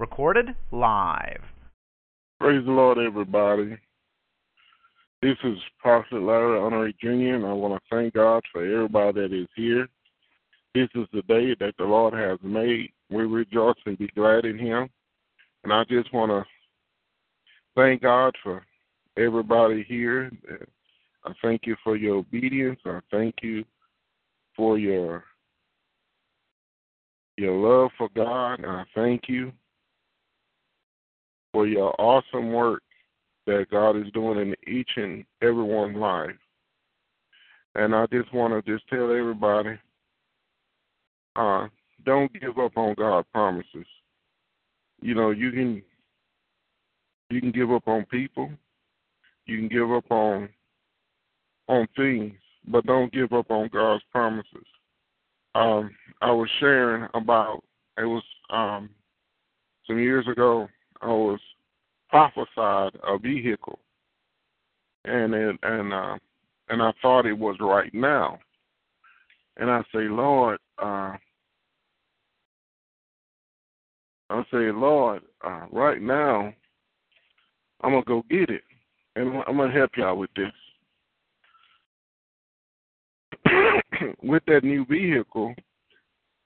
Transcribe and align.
Recorded 0.00 0.56
live. 0.72 1.42
Praise 2.40 2.64
the 2.64 2.72
Lord, 2.72 2.96
everybody. 2.96 3.76
This 5.20 5.36
is 5.44 5.58
Prophet 5.78 6.22
Larry 6.22 6.58
Honorary 6.58 6.96
Jr., 7.02 7.34
and 7.36 7.44
I 7.44 7.52
want 7.52 7.74
to 7.74 7.94
thank 7.94 8.14
God 8.14 8.42
for 8.50 8.64
everybody 8.64 9.20
that 9.20 9.38
is 9.38 9.46
here. 9.54 9.86
This 10.74 10.88
is 10.94 11.06
the 11.12 11.20
day 11.28 11.54
that 11.60 11.74
the 11.76 11.84
Lord 11.84 12.14
has 12.14 12.38
made. 12.42 12.90
We 13.10 13.24
rejoice 13.24 13.76
and 13.84 13.98
be 13.98 14.08
glad 14.16 14.46
in 14.46 14.58
Him. 14.58 14.88
And 15.64 15.70
I 15.70 15.84
just 15.84 16.10
want 16.14 16.30
to 16.30 16.46
thank 17.76 18.00
God 18.00 18.34
for 18.42 18.64
everybody 19.18 19.84
here. 19.86 20.30
I 21.26 21.32
thank 21.42 21.66
you 21.66 21.76
for 21.84 21.98
your 21.98 22.16
obedience. 22.16 22.80
I 22.86 23.00
thank 23.10 23.34
you 23.42 23.66
for 24.56 24.78
your 24.78 25.24
your 27.36 27.52
love 27.54 27.90
for 27.98 28.08
God. 28.16 28.64
I 28.64 28.84
thank 28.94 29.24
you 29.28 29.52
for 31.52 31.66
your 31.66 31.94
awesome 32.00 32.52
work 32.52 32.82
that 33.46 33.66
God 33.70 33.96
is 33.96 34.10
doing 34.12 34.38
in 34.38 34.72
each 34.72 34.90
and 34.96 35.24
everyone's 35.42 35.96
life. 35.96 36.36
And 37.74 37.94
I 37.94 38.06
just 38.06 38.32
want 38.34 38.52
to 38.52 38.72
just 38.72 38.88
tell 38.88 39.10
everybody, 39.10 39.78
uh, 41.36 41.68
don't 42.04 42.32
give 42.32 42.58
up 42.58 42.76
on 42.76 42.94
God's 42.94 43.28
promises. 43.32 43.86
You 45.00 45.14
know, 45.14 45.30
you 45.30 45.50
can 45.50 45.82
you 47.30 47.40
can 47.40 47.52
give 47.52 47.70
up 47.70 47.86
on 47.86 48.04
people, 48.06 48.50
you 49.46 49.58
can 49.58 49.68
give 49.68 49.90
up 49.90 50.10
on 50.10 50.48
on 51.68 51.86
things, 51.96 52.34
but 52.66 52.84
don't 52.86 53.12
give 53.12 53.32
up 53.32 53.50
on 53.50 53.70
God's 53.72 54.02
promises. 54.10 54.66
Um, 55.54 55.90
I 56.20 56.30
was 56.32 56.48
sharing 56.58 57.08
about 57.14 57.62
it 57.96 58.04
was 58.04 58.22
um, 58.50 58.90
some 59.86 59.98
years 59.98 60.26
ago. 60.28 60.68
I 61.02 61.08
was 61.08 61.40
prophesied 62.08 62.98
a 63.06 63.18
vehicle, 63.18 63.78
and 65.04 65.34
it, 65.34 65.56
and 65.62 65.92
uh, 65.92 66.16
and 66.68 66.82
I 66.82 66.92
thought 67.00 67.26
it 67.26 67.38
was 67.38 67.56
right 67.60 67.92
now. 67.94 68.38
And 69.56 69.70
I 69.70 69.80
say, 69.92 70.08
Lord, 70.08 70.58
uh, 70.78 71.16
I 74.30 74.42
say, 74.50 74.70
Lord, 74.70 75.22
uh, 75.44 75.66
right 75.72 76.00
now, 76.00 76.52
I'm 77.82 77.92
gonna 77.92 78.02
go 78.04 78.24
get 78.30 78.50
it, 78.50 78.62
and 79.16 79.42
I'm 79.46 79.56
gonna 79.56 79.72
help 79.72 79.90
y'all 79.96 80.16
with 80.16 80.30
this. 80.34 80.52
with 84.22 84.42
that 84.46 84.64
new 84.64 84.84
vehicle, 84.84 85.54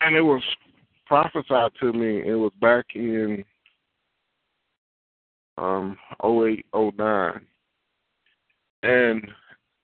and 0.00 0.16
it 0.16 0.22
was 0.22 0.42
prophesied 1.06 1.72
to 1.80 1.92
me. 1.92 2.22
It 2.27 2.34
was 2.34 2.52
back 2.60 2.86
in 2.94 3.44
um 5.58 5.97
08, 6.25 6.65
09. 6.72 7.41
and 8.82 9.28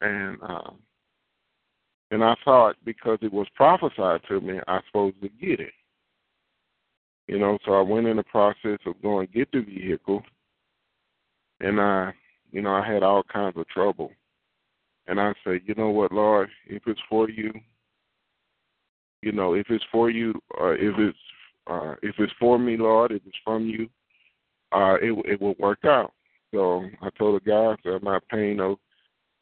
and 0.00 0.38
um, 0.42 0.78
and 2.10 2.25
I 2.25 2.34
thought 2.44 2.76
because 2.84 3.19
it 3.22 3.32
was 3.32 3.47
prophesied 3.54 4.20
to 4.28 4.41
me, 4.41 4.59
I 4.66 4.80
supposed 4.86 5.20
to 5.22 5.28
get 5.28 5.60
it. 5.60 5.72
You 7.28 7.38
know, 7.38 7.59
so 7.64 7.75
I 7.75 7.82
went 7.82 8.09
in 8.09 8.16
the 8.16 8.25
process 8.25 8.78
of 8.86 9.00
going 9.03 9.28
to 9.28 9.32
get 9.32 9.53
the 9.53 9.60
vehicle, 9.60 10.22
and 11.60 11.80
I, 11.80 12.12
you 12.50 12.60
know, 12.60 12.75
I 12.75 12.84
had 12.84 13.04
all 13.04 13.22
kinds 13.22 13.56
of 13.56 13.69
trouble. 13.69 14.10
And 15.06 15.20
I 15.20 15.32
said, 15.44 15.60
you 15.64 15.75
know 15.76 15.91
what, 15.91 16.12
Lord, 16.12 16.48
if 16.66 16.82
it's 16.86 17.00
for 17.09 17.28
you, 17.30 17.53
you 19.22 19.32
know, 19.32 19.54
if 19.54 19.66
it's 19.70 19.84
for 19.92 20.10
you, 20.10 20.32
uh, 20.60 20.70
if 20.70 20.98
it's 20.98 21.19
uh, 21.69 21.94
if 22.03 22.16
it's 22.19 22.32
for 22.41 22.59
me, 22.59 22.76
Lord, 22.76 23.12
if 23.12 23.22
it's 23.25 23.36
from 23.44 23.66
you, 23.66 23.88
uh, 24.72 24.97
it 25.00 25.12
it 25.26 25.41
will 25.41 25.54
work 25.58 25.84
out. 25.84 26.12
So 26.53 26.84
I 27.03 27.10
told 27.10 27.41
the 27.41 27.48
guy, 27.48 27.54
I 27.54 27.76
said, 27.82 27.92
I'm 27.94 28.04
not 28.04 28.26
paying 28.28 28.56
no 28.56 28.78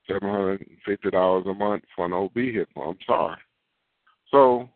seven 0.07 0.29
hundred 0.29 0.61
and 0.61 0.79
fifty 0.85 1.11
dollars 1.11 1.47
a 1.47 1.55
month 1.55 1.85
for 1.95 2.07
an 2.07 2.13
old 2.13 2.35
vehicle. 2.35 2.83
I'm 2.83 2.99
sorry. 3.07 3.39
So, 4.31 4.69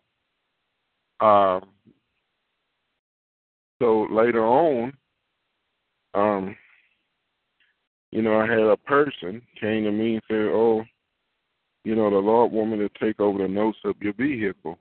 uh, 1.20 1.60
so 3.80 4.06
later 4.10 4.46
on, 4.46 4.92
um, 6.14 6.56
you 8.10 8.22
know, 8.22 8.38
I 8.38 8.46
had 8.46 8.60
a 8.60 8.76
person 8.76 9.42
came 9.60 9.84
to 9.84 9.92
me 9.92 10.14
and 10.14 10.22
said, 10.28 10.48
"Oh, 10.52 10.84
you 11.84 11.94
know, 11.94 12.10
the 12.10 12.16
Lord 12.16 12.52
want 12.52 12.70
me 12.70 12.78
to 12.78 12.90
take 13.00 13.20
over 13.20 13.38
the 13.38 13.48
notes 13.48 13.78
of 13.84 13.96
your 14.00 14.12
vehicle, 14.12 14.78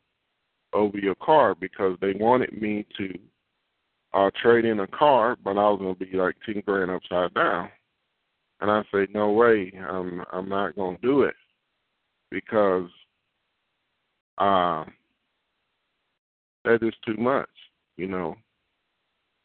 over 0.73 0.97
your 0.97 1.15
car, 1.15 1.55
because 1.55 1.97
they 2.01 2.13
wanted 2.13 2.61
me 2.61 2.85
to 2.97 3.17
uh, 4.13 4.29
trade 4.41 4.65
in 4.65 4.79
a 4.79 4.87
car, 4.87 5.37
but 5.43 5.51
I 5.51 5.69
was 5.69 5.79
gonna 5.79 5.95
be 5.95 6.17
like 6.17 6.35
ten 6.45 6.61
grand 6.65 6.91
upside 6.91 7.33
down." 7.33 7.69
And 8.59 8.69
I 8.71 8.83
say, 8.93 9.07
"No 9.13 9.31
way, 9.31 9.71
I'm 9.89 10.23
I'm 10.31 10.49
not 10.49 10.75
gonna 10.75 10.97
do 11.01 11.23
it 11.23 11.35
because 12.29 12.89
uh, 14.37 14.85
that 16.65 16.83
is 16.83 16.93
too 17.05 17.17
much, 17.17 17.49
you 17.97 18.07
know." 18.07 18.35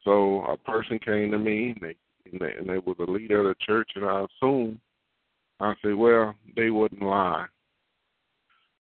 So 0.05 0.43
a 0.43 0.57
person 0.57 0.99
came 0.99 1.31
to 1.33 1.39
me, 1.39 1.71
and 1.71 1.81
they 1.81 1.97
and 2.31 2.41
they, 2.41 2.53
and 2.59 2.69
they 2.69 2.79
was 2.79 2.97
a 3.01 3.11
leader 3.11 3.41
of 3.41 3.47
the 3.47 3.65
church, 3.65 3.91
and 3.95 4.05
I 4.05 4.25
assumed 4.25 4.81
I 5.61 5.75
said, 5.83 5.95
well, 5.95 6.35
they 6.55 6.71
wouldn't 6.71 7.03
lie. 7.03 7.47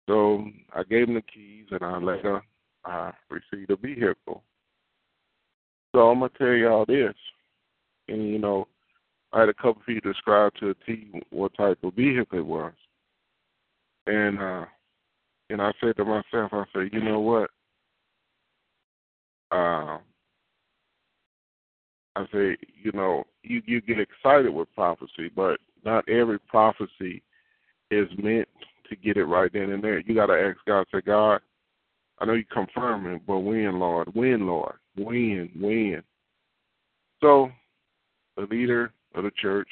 So 0.07 0.45
I 0.75 0.83
gave 0.83 1.07
them 1.07 1.15
the 1.15 1.21
keys, 1.21 1.67
and 1.71 1.83
I 1.83 1.97
let 1.97 2.21
her 2.21 2.41
uh, 2.85 3.11
receive 3.29 3.67
the 3.67 3.75
vehicle. 3.75 4.44
So 5.93 6.09
I'm 6.09 6.19
gonna 6.19 6.31
tell 6.37 6.47
y'all 6.47 6.85
this, 6.85 7.13
and 8.07 8.27
you 8.27 8.39
know, 8.39 8.67
I 9.31 9.41
had 9.41 9.49
a 9.49 9.53
couple 9.53 9.81
of 9.81 9.85
people 9.85 10.11
describe 10.11 10.53
to 10.55 10.71
a 10.71 10.75
T 10.85 11.21
what 11.29 11.53
type 11.55 11.77
of 11.83 11.93
vehicle 11.93 12.39
it 12.39 12.45
was, 12.45 12.73
and 14.07 14.39
uh, 14.39 14.65
and 15.49 15.61
I 15.61 15.71
said 15.79 15.95
to 15.97 16.05
myself, 16.05 16.51
I 16.51 16.63
said, 16.73 16.89
you 16.91 17.01
know 17.01 17.19
what? 17.19 17.49
Uh, 19.51 19.99
I 22.15 22.25
say, 22.31 22.57
you 22.81 22.91
know, 22.93 23.23
you 23.43 23.61
you 23.65 23.81
get 23.81 23.99
excited 23.99 24.51
with 24.51 24.73
prophecy, 24.73 25.29
but 25.35 25.59
not 25.85 26.07
every 26.09 26.39
prophecy 26.39 27.21
is 27.91 28.07
meant 28.17 28.47
to 28.89 28.95
get 28.95 29.17
it 29.17 29.25
right 29.25 29.51
then 29.53 29.71
and 29.71 29.83
there. 29.83 29.99
You 29.99 30.15
got 30.15 30.27
to 30.27 30.33
ask 30.33 30.57
God, 30.67 30.87
say, 30.91 31.01
God, 31.01 31.41
I 32.19 32.25
know 32.25 32.33
you 32.33 32.45
confirming, 32.51 33.21
but 33.27 33.39
when, 33.39 33.79
Lord? 33.79 34.13
When, 34.13 34.47
Lord? 34.47 34.75
When? 34.95 35.49
When? 35.59 36.03
So, 37.21 37.49
the 38.35 38.43
leader 38.43 38.91
of 39.15 39.23
the 39.23 39.31
church, 39.41 39.67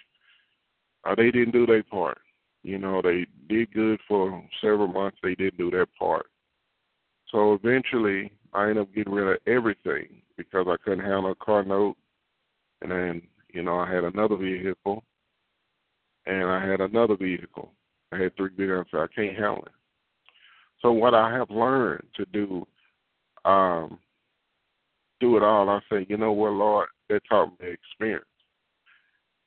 uh, 1.04 1.16
they 1.16 1.32
didn't 1.32 1.52
do 1.52 1.66
their 1.66 1.84
part. 1.84 2.20
You 2.64 2.78
know, 2.78 3.02
they 3.02 3.26
did 3.50 3.74
good 3.74 4.00
for 4.08 4.44
several 4.62 4.88
months. 4.88 5.18
They 5.24 5.36
didn't 5.36 5.58
do 5.58 5.72
their 5.72 5.88
part. 5.88 6.28
So 7.30 7.54
eventually, 7.54 8.32
I 8.54 8.64
ended 8.64 8.80
up 8.80 8.94
getting 8.94 9.14
rid 9.14 9.36
of 9.36 9.42
everything 9.48 10.22
because 10.38 10.68
I 10.70 10.76
couldn't 10.84 11.06
handle 11.06 11.32
a 11.32 11.36
car 11.36 11.64
note 11.64 11.96
and 12.82 12.92
then 12.92 13.22
you 13.54 13.62
know 13.62 13.80
I 13.80 13.92
had 13.92 14.04
another 14.04 14.36
vehicle, 14.36 15.04
and 16.26 16.44
I 16.44 16.66
had 16.66 16.82
another 16.82 17.16
vehicle. 17.16 17.72
I 18.12 18.18
had 18.18 18.36
three 18.36 18.52
vehicles. 18.56 18.88
So 18.92 19.00
I 19.00 19.08
can't 19.16 19.38
handle 19.38 19.64
it. 19.66 19.72
So 20.82 20.92
what 20.92 21.14
I 21.14 21.32
have 21.32 21.50
learned 21.50 22.04
to 22.16 22.26
do, 22.26 22.66
um, 23.46 24.00
do 25.22 25.38
it 25.38 25.44
all. 25.44 25.70
I 25.70 25.80
say, 25.90 26.06
you 26.10 26.18
know 26.18 26.34
what, 26.34 26.52
Lord, 26.52 26.90
that 27.10 27.22
taught 27.30 27.58
me 27.62 27.68
experience. 27.70 28.26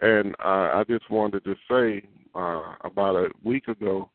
And 0.00 0.34
uh, 0.42 0.70
I 0.74 0.84
just 0.88 1.10
wanted 1.10 1.44
to 1.44 1.54
say 1.70 2.02
uh, 2.34 2.74
about 2.84 3.16
a 3.16 3.28
week 3.42 3.68
ago, 3.68 4.10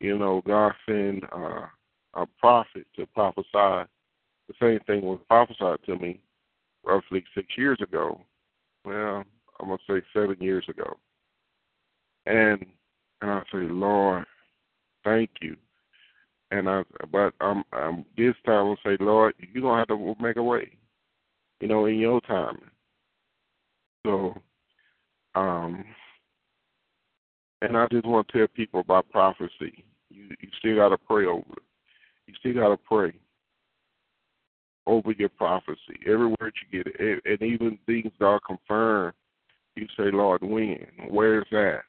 you 0.00 0.16
know, 0.16 0.42
God 0.46 0.72
sent 0.88 1.24
uh, 1.32 1.66
a 2.14 2.26
prophet 2.38 2.86
to 2.96 3.06
prophesy. 3.06 3.46
The 3.52 4.54
same 4.60 4.80
thing 4.86 5.02
was 5.02 5.20
prophesied 5.28 5.78
to 5.86 5.96
me 5.96 6.20
roughly 6.84 7.24
six 7.34 7.46
years 7.58 7.78
ago. 7.82 8.20
Well, 8.84 9.24
I'm 9.60 9.68
gonna 9.68 9.78
say 9.88 10.02
seven 10.14 10.36
years 10.40 10.64
ago. 10.68 10.96
And 12.26 12.64
and 13.20 13.30
I 13.30 13.40
say, 13.52 13.58
Lord, 13.58 14.24
thank 15.04 15.30
you. 15.42 15.56
And 16.50 16.68
I, 16.68 16.82
but 17.12 17.32
I'm, 17.40 17.62
I'm 17.72 18.04
this 18.16 18.34
time 18.44 18.66
I'll 18.66 18.78
say, 18.84 18.96
Lord, 18.98 19.34
you're 19.38 19.62
gonna 19.62 19.78
have 19.78 19.88
to 19.88 20.14
make 20.20 20.36
a 20.36 20.42
way, 20.42 20.72
you 21.60 21.68
know, 21.68 21.86
in 21.86 21.98
your 21.98 22.20
time. 22.22 22.58
So, 24.04 24.34
um, 25.34 25.84
and 27.62 27.76
I 27.76 27.86
just 27.92 28.06
want 28.06 28.26
to 28.28 28.38
tell 28.38 28.46
people 28.48 28.80
about 28.80 29.10
prophecy. 29.10 29.84
You, 30.10 30.24
you 30.40 30.48
still 30.58 30.76
got 30.76 30.88
to 30.88 30.98
pray 30.98 31.26
over 31.26 31.52
it. 31.52 31.62
You 32.26 32.34
still 32.40 32.54
got 32.54 32.70
to 32.70 32.76
pray 32.76 33.12
over 34.86 35.12
your 35.12 35.28
prophecy. 35.28 36.00
Every 36.06 36.26
word 36.40 36.52
you 36.72 36.82
get, 36.82 36.94
it, 36.98 37.22
and 37.24 37.42
even 37.42 37.78
things 37.86 38.10
that 38.18 38.24
are 38.24 38.40
confirmed, 38.40 39.14
you 39.76 39.86
say, 39.96 40.10
Lord, 40.10 40.42
when? 40.42 40.86
Where's 41.08 41.46
that? 41.52 41.82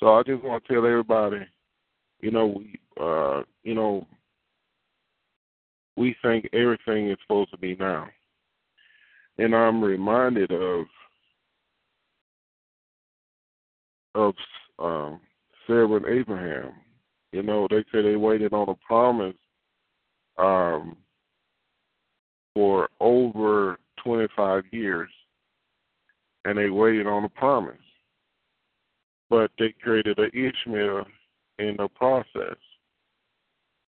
So 0.00 0.14
I 0.14 0.22
just 0.22 0.42
want 0.42 0.64
to 0.64 0.72
tell 0.72 0.86
everybody, 0.86 1.46
you 2.20 2.30
know, 2.30 2.46
we, 2.46 2.80
uh, 3.00 3.42
you 3.62 3.74
know, 3.74 4.06
we 5.96 6.14
think 6.22 6.48
everything 6.52 7.10
is 7.10 7.18
supposed 7.22 7.50
to 7.50 7.58
be 7.58 7.76
now, 7.76 8.08
and 9.38 9.54
I'm 9.54 9.82
reminded 9.82 10.50
of 10.52 10.86
of 14.14 14.34
um, 14.78 15.20
Sarah 15.66 15.94
and 15.94 16.06
Abraham. 16.06 16.72
You 17.32 17.42
know, 17.42 17.68
they 17.68 17.84
say 17.92 18.02
they 18.02 18.16
waited 18.16 18.52
on 18.52 18.68
a 18.68 18.74
promise 18.86 19.34
um, 20.38 20.96
for 22.54 22.88
over 23.00 23.78
25 24.02 24.64
years, 24.72 25.10
and 26.44 26.56
they 26.56 26.70
waited 26.70 27.06
on 27.06 27.24
a 27.24 27.28
promise. 27.28 27.76
But 29.28 29.50
they 29.58 29.74
created 29.82 30.18
an 30.18 30.30
Ishmael 30.32 31.04
in 31.58 31.76
the 31.76 31.88
process. 31.88 32.56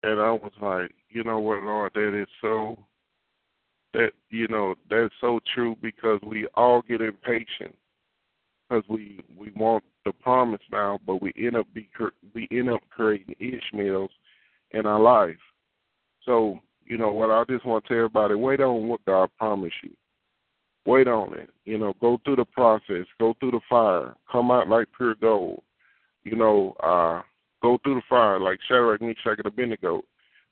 And 0.03 0.21
I 0.21 0.33
was 0.33 0.53
like, 0.61 0.93
you 1.09 1.25
know 1.25 1.39
what, 1.39 1.63
Lord, 1.63 1.93
that 1.95 2.19
is 2.19 2.29
so 2.41 2.79
that 3.93 4.13
you 4.31 4.47
know 4.49 4.75
that's 4.89 5.13
so 5.21 5.41
true 5.55 5.77
because 5.83 6.21
we 6.25 6.47
all 6.55 6.83
get 6.83 7.01
impatient 7.01 7.75
because 8.69 8.85
we 8.89 9.21
we 9.37 9.51
want 9.57 9.85
the 10.05 10.13
promise 10.13 10.61
now, 10.71 10.99
but 11.07 11.21
we 11.21 11.33
end 11.37 11.57
up 11.57 11.67
be 11.75 11.89
we 12.35 12.49
end 12.51 12.71
up 12.71 12.81
creating 12.91 13.35
Ishmaels 13.41 14.11
in 14.71 14.87
our 14.87 15.01
life. 15.01 15.37
So 16.25 16.61
you 16.85 16.99
know 16.99 17.13
what 17.13 17.31
I 17.31 17.45
just 17.49 17.67
want 17.67 17.85
to 17.85 17.89
tell 17.89 17.99
everybody: 17.99 18.35
wait 18.35 18.61
on 18.61 18.89
what 18.89 19.05
God 19.05 19.29
promised 19.39 19.77
you. 19.83 19.91
Wait 20.87 21.09
on 21.09 21.35
it. 21.35 21.51
You 21.65 21.79
know, 21.79 21.95
go 22.01 22.19
through 22.25 22.37
the 22.37 22.45
process, 22.45 23.07
go 23.19 23.35
through 23.39 23.53
the 23.53 23.61
fire, 23.69 24.15
come 24.31 24.51
out 24.51 24.69
like 24.69 24.89
pure 24.97 25.15
gold. 25.17 25.63
You 26.25 26.37
know, 26.37 26.75
uh, 26.83 27.23
go 27.63 27.79
through 27.83 27.97
the 27.97 28.03
fire 28.09 28.41
like 28.41 28.59
Shadrach, 28.67 29.01
Meshach, 29.01 29.39
and 29.39 29.47
Abednego. 29.47 30.03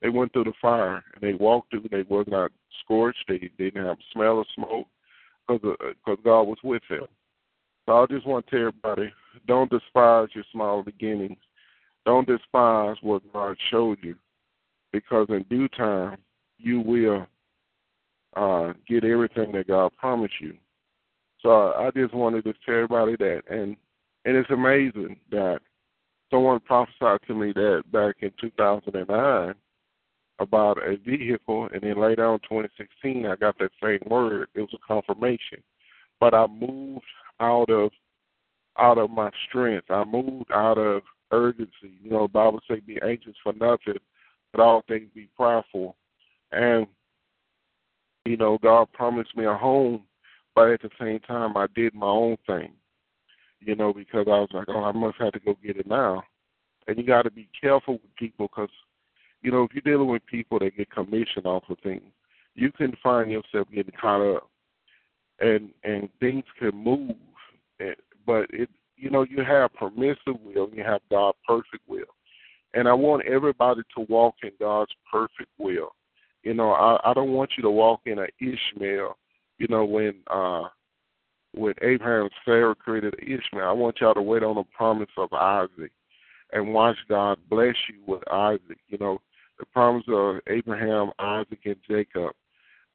They 0.01 0.09
went 0.09 0.31
through 0.31 0.45
the 0.45 0.53
fire 0.61 1.03
and 1.13 1.21
they 1.21 1.33
walked 1.33 1.71
through. 1.71 1.85
They 1.91 2.03
was 2.03 2.25
not 2.27 2.51
scorched. 2.83 3.25
They, 3.27 3.49
they 3.57 3.65
didn't 3.65 3.85
have 3.85 3.97
smell 4.13 4.39
of 4.39 4.47
smoke 4.55 4.87
because 5.47 5.75
because 5.79 6.19
God 6.23 6.43
was 6.43 6.59
with 6.63 6.83
them. 6.89 7.05
So 7.85 8.03
I 8.03 8.05
just 8.05 8.27
want 8.27 8.45
to 8.45 8.51
tell 8.51 8.67
everybody, 8.67 9.11
don't 9.47 9.69
despise 9.69 10.29
your 10.33 10.43
small 10.51 10.83
beginnings. 10.83 11.39
Don't 12.05 12.27
despise 12.27 12.95
what 13.01 13.21
God 13.33 13.57
showed 13.69 13.97
you, 14.01 14.15
because 14.93 15.27
in 15.29 15.43
due 15.49 15.67
time 15.69 16.17
you 16.57 16.81
will 16.81 17.27
uh, 18.35 18.73
get 18.87 19.03
everything 19.03 19.51
that 19.53 19.67
God 19.67 19.91
promised 19.97 20.35
you. 20.39 20.55
So 21.41 21.73
I 21.73 21.89
just 21.95 22.13
wanted 22.13 22.43
to 22.45 22.53
tell 22.65 22.75
everybody 22.75 23.15
that, 23.17 23.41
and 23.49 23.75
and 24.25 24.37
it's 24.37 24.49
amazing 24.49 25.17
that 25.31 25.59
someone 26.29 26.59
prophesied 26.59 27.19
to 27.27 27.33
me 27.33 27.51
that 27.53 27.83
back 27.91 28.17
in 28.21 28.31
2009 28.39 29.55
about 30.39 30.77
a 30.77 30.95
vehicle, 30.97 31.69
and 31.73 31.81
then 31.81 31.99
later 31.99 32.25
on 32.25 32.39
2016 32.39 33.25
I 33.25 33.35
got 33.35 33.57
that 33.59 33.71
same 33.81 33.99
word. 34.09 34.47
It 34.55 34.61
was 34.61 34.73
a 34.73 34.87
confirmation, 34.87 35.61
but 36.19 36.33
I 36.33 36.47
moved 36.47 37.03
out 37.39 37.69
of 37.69 37.91
out 38.77 38.97
of 38.97 39.09
my 39.09 39.29
strength. 39.47 39.89
I 39.89 40.03
moved 40.05 40.51
out 40.53 40.77
of 40.77 41.01
urgency. 41.31 41.99
You 42.01 42.11
know, 42.11 42.23
the 42.23 42.29
Bible 42.29 42.61
says 42.67 42.79
be 42.85 42.99
anxious 43.03 43.35
for 43.43 43.53
nothing, 43.53 43.99
but 44.51 44.61
all 44.61 44.83
things 44.87 45.09
be 45.13 45.27
prayerful. 45.35 45.95
And 46.51 46.87
you 48.25 48.37
know, 48.37 48.57
God 48.61 48.91
promised 48.93 49.35
me 49.35 49.45
a 49.45 49.55
home, 49.55 50.03
but 50.55 50.69
at 50.69 50.81
the 50.81 50.89
same 50.99 51.19
time 51.19 51.57
I 51.57 51.67
did 51.75 51.93
my 51.93 52.07
own 52.07 52.37
thing. 52.47 52.71
You 53.61 53.75
know, 53.75 53.93
because 53.93 54.25
I 54.27 54.39
was 54.39 54.49
like, 54.53 54.67
oh, 54.69 54.83
I 54.83 54.91
must 54.91 55.17
have 55.19 55.33
to 55.33 55.39
go 55.39 55.55
get 55.63 55.77
it 55.77 55.87
now. 55.87 56.23
And 56.87 56.97
you 56.97 57.03
got 57.03 57.23
to 57.23 57.31
be 57.31 57.49
careful 57.59 57.95
with 57.95 58.15
people 58.17 58.47
because, 58.47 58.69
you 59.41 59.51
know, 59.51 59.63
if 59.63 59.71
you're 59.73 59.81
dealing 59.81 60.09
with 60.09 60.25
people 60.25 60.59
that 60.59 60.77
get 60.77 60.89
commission 60.89 61.45
off 61.45 61.63
of 61.69 61.77
things, 61.83 62.01
you 62.55 62.71
can 62.71 62.95
find 63.01 63.31
yourself 63.31 63.67
getting 63.73 63.93
caught 63.99 64.35
up, 64.35 64.49
and 65.39 65.69
and 65.83 66.09
things 66.19 66.43
can 66.57 66.75
move 66.75 67.15
And, 67.79 67.95
but 68.25 68.47
it 68.49 68.69
you 68.97 69.09
know 69.09 69.23
you 69.23 69.43
have 69.43 69.73
permissive 69.73 70.39
will 70.43 70.69
you 70.73 70.83
have 70.83 71.01
God's 71.09 71.37
perfect 71.47 71.83
will, 71.87 72.13
and 72.73 72.87
I 72.87 72.93
want 72.93 73.25
everybody 73.25 73.81
to 73.95 74.05
walk 74.09 74.35
in 74.43 74.51
God's 74.59 74.91
perfect 75.11 75.51
will. 75.57 75.93
You 76.43 76.53
know, 76.53 76.71
I, 76.71 76.99
I 77.09 77.13
don't 77.13 77.31
want 77.31 77.51
you 77.57 77.63
to 77.63 77.69
walk 77.69 78.01
in 78.05 78.19
an 78.19 78.27
Ishmael. 78.39 79.17
You 79.57 79.67
know, 79.69 79.85
when 79.85 80.15
uh 80.27 80.67
when 81.53 81.73
Abraham 81.81 82.29
Sarah 82.45 82.75
created 82.75 83.15
Ishmael, 83.21 83.67
I 83.67 83.71
want 83.71 83.99
y'all 83.99 84.13
to 84.13 84.21
wait 84.21 84.43
on 84.43 84.55
the 84.55 84.63
promise 84.75 85.09
of 85.17 85.31
Isaac 85.33 85.91
and 86.51 86.73
watch 86.73 86.97
God 87.07 87.37
bless 87.49 87.75
you 87.89 88.01
with 88.05 88.21
Isaac. 88.31 88.77
You 88.87 88.97
know, 88.99 89.21
the 89.57 89.65
promise 89.65 90.05
of 90.07 90.37
Abraham, 90.47 91.11
Isaac, 91.19 91.59
and 91.65 91.75
Jacob. 91.89 92.31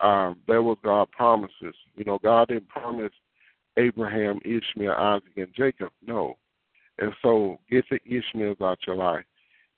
Um, 0.01 0.37
that 0.49 0.63
was 0.63 0.77
God 0.83 1.11
promises. 1.13 1.75
You 1.97 2.05
know, 2.05 2.19
God 2.23 2.49
didn't 2.49 2.69
promise 2.69 3.13
Abraham, 3.77 4.41
Ishmael, 4.45 4.93
Isaac, 4.93 5.33
and 5.37 5.49
Jacob. 5.57 5.91
No. 6.05 6.37
And 6.99 7.13
so 7.23 7.59
get 7.71 7.85
the 7.91 7.99
Ishmaels 8.05 8.61
out 8.61 8.79
your 8.87 8.97
life. 8.97 9.25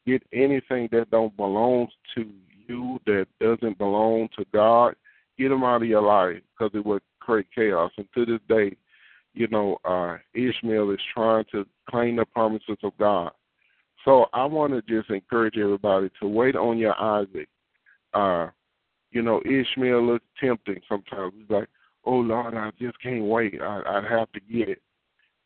Get 0.06 0.22
anything 0.32 0.88
that 0.92 1.10
don't 1.10 1.36
belong 1.36 1.88
to 2.14 2.26
you, 2.68 3.00
that 3.06 3.26
doesn't 3.40 3.78
belong 3.78 4.28
to 4.38 4.44
God, 4.52 4.94
get 5.38 5.48
them 5.48 5.64
out 5.64 5.82
of 5.82 5.88
your 5.88 6.02
life 6.02 6.42
because 6.58 6.72
it 6.74 6.84
would 6.84 7.02
create 7.20 7.46
chaos. 7.54 7.90
And 7.96 8.06
to 8.14 8.26
this 8.26 8.40
day, 8.48 8.76
you 9.34 9.48
know, 9.48 9.78
uh, 9.84 10.16
Ishmael 10.34 10.90
is 10.90 11.00
trying 11.12 11.44
to 11.52 11.66
claim 11.90 12.16
the 12.16 12.24
promises 12.24 12.78
of 12.82 12.96
God. 12.98 13.32
So 14.04 14.26
I 14.32 14.44
want 14.44 14.72
to 14.72 14.82
just 14.82 15.10
encourage 15.10 15.58
everybody 15.58 16.10
to 16.20 16.28
wait 16.28 16.56
on 16.56 16.78
your 16.78 16.98
Isaac. 17.00 17.48
Uh, 18.14 18.48
you 19.10 19.22
know, 19.22 19.42
Ishmael 19.44 20.06
looks 20.06 20.24
tempting 20.40 20.80
sometimes. 20.88 21.34
He's 21.36 21.50
like, 21.50 21.68
oh 22.04 22.16
Lord, 22.16 22.54
I 22.54 22.70
just 22.80 23.00
can't 23.02 23.24
wait. 23.24 23.60
I, 23.60 23.82
I 23.86 24.02
have 24.08 24.30
to 24.32 24.40
get 24.40 24.68
it. 24.68 24.80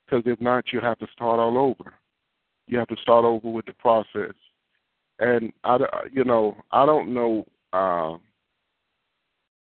Because 0.05 0.23
if 0.27 0.41
not, 0.41 0.73
you 0.73 0.81
have 0.81 0.99
to 0.99 1.07
start 1.13 1.41
all 1.41 1.57
over. 1.57 1.95
You 2.67 2.79
have 2.79 2.89
to 2.89 2.97
start 3.03 3.25
over 3.25 3.49
with 3.49 3.67
the 3.67 3.73
process. 3.73 4.35
And 5.19 5.53
I, 5.65 5.79
you 6.13 6.25
know, 6.25 6.57
I 6.71 6.87
don't 6.87 7.15
know. 7.15 7.47
Uh, 7.73 8.19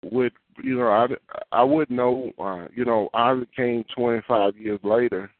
with 0.02 0.32
you 0.62 0.78
know, 0.78 0.88
I 0.88 1.06
I 1.52 1.62
would 1.62 1.90
know. 1.90 2.32
Uh, 2.38 2.68
you 2.74 2.84
know, 2.84 3.08
I 3.14 3.40
came 3.56 3.84
25 3.94 4.56
years 4.56 4.80
later. 4.82 5.30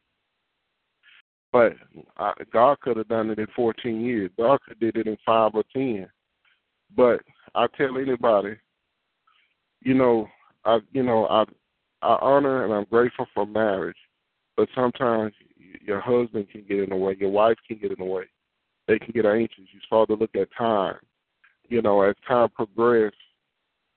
But 1.51 1.73
I, 2.17 2.33
God 2.51 2.79
could 2.81 2.97
have 2.97 3.07
done 3.09 3.29
it 3.29 3.37
in 3.37 3.45
14 3.55 4.01
years. 4.01 4.31
God 4.37 4.59
could 4.67 4.79
did 4.79 4.97
it 4.97 5.05
in 5.05 5.17
five 5.23 5.51
or 5.53 5.63
ten. 5.71 6.07
But 6.97 7.21
I 7.53 7.67
tell 7.77 7.97
anybody, 7.97 8.57
you 9.81 9.93
know, 9.93 10.27
I 10.65 10.79
you 10.91 11.03
know 11.03 11.27
I 11.27 11.43
I 12.01 12.17
honor 12.21 12.65
and 12.65 12.73
I'm 12.73 12.85
grateful 12.85 13.27
for 13.33 13.45
marriage, 13.45 13.97
but 14.57 14.67
sometimes 14.73 15.33
your 15.81 15.99
husband 15.99 16.49
can 16.51 16.63
get 16.67 16.79
in 16.79 16.89
the 16.89 16.95
way, 16.95 17.15
your 17.19 17.29
wife 17.29 17.57
can 17.67 17.77
get 17.77 17.91
in 17.91 17.99
the 17.99 18.11
way. 18.11 18.25
They 18.87 18.99
can 18.99 19.11
get 19.13 19.25
anxious. 19.25 19.63
You 19.71 19.79
start 19.85 20.09
to 20.09 20.15
look 20.15 20.35
at 20.35 20.49
time. 20.57 20.97
You 21.69 21.81
know, 21.81 22.01
as 22.01 22.15
time 22.27 22.49
progresses, 22.49 23.17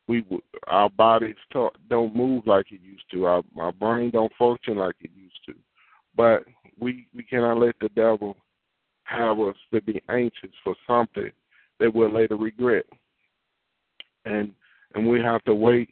we 0.08 0.24
our 0.68 0.88
bodies 0.90 1.36
don't 1.52 2.14
move 2.14 2.46
like 2.46 2.70
it 2.70 2.80
used 2.80 3.10
to. 3.12 3.26
Our 3.26 3.42
our 3.58 3.72
brain 3.72 4.10
don't 4.10 4.32
function 4.38 4.76
like 4.76 4.96
it 5.00 5.10
used 5.14 5.40
to. 5.46 5.54
But 6.16 6.44
we 6.78 7.08
we 7.14 7.22
cannot 7.22 7.58
let 7.58 7.74
the 7.80 7.88
devil 7.90 8.36
have 9.04 9.38
us 9.40 9.56
to 9.72 9.80
be 9.80 10.02
anxious 10.08 10.50
for 10.64 10.74
something 10.86 11.30
that 11.80 11.94
we'll 11.94 12.12
later 12.12 12.36
regret. 12.36 12.86
And 14.24 14.52
and 14.94 15.06
we 15.06 15.20
have 15.20 15.44
to 15.44 15.54
wait 15.54 15.90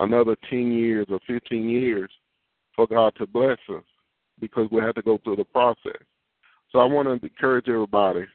another 0.00 0.36
10 0.50 0.72
years 0.72 1.06
or 1.08 1.18
15 1.26 1.68
years 1.68 2.10
for 2.74 2.86
God 2.86 3.14
to 3.16 3.26
bless 3.26 3.58
us 3.70 3.82
because 4.38 4.68
we 4.70 4.80
have 4.82 4.94
to 4.94 5.02
go 5.02 5.18
through 5.24 5.36
the 5.36 5.44
process. 5.44 6.00
So 6.70 6.78
I 6.78 6.84
want 6.84 7.08
to 7.08 7.26
encourage 7.26 7.68
everybody 7.68 8.26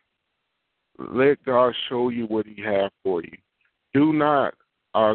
let 0.97 1.43
God 1.45 1.73
show 1.89 2.09
you 2.09 2.25
what 2.25 2.45
He 2.45 2.61
has 2.61 2.91
for 3.03 3.23
you. 3.23 3.37
Do 3.93 4.13
not 4.13 4.53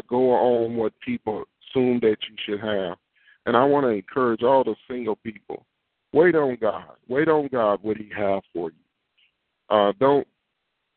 go 0.09 0.31
on 0.31 0.75
what 0.75 0.93
people 1.03 1.43
assume 1.69 1.99
that 2.01 2.17
you 2.29 2.35
should 2.45 2.59
have. 2.59 2.97
And 3.45 3.55
I 3.55 3.63
want 3.63 3.85
to 3.85 3.89
encourage 3.89 4.43
all 4.43 4.63
the 4.63 4.75
single 4.89 5.15
people 5.15 5.65
wait 6.13 6.35
on 6.35 6.57
God. 6.59 6.85
Wait 7.07 7.27
on 7.27 7.47
God 7.51 7.79
what 7.81 7.97
He 7.97 8.09
has 8.15 8.41
for 8.53 8.71
you. 8.71 9.75
Uh, 9.75 9.91
don't 9.99 10.27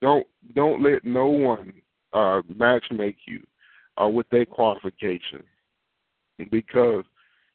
Don't 0.01 0.27
don't 0.55 0.83
let 0.83 1.05
no 1.05 1.27
one 1.27 1.73
uh, 2.13 2.41
match 2.57 2.85
make 2.91 3.17
you 3.27 3.43
uh, 4.01 4.09
with 4.09 4.29
their 4.31 4.47
qualifications 4.47 5.45
because 6.51 7.05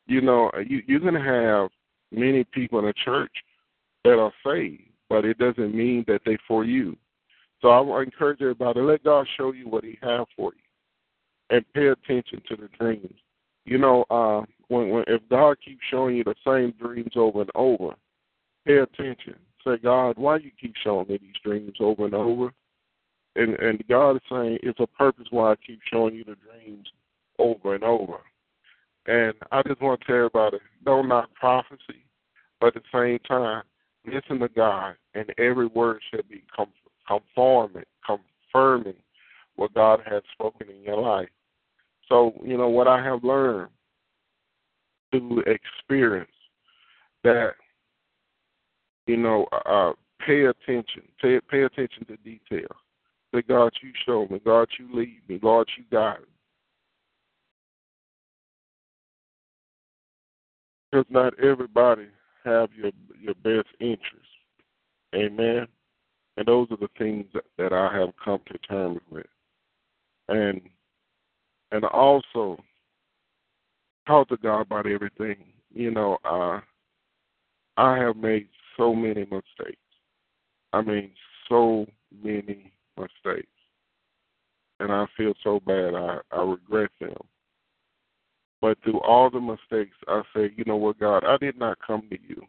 you 0.06 0.22
know 0.22 0.52
you, 0.68 0.82
you're 0.86 1.00
going 1.00 1.16
to 1.16 1.20
have 1.22 1.70
many 2.12 2.44
people 2.44 2.78
in 2.80 2.86
the 2.86 2.94
church 3.04 3.32
that 4.04 4.20
are 4.20 4.34
saved, 4.46 4.84
but 5.10 5.26
it 5.26 5.38
doesn't 5.40 5.74
mean 5.74 6.06
that 6.08 6.22
they 6.26 6.38
for 6.48 6.64
you. 6.64 6.96
So 7.62 7.70
I 7.70 8.04
encourage 8.04 8.42
everybody 8.42 8.82
let 8.82 9.04
God 9.04 9.26
show 9.36 9.52
you 9.54 9.68
what 9.68 9.84
He 9.84 9.98
has 10.04 10.28
for 10.36 10.52
you, 10.54 10.65
and 11.50 11.66
pay 11.74 11.88
attention 11.88 12.42
to 12.48 12.56
the 12.56 12.70
dreams. 12.80 13.14
You 13.66 13.78
know, 13.78 14.06
uh, 14.10 14.44
when, 14.68 14.90
when 14.90 15.04
if 15.08 15.22
God 15.30 15.58
keeps 15.64 15.82
showing 15.90 16.16
you 16.16 16.24
the 16.24 16.36
same 16.46 16.74
dreams 16.80 17.14
over 17.16 17.42
and 17.42 17.52
over, 17.56 17.96
pay 18.66 18.78
attention. 18.78 19.36
Say, 19.66 19.78
God, 19.78 20.18
why 20.18 20.38
you 20.38 20.52
keep 20.60 20.76
showing 20.84 21.08
me 21.08 21.18
these 21.18 21.36
dreams 21.44 21.74
over 21.80 22.06
and 22.06 22.14
over? 22.14 22.52
And 23.36 23.56
and 23.56 23.84
God 23.88 24.18
is 24.18 24.22
saying 24.30 24.60
it's 24.64 24.80
a 24.80 24.88
purpose 24.88 25.28
why 25.32 25.52
I 25.52 25.56
keep 25.56 25.80
showing 25.92 26.16
you 26.16 26.24
the 26.24 26.36
dreams 26.36 26.88
over 27.40 27.76
and 27.76 27.84
over. 27.84 28.20
And 29.08 29.34
I 29.52 29.62
just 29.64 29.82
want 29.82 30.02
to 30.02 30.08
tell 30.08 30.16
everybody, 30.16 30.58
don't 30.84 31.08
knock 31.08 31.30
prophecy, 31.34 32.06
but 32.60 32.76
at 32.76 32.76
the 32.76 32.82
same 32.92 33.20
time, 33.20 33.64
listen 34.06 34.40
to 34.40 34.50
God, 34.50 34.96
and 35.14 35.32
every 35.38 35.68
word 35.68 36.02
should 36.10 36.28
be 36.28 36.44
conforming, 37.08 37.84
confirming 38.06 38.96
what 39.56 39.74
God 39.74 40.02
has 40.06 40.22
spoken 40.34 40.70
in 40.70 40.84
your 40.84 41.02
life. 41.02 41.30
So, 42.08 42.34
you 42.44 42.58
know, 42.58 42.70
what 42.70 42.88
I 42.88 43.04
have 43.04 43.24
learned 43.24 43.70
through 45.12 45.44
experience 45.48 46.30
that, 47.24 47.54
you 49.08 49.18
know, 49.18 49.48
uh, 49.66 49.94
pay 50.26 50.46
attention, 50.46 51.04
pay, 51.22 51.40
pay 51.50 51.64
attention 51.64 52.06
to 52.06 52.18
detail. 52.18 52.68
Say, 53.34 53.42
God, 53.42 53.72
you 53.82 53.92
show 54.06 54.28
me. 54.30 54.40
God, 54.44 54.68
you 54.80 54.88
lead 54.94 55.22
me. 55.28 55.40
God, 55.40 55.68
you 55.78 55.84
guide 55.92 56.20
me. 56.20 56.26
Because 60.92 61.06
not 61.10 61.38
everybody 61.44 62.08
have 62.46 62.70
your 62.74 62.92
your 63.20 63.34
best 63.36 63.68
interest. 63.80 64.30
Amen. 65.14 65.68
And 66.38 66.46
those 66.46 66.68
are 66.72 66.78
the 66.78 66.90
things 66.98 67.26
that, 67.34 67.46
that 67.58 67.74
I 67.74 67.98
have 67.98 68.10
come 68.24 68.40
to 68.48 68.58
terms 68.60 69.02
with. 69.10 69.26
And 70.28 70.62
and 71.72 71.84
also 71.86 72.58
talk 74.08 74.30
to 74.30 74.38
God 74.38 74.62
about 74.62 74.88
everything. 74.88 75.38
You 75.74 75.92
know, 75.92 76.18
uh 76.24 76.60
I 77.78 77.98
have 77.98 78.16
made 78.16 78.48
so 78.78 78.96
many 78.96 79.22
mistakes. 79.22 79.78
I 80.74 80.82
mean 80.82 81.12
so 81.50 81.86
many 82.24 82.72
mistakes. 82.98 83.48
And 84.80 84.92
I 84.92 85.06
feel 85.16 85.34
so 85.44 85.60
bad 85.60 85.96
I, 85.96 86.20
I 86.32 86.42
regret 86.42 86.90
them. 87.00 87.16
But 88.62 88.78
through 88.84 89.00
all 89.02 89.30
the 89.30 89.40
mistakes, 89.40 89.96
I 90.08 90.22
say, 90.36 90.52
you 90.56 90.64
know 90.66 90.76
what, 90.76 91.00
God, 91.00 91.24
I 91.24 91.38
did 91.38 91.58
not 91.58 91.78
come 91.86 92.04
to 92.10 92.18
you. 92.28 92.42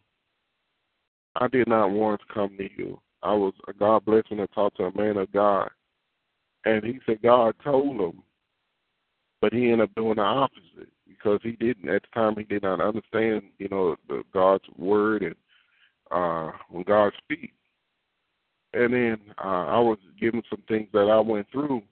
I 1.35 1.49
did 1.49 1.69
not 1.69 1.91
want 1.91 2.21
to 2.21 2.35
come 2.35 2.57
to 2.57 2.69
you. 2.77 2.99
I 3.23 3.33
was 3.35 3.53
a 3.69 3.73
God 3.73 4.05
blessed 4.05 4.31
me 4.31 4.39
to 4.39 4.47
talk 4.49 4.75
to 4.77 4.85
a 4.85 4.97
man 4.97 5.17
of 5.19 5.31
God, 5.33 5.69
and 6.67 6.85
he 6.85 6.99
said 7.07 7.23
God 7.23 7.55
told 7.63 8.01
him, 8.01 8.23
but 9.41 9.53
he 9.53 9.71
ended 9.71 9.83
up 9.89 9.95
doing 9.95 10.17
the 10.17 10.23
opposite 10.23 10.91
because 11.09 11.39
he 11.43 11.53
didn't 11.53 11.89
at 11.89 12.03
the 12.03 12.09
time 12.13 12.35
he 12.37 12.43
did 12.43 12.63
not 12.63 12.81
understand, 12.81 13.43
you 13.59 13.69
know, 13.69 13.97
the 14.09 14.23
God's 14.35 14.65
word 14.77 15.23
and 15.23 15.37
uh 16.11 16.51
when 16.69 16.83
God 16.83 17.13
speaks. 17.19 17.55
And 18.75 18.93
then 18.93 19.17
uh, 19.43 19.67
I 19.67 19.79
was 19.79 19.99
given 20.21 20.43
some 20.51 20.63
things 20.69 20.89
that 20.93 21.09
I 21.09 21.21
went 21.21 21.47
through, 21.51 21.83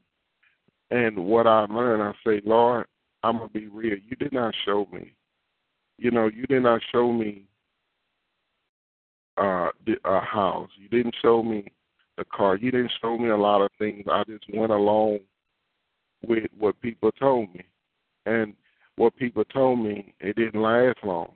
and 0.91 1.17
what 1.17 1.47
I 1.47 1.65
learned, 1.65 2.03
I 2.03 2.13
say, 2.27 2.43
Lord, 2.45 2.87
I'm 3.23 3.39
gonna 3.39 3.49
be 3.49 3.69
real. 3.69 3.97
You 4.07 4.17
did 4.17 4.33
not 4.33 4.55
show 4.67 4.87
me. 4.93 5.15
You 5.97 6.11
know, 6.11 6.27
you 6.27 6.47
did 6.47 6.63
not 6.65 6.83
show 6.93 7.13
me 7.13 7.45
uh 9.39 9.71
a 10.05 10.21
house. 10.21 10.71
You 10.77 10.89
didn't 10.89 11.15
show 11.23 11.43
me 11.43 11.73
the 12.17 12.25
car. 12.25 12.57
You 12.57 12.71
didn't 12.71 12.93
show 13.01 13.19
me 13.19 13.31
a 13.31 13.37
lot 13.37 13.63
of 13.63 13.71
things. 13.79 14.05
I 14.11 14.25
just 14.25 14.45
went 14.53 14.73
along 14.73 15.21
with 16.27 16.45
what 16.59 16.81
people 16.81 17.11
told 17.13 17.53
me. 17.55 17.65
And 18.27 18.55
what 18.97 19.17
people 19.17 19.45
told 19.45 19.81
me, 19.81 20.15
it 20.21 20.37
didn't 20.37 20.61
last 20.61 20.99
long. 21.03 21.33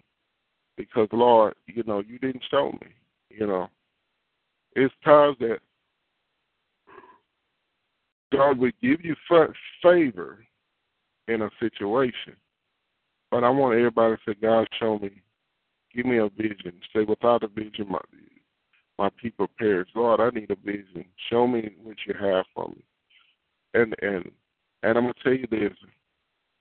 Because 0.77 1.09
Lord, 1.13 1.55
you 1.67 1.83
know, 1.85 2.01
you 2.01 2.19
didn't 2.19 2.45
show 2.51 2.73
me, 2.81 2.89
you 3.31 3.47
know. 3.47 3.69
It's 4.77 4.95
times 5.05 5.37
that 5.41 5.59
God 8.33 8.59
would 8.59 8.75
give 8.81 9.05
you 9.05 9.17
favor 9.83 10.39
in 11.27 11.43
a 11.43 11.51
situation. 11.59 12.37
But 13.31 13.45
I 13.45 13.51
want 13.51 13.77
everybody 13.77 14.15
to 14.15 14.21
say, 14.27 14.37
God, 14.41 14.67
show 14.79 14.99
me, 14.99 15.11
give 15.95 16.07
me 16.07 16.19
a 16.19 16.29
vision. 16.29 16.81
Say, 16.95 17.05
without 17.05 17.43
a 17.43 17.49
vision, 17.49 17.87
my 17.89 17.99
my 18.99 19.11
people 19.21 19.49
perish. 19.59 19.89
Lord, 19.95 20.21
I 20.21 20.31
need 20.31 20.51
a 20.51 20.57
vision. 20.57 21.05
Show 21.31 21.47
me 21.47 21.71
what 21.83 21.97
you 22.07 22.15
have 22.21 22.45
for 22.55 22.69
me. 22.69 22.83
And 23.75 23.95
and 24.03 24.31
and 24.83 24.99
I'm 24.99 25.05
gonna 25.05 25.15
tell 25.23 25.35
you 25.35 25.47
this: 25.51 25.73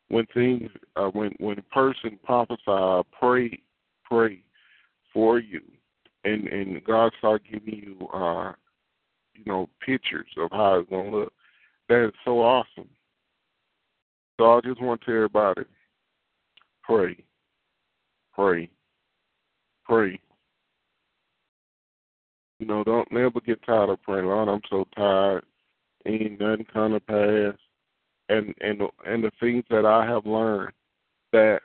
when 0.10 0.26
things, 0.34 0.70
uh, 0.96 1.08
when 1.08 1.34
when 1.40 1.58
a 1.60 1.64
person 1.64 2.20
prophesy, 2.24 3.08
pray, 3.20 3.62
pray 4.04 4.44
for 5.14 5.40
you, 5.40 5.62
and 6.24 6.48
and 6.48 6.84
God 6.84 7.12
start 7.18 7.42
giving 7.50 7.76
you, 7.76 8.08
uh, 8.10 8.54
you 9.34 9.44
know, 9.46 9.70
pictures 9.86 10.30
of 10.38 10.52
how 10.52 10.80
it's 10.80 10.90
gonna 10.90 11.10
look. 11.10 11.34
That 11.90 12.06
is 12.06 12.14
so 12.26 12.40
awesome. 12.40 12.90
So 14.38 14.54
I 14.54 14.62
just 14.62 14.82
want 14.82 15.02
to 15.02 15.12
everybody 15.16 15.64
pray, 16.84 17.18
pray, 18.34 18.70
pray. 19.86 20.20
You 22.60 22.66
know, 22.66 22.84
don't 22.84 23.12
never 23.12 23.40
get 23.40 23.64
tired 23.66 23.90
of 23.90 24.02
praying. 24.02 24.26
Lord, 24.26 24.50
I'm 24.50 24.62
so 24.70 24.86
tired. 24.96 25.44
Ain't 26.06 26.40
nothing 26.40 26.66
kind 26.74 26.94
of 26.94 27.06
pass. 27.06 27.54
And 28.30 28.54
and 28.62 28.82
and 29.06 29.24
the 29.24 29.32
things 29.40 29.64
that 29.70 29.86
I 29.86 30.06
have 30.06 30.26
learned 30.26 30.74
that 31.32 31.62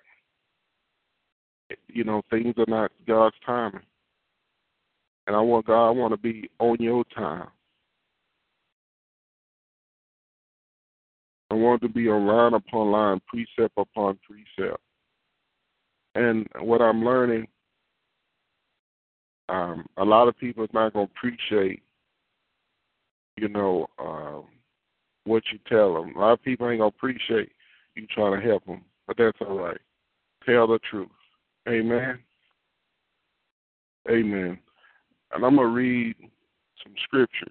you 1.89 2.05
know 2.05 2.23
things 2.31 2.55
are 2.59 2.67
not 2.69 2.93
God's 3.07 3.37
timing. 3.45 3.81
And 5.27 5.37
I 5.37 5.41
want 5.41 5.67
God, 5.67 5.89
I 5.89 5.91
want 5.91 6.13
to 6.13 6.19
be 6.19 6.51
on 6.59 6.77
your 6.81 7.05
time. 7.15 7.49
I 11.51 11.55
want 11.55 11.83
to 11.83 11.89
be 11.89 12.09
on 12.09 12.27
line 12.27 12.55
upon 12.55 12.91
line, 12.91 13.21
precept 13.27 13.75
upon 13.77 14.19
precept. 14.27 14.81
And 16.15 16.47
what 16.61 16.81
I'm 16.81 17.05
learning, 17.05 17.47
um, 19.53 19.85
a 19.99 20.05
lot 20.05 20.29
of 20.29 20.39
people 20.39 20.65
are 20.65 20.69
not 20.73 20.95
going 20.95 21.07
to 21.07 21.13
appreciate, 21.13 21.83
you 23.37 23.49
know, 23.49 23.87
um, 23.99 24.45
what 25.25 25.43
you 25.53 25.59
tell 25.69 25.95
them. 25.95 26.17
A 26.17 26.19
lot 26.19 26.33
of 26.33 26.43
people 26.43 26.71
ain't 26.71 26.81
going 26.81 26.91
to 26.91 26.97
appreciate 26.97 27.53
you 27.95 28.07
trying 28.07 28.41
to 28.41 28.47
help 28.47 28.65
them, 28.65 28.83
but 29.07 29.17
that's 29.19 29.37
all 29.43 29.59
right. 29.59 29.81
Tell 30.47 30.67
the 30.67 30.79
truth. 30.91 31.09
Amen. 31.69 32.19
Amen. 34.11 34.59
And 35.35 35.45
I'm 35.45 35.57
going 35.57 35.69
to 35.69 35.75
read 35.75 36.17
some 36.83 36.95
scriptures. 37.05 37.51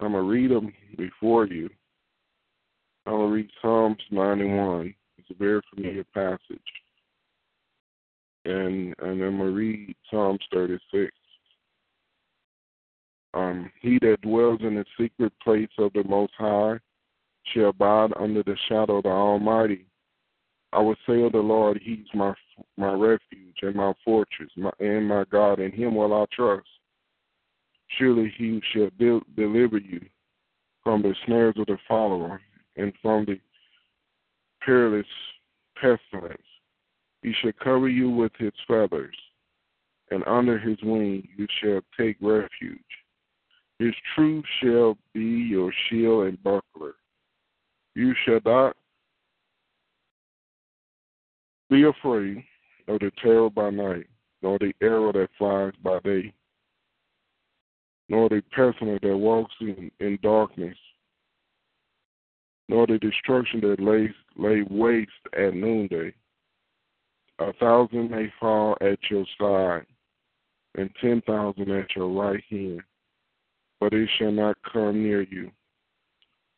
I'm 0.00 0.12
going 0.12 0.24
to 0.24 0.28
read 0.28 0.50
them 0.50 0.72
before 0.98 1.46
you. 1.46 1.70
I'm 3.06 3.12
going 3.12 3.28
to 3.28 3.34
read 3.34 3.50
Psalms 3.62 4.02
91. 4.10 4.92
It's 5.18 5.30
a 5.30 5.34
very 5.34 5.60
familiar 5.72 6.04
passage. 6.12 6.58
And 8.44 8.94
and 8.98 9.22
I'm 9.22 9.38
to 9.38 9.44
read 9.44 9.94
Psalms 10.10 10.40
36. 10.52 11.12
Um, 13.34 13.70
he 13.80 13.98
that 14.00 14.20
dwells 14.22 14.60
in 14.62 14.74
the 14.74 14.84
secret 15.00 15.32
place 15.42 15.70
of 15.78 15.92
the 15.94 16.04
Most 16.04 16.32
High 16.36 16.78
shall 17.52 17.70
abide 17.70 18.12
under 18.18 18.42
the 18.42 18.56
shadow 18.68 18.98
of 18.98 19.04
the 19.04 19.08
Almighty. 19.08 19.86
I 20.72 20.80
will 20.80 20.96
say 21.06 21.22
of 21.22 21.32
the 21.32 21.38
Lord, 21.38 21.80
He's 21.82 22.06
my 22.14 22.34
my 22.76 22.92
refuge 22.92 23.56
and 23.62 23.76
my 23.76 23.92
fortress, 24.04 24.50
my, 24.56 24.70
and 24.80 25.06
my 25.06 25.24
God. 25.30 25.60
In 25.60 25.72
Him 25.72 25.94
will 25.94 26.14
I 26.14 26.24
trust. 26.32 26.66
Surely 27.98 28.32
He 28.36 28.60
shall 28.72 28.90
de- 28.98 29.20
deliver 29.36 29.78
you 29.78 30.00
from 30.82 31.02
the 31.02 31.14
snares 31.26 31.54
of 31.58 31.66
the 31.66 31.78
follower 31.86 32.40
and 32.76 32.92
from 33.02 33.24
the 33.24 33.38
perilous 34.64 35.06
pestilence. 35.80 36.42
He 37.22 37.32
shall 37.40 37.52
cover 37.62 37.88
you 37.88 38.10
with 38.10 38.32
his 38.38 38.52
feathers, 38.66 39.14
and 40.10 40.24
under 40.26 40.58
his 40.58 40.78
wing 40.82 41.26
you 41.36 41.46
shall 41.60 41.80
take 41.98 42.16
refuge. 42.20 42.80
His 43.78 43.94
truth 44.14 44.44
shall 44.60 44.98
be 45.14 45.20
your 45.20 45.72
shield 45.88 46.26
and 46.26 46.42
buckler. 46.42 46.94
You 47.94 48.14
shall 48.24 48.40
not 48.44 48.76
be 51.70 51.84
afraid 51.84 52.44
of 52.88 53.00
the 53.00 53.10
terror 53.22 53.50
by 53.50 53.70
night, 53.70 54.06
nor 54.42 54.58
the 54.58 54.72
arrow 54.82 55.12
that 55.12 55.28
flies 55.38 55.72
by 55.82 56.00
day, 56.00 56.32
nor 58.08 58.28
the 58.28 58.42
pestilence 58.50 59.00
that 59.02 59.16
walks 59.16 59.54
in, 59.60 59.90
in 60.00 60.18
darkness, 60.22 60.76
nor 62.68 62.86
the 62.86 62.98
destruction 62.98 63.60
that 63.60 63.80
lays 63.80 64.10
lay 64.36 64.62
waste 64.68 65.10
at 65.34 65.54
noonday. 65.54 66.12
A 67.42 67.52
thousand 67.54 68.10
may 68.10 68.32
fall 68.38 68.76
at 68.80 68.98
your 69.10 69.24
side, 69.38 69.84
and 70.76 70.88
ten 71.00 71.20
thousand 71.22 71.70
at 71.72 71.94
your 71.96 72.08
right 72.08 72.42
hand, 72.48 72.82
but 73.80 73.92
it 73.92 74.08
shall 74.16 74.30
not 74.30 74.56
come 74.72 75.02
near 75.02 75.22
you. 75.22 75.50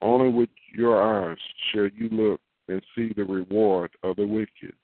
Only 0.03 0.29
with 0.29 0.51
your 0.75 1.03
eyes 1.03 1.39
shall 1.73 1.89
you 1.89 2.11
look 2.11 2.41
and 2.69 2.83
see 2.95 3.15
the 3.17 3.25
reward 3.25 3.93
of 4.03 4.17
the 4.17 4.27
wicked, 4.27 4.75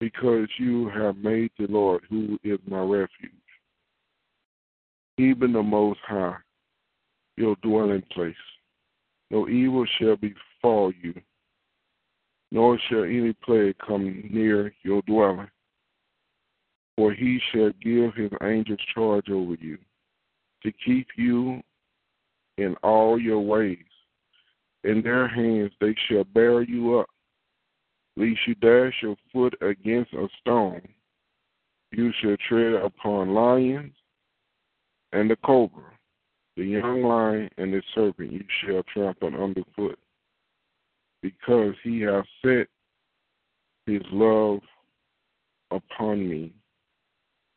because 0.00 0.48
you 0.58 0.88
have 0.88 1.18
made 1.18 1.50
the 1.58 1.66
Lord, 1.66 2.02
who 2.08 2.38
is 2.42 2.58
my 2.66 2.80
refuge, 2.80 3.30
even 5.18 5.52
the 5.52 5.62
Most 5.62 6.00
High, 6.06 6.36
your 7.36 7.54
dwelling 7.62 8.02
place. 8.12 8.34
No 9.30 9.46
evil 9.46 9.84
shall 9.98 10.16
befall 10.16 10.90
you, 11.02 11.14
nor 12.50 12.78
shall 12.88 13.04
any 13.04 13.32
plague 13.44 13.76
come 13.84 14.28
near 14.30 14.72
your 14.82 15.02
dwelling. 15.02 15.50
For 16.96 17.12
he 17.12 17.40
shall 17.52 17.70
give 17.82 18.14
his 18.14 18.30
angels 18.42 18.78
charge 18.94 19.28
over 19.28 19.54
you, 19.54 19.78
to 20.62 20.72
keep 20.84 21.08
you 21.16 21.60
in 22.56 22.74
all 22.82 23.20
your 23.20 23.40
ways. 23.40 23.78
In 24.84 25.02
their 25.02 25.28
hands 25.28 25.72
they 25.80 25.94
shall 26.08 26.24
bear 26.24 26.62
you 26.62 26.98
up, 26.98 27.08
lest 28.16 28.38
you 28.46 28.54
dash 28.56 28.94
your 29.02 29.16
foot 29.32 29.54
against 29.60 30.12
a 30.14 30.28
stone. 30.40 30.80
You 31.92 32.12
shall 32.20 32.36
tread 32.48 32.74
upon 32.74 33.34
lions 33.34 33.92
and 35.12 35.30
the 35.30 35.36
cobra, 35.36 35.92
the 36.56 36.64
young 36.64 37.02
lion 37.02 37.50
and 37.58 37.72
the 37.72 37.82
serpent 37.94 38.32
you 38.32 38.44
shall 38.62 38.82
trample 38.92 39.28
underfoot, 39.28 39.98
because 41.26 41.74
he 41.82 42.02
hath 42.02 42.24
set 42.44 42.68
his 43.86 44.02
love 44.12 44.60
upon 45.72 46.28
me. 46.28 46.52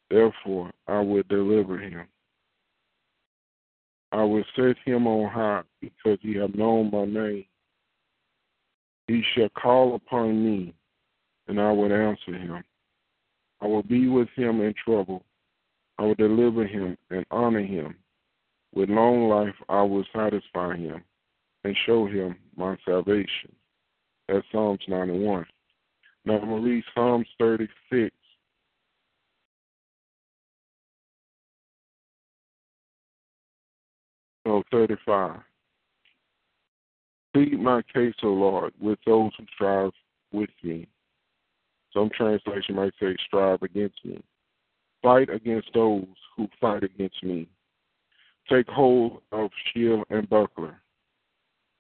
Therefore 0.10 0.72
I 0.88 1.00
will 1.02 1.22
deliver 1.30 1.78
him. 1.78 2.08
I 4.12 4.24
will 4.24 4.44
set 4.56 4.76
him 4.86 5.06
on 5.06 5.30
high, 5.30 5.62
because 5.82 6.18
he 6.22 6.36
hath 6.36 6.56
known 6.56 6.90
my 6.90 7.06
name. 7.06 7.46
He 9.08 9.22
shall 9.36 9.50
call 9.50 9.94
upon 9.94 10.44
me, 10.44 10.74
and 11.48 11.62
I 11.62 11.72
will 11.72 11.94
answer 11.94 12.34
him. 12.34 12.64
I 13.62 13.68
will 13.68 13.84
be 13.84 14.08
with 14.08 14.30
him 14.36 14.62
in 14.62 14.74
trouble. 14.84 15.24
I 16.00 16.04
will 16.04 16.16
deliver 16.16 16.66
him 16.66 16.98
and 17.12 17.24
honor 17.30 17.64
him. 17.64 17.96
With 18.74 18.90
long 18.90 19.30
life 19.30 19.56
I 19.68 19.84
will 19.84 20.06
satisfy 20.16 20.76
him 20.76 21.04
and 21.64 21.78
show 21.86 22.08
him 22.08 22.36
my 22.56 22.76
salvation. 22.84 23.54
That's 24.29 24.45
Psalms 24.51 24.81
91. 24.88 25.45
Now 26.25 26.36
I'm 26.36 26.50
going 26.50 26.62
to 26.62 26.69
read 26.69 26.83
Psalms 26.93 27.25
36. 27.39 28.15
No, 34.45 34.62
35. 34.71 35.39
Plead 37.33 37.59
my 37.59 37.81
case, 37.93 38.13
O 38.21 38.27
Lord, 38.27 38.74
with 38.79 39.00
those 39.05 39.31
who 39.38 39.45
strive 39.53 39.91
with 40.31 40.50
me. 40.63 40.88
Some 41.91 42.09
translation 42.15 42.75
might 42.75 42.93
say 43.00 43.15
strive 43.25 43.63
against 43.63 44.03
me. 44.05 44.21
Fight 45.01 45.29
against 45.29 45.69
those 45.74 46.05
who 46.36 46.48
fight 46.62 46.83
against 46.83 47.24
me. 47.24 47.48
Take 48.48 48.67
hold 48.67 49.21
of 49.31 49.50
shield 49.74 50.05
and 50.09 50.29
buckler, 50.29 50.81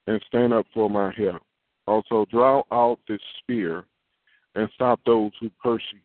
and 0.07 0.21
stand 0.27 0.53
up 0.53 0.65
for 0.73 0.89
my 0.89 1.13
help. 1.15 1.41
Also, 1.89 2.27
draw 2.29 2.61
out 2.71 2.99
this 3.07 3.19
spear 3.39 3.83
and 4.53 4.69
stop 4.75 4.99
those 5.07 5.31
who 5.41 5.49
pursue, 5.59 5.97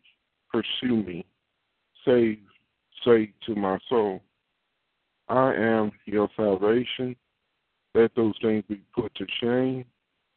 pursue 0.51 1.03
me. 1.03 1.27
Say, 2.07 2.39
say 3.05 3.35
to 3.45 3.55
my 3.55 3.79
soul, 3.91 4.23
I 5.29 5.53
am 5.53 5.93
your 6.07 6.31
salvation. 6.37 7.15
Let 7.95 8.15
those 8.15 8.33
things 8.41 8.65
be 8.67 8.81
put 8.95 9.15
to 9.17 9.27
shame 9.43 9.85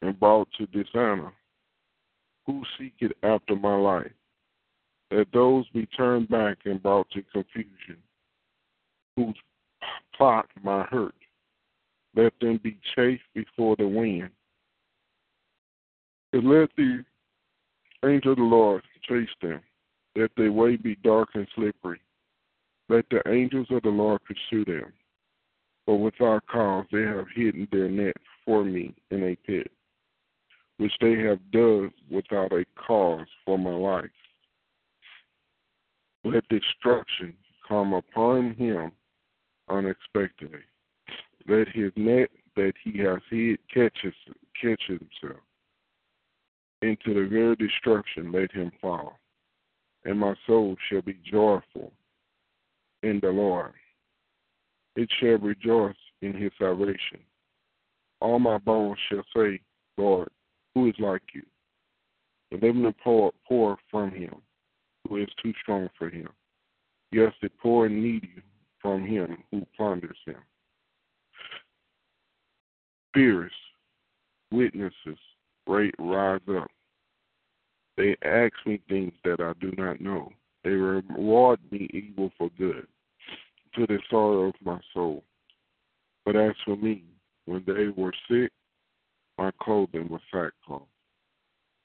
and 0.01 0.19
brought 0.19 0.49
to 0.57 0.65
dishonor. 0.65 1.31
Who 2.45 2.63
seek 2.77 2.95
it 2.99 3.15
after 3.23 3.55
my 3.55 3.77
life? 3.77 4.11
Let 5.11 5.31
those 5.31 5.65
be 5.69 5.85
turned 5.85 6.27
back 6.27 6.57
and 6.65 6.83
brought 6.83 7.09
to 7.11 7.23
confusion. 7.31 8.03
Who 9.15 9.33
plot 10.13 10.49
my 10.61 10.83
hurt? 10.83 11.15
Let 12.17 12.33
them 12.41 12.59
be 12.61 12.81
chased 12.97 13.23
before 13.33 13.77
the 13.77 13.87
wind. 13.87 14.31
Let 16.33 16.69
the 16.75 17.03
angel 18.05 18.33
of 18.33 18.37
the 18.37 18.43
Lord 18.43 18.83
chase 19.07 19.29
them. 19.41 19.61
that 20.15 20.31
their 20.35 20.51
way 20.51 20.75
be 20.75 20.95
dark 21.03 21.29
and 21.35 21.47
slippery. 21.55 22.01
Let 22.89 23.05
the 23.09 23.21
angels 23.27 23.67
of 23.69 23.83
the 23.83 23.89
Lord 23.89 24.21
pursue 24.23 24.65
them. 24.65 24.91
For 25.85 25.99
without 25.99 26.45
cause 26.47 26.85
they 26.91 27.03
have 27.03 27.27
hidden 27.33 27.67
their 27.71 27.87
net 27.87 28.17
for 28.43 28.65
me 28.65 28.95
in 29.11 29.23
a 29.23 29.35
pit, 29.35 29.71
which 30.77 30.93
they 30.99 31.13
have 31.19 31.51
dug 31.51 31.91
without 32.09 32.51
a 32.51 32.65
cause 32.75 33.27
for 33.45 33.57
my 33.59 33.69
life. 33.71 34.09
Let 36.23 36.47
destruction 36.49 37.35
come 37.67 37.93
upon 37.93 38.55
him 38.55 38.91
unexpectedly. 39.69 40.59
Let 41.47 41.69
his 41.69 41.91
net 41.95 42.29
that 42.55 42.73
he 42.83 42.97
has 42.99 43.19
hid 43.29 43.59
catch, 43.73 43.97
catch 44.61 44.83
himself. 44.87 45.41
Into 46.81 47.13
the 47.13 47.27
very 47.27 47.55
destruction 47.55 48.31
let 48.31 48.51
him 48.51 48.71
fall. 48.79 49.17
And 50.05 50.19
my 50.19 50.35
soul 50.45 50.75
shall 50.87 51.01
be 51.01 51.17
joyful 51.29 51.91
in 53.03 53.19
the 53.21 53.29
Lord. 53.29 53.73
It 54.95 55.09
shall 55.19 55.37
rejoice 55.37 55.95
in 56.21 56.33
his 56.33 56.51
salvation. 56.57 57.19
All 58.19 58.39
my 58.39 58.57
bones 58.57 58.97
shall 59.09 59.23
say, 59.35 59.59
Lord, 59.97 60.29
who 60.73 60.87
is 60.87 60.95
like 60.99 61.23
you? 61.33 61.43
Deliver 62.51 62.79
the 62.79 62.95
poor, 63.03 63.31
poor 63.47 63.77
from 63.91 64.11
him, 64.11 64.35
who 65.07 65.17
is 65.17 65.27
too 65.41 65.53
strong 65.61 65.89
for 65.97 66.09
him. 66.09 66.29
Yes, 67.11 67.33
the 67.41 67.49
poor 67.61 67.85
and 67.85 68.01
needy 68.01 68.41
from 68.81 69.05
him 69.05 69.37
who 69.51 69.65
plunders 69.75 70.17
him. 70.25 70.37
Spirits, 73.09 73.55
witnesses, 74.51 75.17
rise 75.67 76.39
up. 76.49 76.71
They 77.97 78.15
ask 78.23 78.53
me 78.65 78.79
things 78.87 79.13
that 79.23 79.39
I 79.39 79.53
do 79.59 79.73
not 79.77 80.01
know. 80.01 80.31
They 80.63 80.71
reward 80.71 81.59
me 81.71 81.89
evil 81.93 82.31
for 82.37 82.49
good 82.57 82.87
to 83.75 83.87
the 83.87 83.99
sorrow 84.09 84.49
of 84.49 84.55
my 84.63 84.79
soul. 84.93 85.23
But 86.25 86.35
as 86.35 86.53
for 86.65 86.75
me, 86.75 87.03
when 87.45 87.63
they 87.65 87.87
were 87.95 88.13
sick, 88.29 88.51
my 89.37 89.51
clothing 89.61 90.09
was 90.09 90.21
sackcloth. 90.31 90.87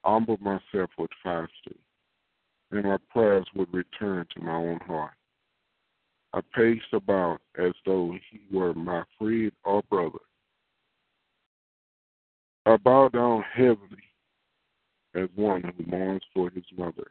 I 0.04 0.12
humbled 0.12 0.40
myself 0.40 0.90
with 0.98 1.10
fasting, 1.22 1.78
and 2.70 2.84
my 2.84 2.96
prayers 3.10 3.46
would 3.54 3.72
return 3.72 4.26
to 4.34 4.42
my 4.42 4.56
own 4.56 4.80
heart. 4.80 5.12
I 6.34 6.40
paced 6.54 6.92
about 6.92 7.40
as 7.58 7.72
though 7.84 8.16
he 8.30 8.40
were 8.50 8.74
my 8.74 9.04
friend 9.18 9.52
or 9.64 9.82
brother. 9.90 10.18
I 12.64 12.76
bow 12.76 13.08
down 13.08 13.42
heavily 13.52 13.78
as 15.14 15.28
one 15.34 15.62
who 15.62 15.84
mourns 15.86 16.22
for 16.32 16.50
his 16.50 16.64
mother. 16.76 17.10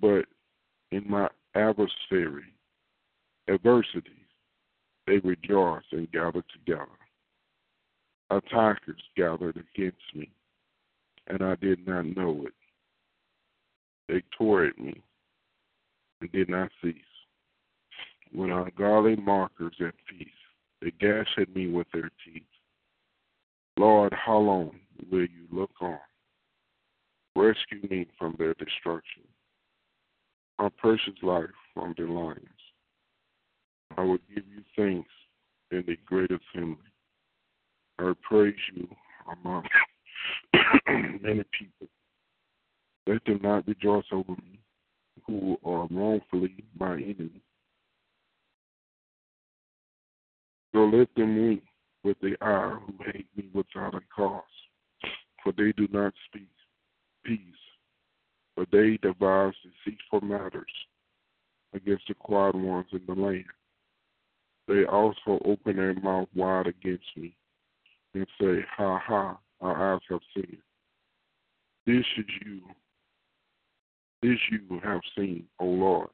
But 0.00 0.26
in 0.90 1.08
my 1.08 1.28
adversary, 1.54 2.52
adversities, 3.48 4.12
they 5.06 5.18
rejoice 5.18 5.84
and 5.92 6.10
gather 6.10 6.42
together. 6.52 6.86
Attackers 8.30 9.02
gathered 9.16 9.56
against 9.56 10.02
me, 10.14 10.30
and 11.28 11.42
I 11.42 11.54
did 11.56 11.86
not 11.86 12.04
know 12.04 12.44
it. 12.46 12.54
They 14.08 14.22
tore 14.36 14.64
at 14.64 14.78
me 14.78 15.00
and 16.20 16.32
did 16.32 16.48
not 16.48 16.70
cease. 16.82 16.94
When 18.32 18.50
ungodly 18.50 19.16
mockers 19.16 19.76
at 19.80 19.94
peace, 20.08 20.28
they 20.82 20.90
gashed 20.90 21.38
at 21.38 21.54
me 21.54 21.68
with 21.68 21.86
their 21.92 22.10
teeth. 22.24 22.42
Lord, 23.78 24.12
how 24.12 24.38
long 24.38 24.72
will 25.08 25.20
you 25.20 25.46
look 25.52 25.70
on? 25.80 25.98
Rescue 27.36 27.88
me 27.88 28.08
from 28.18 28.34
their 28.36 28.54
destruction, 28.54 29.22
my 30.58 30.68
precious 30.78 31.14
life 31.22 31.44
from 31.74 31.94
the 31.96 32.02
lions. 32.02 32.40
I 33.96 34.02
will 34.02 34.18
give 34.34 34.42
you 34.48 34.64
thanks 34.74 35.08
in 35.70 35.84
the 35.86 35.96
great 36.06 36.30
assembly. 36.32 36.76
I 38.00 38.12
praise 38.28 38.56
you 38.74 38.88
among 39.32 39.62
many 41.22 41.44
people. 41.56 41.86
Let 43.06 43.24
them 43.26 43.38
not 43.44 43.68
rejoice 43.68 44.06
over 44.10 44.32
me, 44.32 44.58
who 45.24 45.56
are 45.64 45.86
wrongfully 45.88 46.64
my 46.76 46.94
enemy. 46.94 47.42
So 50.74 50.80
let 50.80 51.14
them 51.14 51.48
weep 51.48 51.67
with 52.04 52.18
the 52.20 52.36
ire 52.40 52.78
who 52.86 52.94
hate 53.04 53.26
me 53.36 53.48
without 53.52 53.94
a 53.94 54.00
cause, 54.14 54.42
for 55.42 55.52
they 55.52 55.72
do 55.72 55.88
not 55.92 56.12
speak 56.26 56.48
peace, 57.24 57.40
but 58.56 58.68
they 58.70 58.98
devise 59.02 59.54
deceitful 59.84 60.20
matters 60.22 60.72
against 61.74 62.04
the 62.08 62.14
quiet 62.14 62.54
ones 62.54 62.86
in 62.92 63.02
the 63.06 63.14
land. 63.14 63.44
They 64.66 64.84
also 64.84 65.40
open 65.44 65.76
their 65.76 65.94
mouth 65.94 66.28
wide 66.34 66.66
against 66.66 67.06
me 67.16 67.36
and 68.14 68.26
say, 68.40 68.64
Ha 68.76 68.98
ha, 68.98 69.38
our 69.60 69.94
eyes 69.94 70.00
have 70.10 70.20
seen. 70.34 70.58
This 71.86 72.04
should 72.14 72.28
you 72.44 72.60
this 74.22 74.38
you 74.50 74.80
have 74.82 75.00
seen, 75.16 75.44
O 75.60 75.64
Lord. 75.66 76.08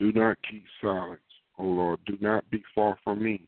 Do 0.00 0.12
not 0.12 0.38
keep 0.50 0.64
silence, 0.82 1.20
O 1.58 1.64
Lord. 1.64 2.00
Do 2.04 2.16
not 2.20 2.48
be 2.50 2.62
far 2.74 2.98
from 3.04 3.22
me. 3.22 3.42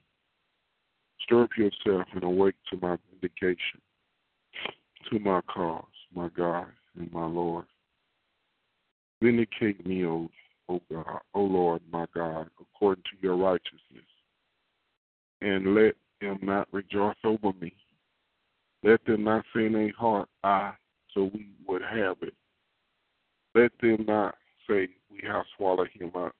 Stir 1.22 1.44
up 1.44 1.50
yourself 1.56 2.06
and 2.14 2.24
awake 2.24 2.54
to 2.70 2.78
my 2.80 2.96
vindication, 3.10 3.80
to 5.10 5.18
my 5.18 5.40
cause, 5.42 5.84
my 6.14 6.28
God 6.36 6.66
and 6.98 7.12
my 7.12 7.26
Lord. 7.26 7.64
Vindicate 9.22 9.86
me, 9.86 10.04
O, 10.04 10.28
o 10.68 10.80
God, 10.90 11.20
O 11.34 11.42
Lord, 11.42 11.80
my 11.92 12.06
God, 12.14 12.48
according 12.60 13.04
to 13.04 13.16
your 13.20 13.36
righteousness, 13.36 14.06
and 15.40 15.74
let 15.74 15.94
them 16.20 16.38
not 16.42 16.68
rejoice 16.72 17.16
over 17.24 17.52
me. 17.60 17.72
Let 18.82 19.04
them 19.04 19.24
not 19.24 19.44
say 19.54 19.66
in 19.66 19.74
their 19.74 19.92
heart, 19.92 20.28
I, 20.42 20.72
so 21.14 21.30
we 21.32 21.50
would 21.66 21.82
have 21.82 22.16
it. 22.22 22.34
Let 23.54 23.70
them 23.80 24.04
not 24.08 24.34
say, 24.68 24.88
We 25.10 25.20
have 25.26 25.44
swallowed 25.56 25.90
him 25.92 26.10
up. 26.16 26.34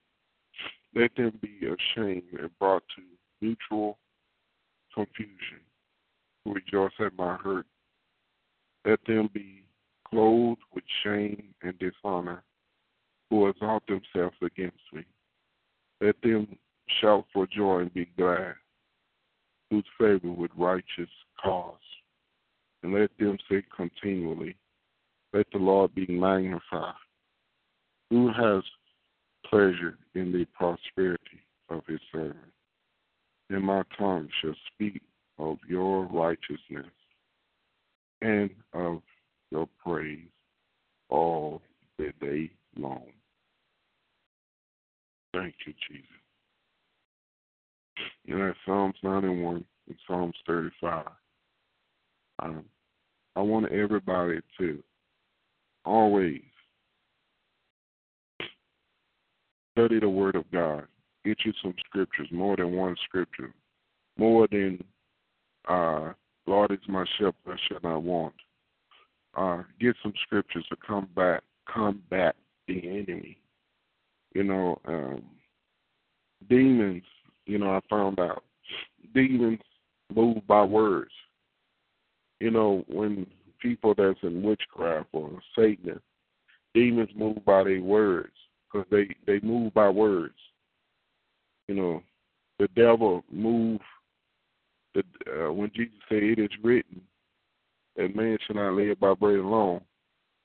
Let 0.95 1.15
them 1.15 1.39
be 1.41 1.59
ashamed 1.61 2.23
and 2.37 2.49
brought 2.59 2.83
to 2.95 3.01
mutual 3.41 3.97
confusion, 4.93 5.61
who 6.43 6.53
rejoice 6.53 6.91
at 6.99 7.17
my 7.17 7.35
hurt. 7.35 7.65
Let 8.85 8.99
them 9.07 9.29
be 9.33 9.63
clothed 10.07 10.61
with 10.73 10.83
shame 11.03 11.53
and 11.61 11.77
dishonor, 11.79 12.43
who 13.29 13.47
exalt 13.47 13.83
themselves 13.87 14.35
against 14.41 14.77
me. 14.93 15.03
Let 16.01 16.15
them 16.21 16.57
shout 17.01 17.25
for 17.33 17.47
joy 17.47 17.79
and 17.79 17.93
be 17.93 18.09
glad, 18.17 18.55
whose 19.69 19.85
favor 19.97 20.31
with 20.31 20.51
righteous 20.57 21.09
cause. 21.41 21.75
And 22.83 22.93
let 22.93 23.09
them 23.17 23.37
say 23.49 23.63
continually, 23.75 24.55
Let 25.33 25.47
the 25.51 25.59
Lord 25.59 25.95
be 25.95 26.05
magnified, 26.07 26.93
who 28.09 28.27
has 28.27 28.63
pleasure 29.49 29.97
in 30.15 30.31
the 30.31 30.45
prosperity 30.53 31.41
of 31.69 31.85
his 31.87 31.99
servant. 32.11 32.52
And 33.49 33.63
my 33.63 33.83
tongue 33.97 34.29
shall 34.41 34.55
speak 34.73 35.01
of 35.37 35.57
your 35.67 36.05
righteousness 36.05 36.91
and 38.21 38.49
of 38.73 39.01
your 39.51 39.67
praise 39.85 40.27
all 41.09 41.61
the 41.97 42.11
day 42.21 42.49
long. 42.77 43.05
Thank 45.33 45.55
you, 45.65 45.73
Jesus. 45.89 46.07
You 48.25 48.37
know, 48.37 48.53
Psalms 48.65 48.95
91 49.03 49.65
and 49.87 49.97
Psalms 50.07 50.35
35. 50.47 51.05
Um, 52.39 52.65
I 53.35 53.41
want 53.41 53.71
everybody 53.71 54.39
to 54.59 54.83
always 55.85 56.41
study 59.73 59.99
the 59.99 60.09
Word 60.09 60.35
of 60.35 60.49
God. 60.51 60.85
Get 61.25 61.37
you 61.45 61.53
some 61.61 61.73
scriptures, 61.85 62.27
more 62.31 62.55
than 62.57 62.75
one 62.75 62.95
scripture, 63.05 63.53
more 64.17 64.47
than 64.51 64.83
uh, 65.67 66.13
Lord 66.45 66.71
is 66.71 66.79
my 66.87 67.05
shepherd, 67.17 67.33
I 67.47 67.55
shall 67.67 67.79
not 67.83 68.03
want. 68.03 68.33
Uh, 69.35 69.63
get 69.79 69.95
some 70.03 70.13
scriptures 70.25 70.65
to 70.69 70.75
come 70.85 71.07
back, 71.15 71.41
combat 71.67 72.35
the 72.67 72.79
enemy. 72.87 73.37
You 74.35 74.43
know, 74.43 74.79
um, 74.85 75.23
demons. 76.49 77.03
You 77.45 77.59
know, 77.59 77.71
I 77.71 77.79
found 77.89 78.19
out 78.19 78.43
demons 79.13 79.59
move 80.13 80.45
by 80.47 80.63
words. 80.63 81.11
You 82.39 82.51
know, 82.51 82.83
when 82.87 83.25
people 83.61 83.93
that's 83.97 84.19
in 84.23 84.43
witchcraft 84.43 85.09
or 85.13 85.39
Satan, 85.55 85.99
demons 86.73 87.09
move 87.15 87.43
by 87.45 87.63
their 87.63 87.81
words 87.81 88.33
because 88.71 88.87
they 88.91 89.15
they 89.25 89.39
move 89.45 89.73
by 89.73 89.89
words. 89.89 90.35
You 91.67 91.75
know, 91.75 92.03
the 92.59 92.67
devil 92.75 93.23
move. 93.31 93.81
The 94.93 95.03
uh, 95.27 95.51
when 95.51 95.71
Jesus 95.75 95.95
said 96.07 96.23
it 96.23 96.39
is 96.39 96.51
written 96.61 97.01
that 97.95 98.15
man 98.15 98.37
shall 98.45 98.55
not 98.55 98.73
live 98.73 98.99
by 98.99 99.13
bread 99.13 99.39
alone, 99.39 99.81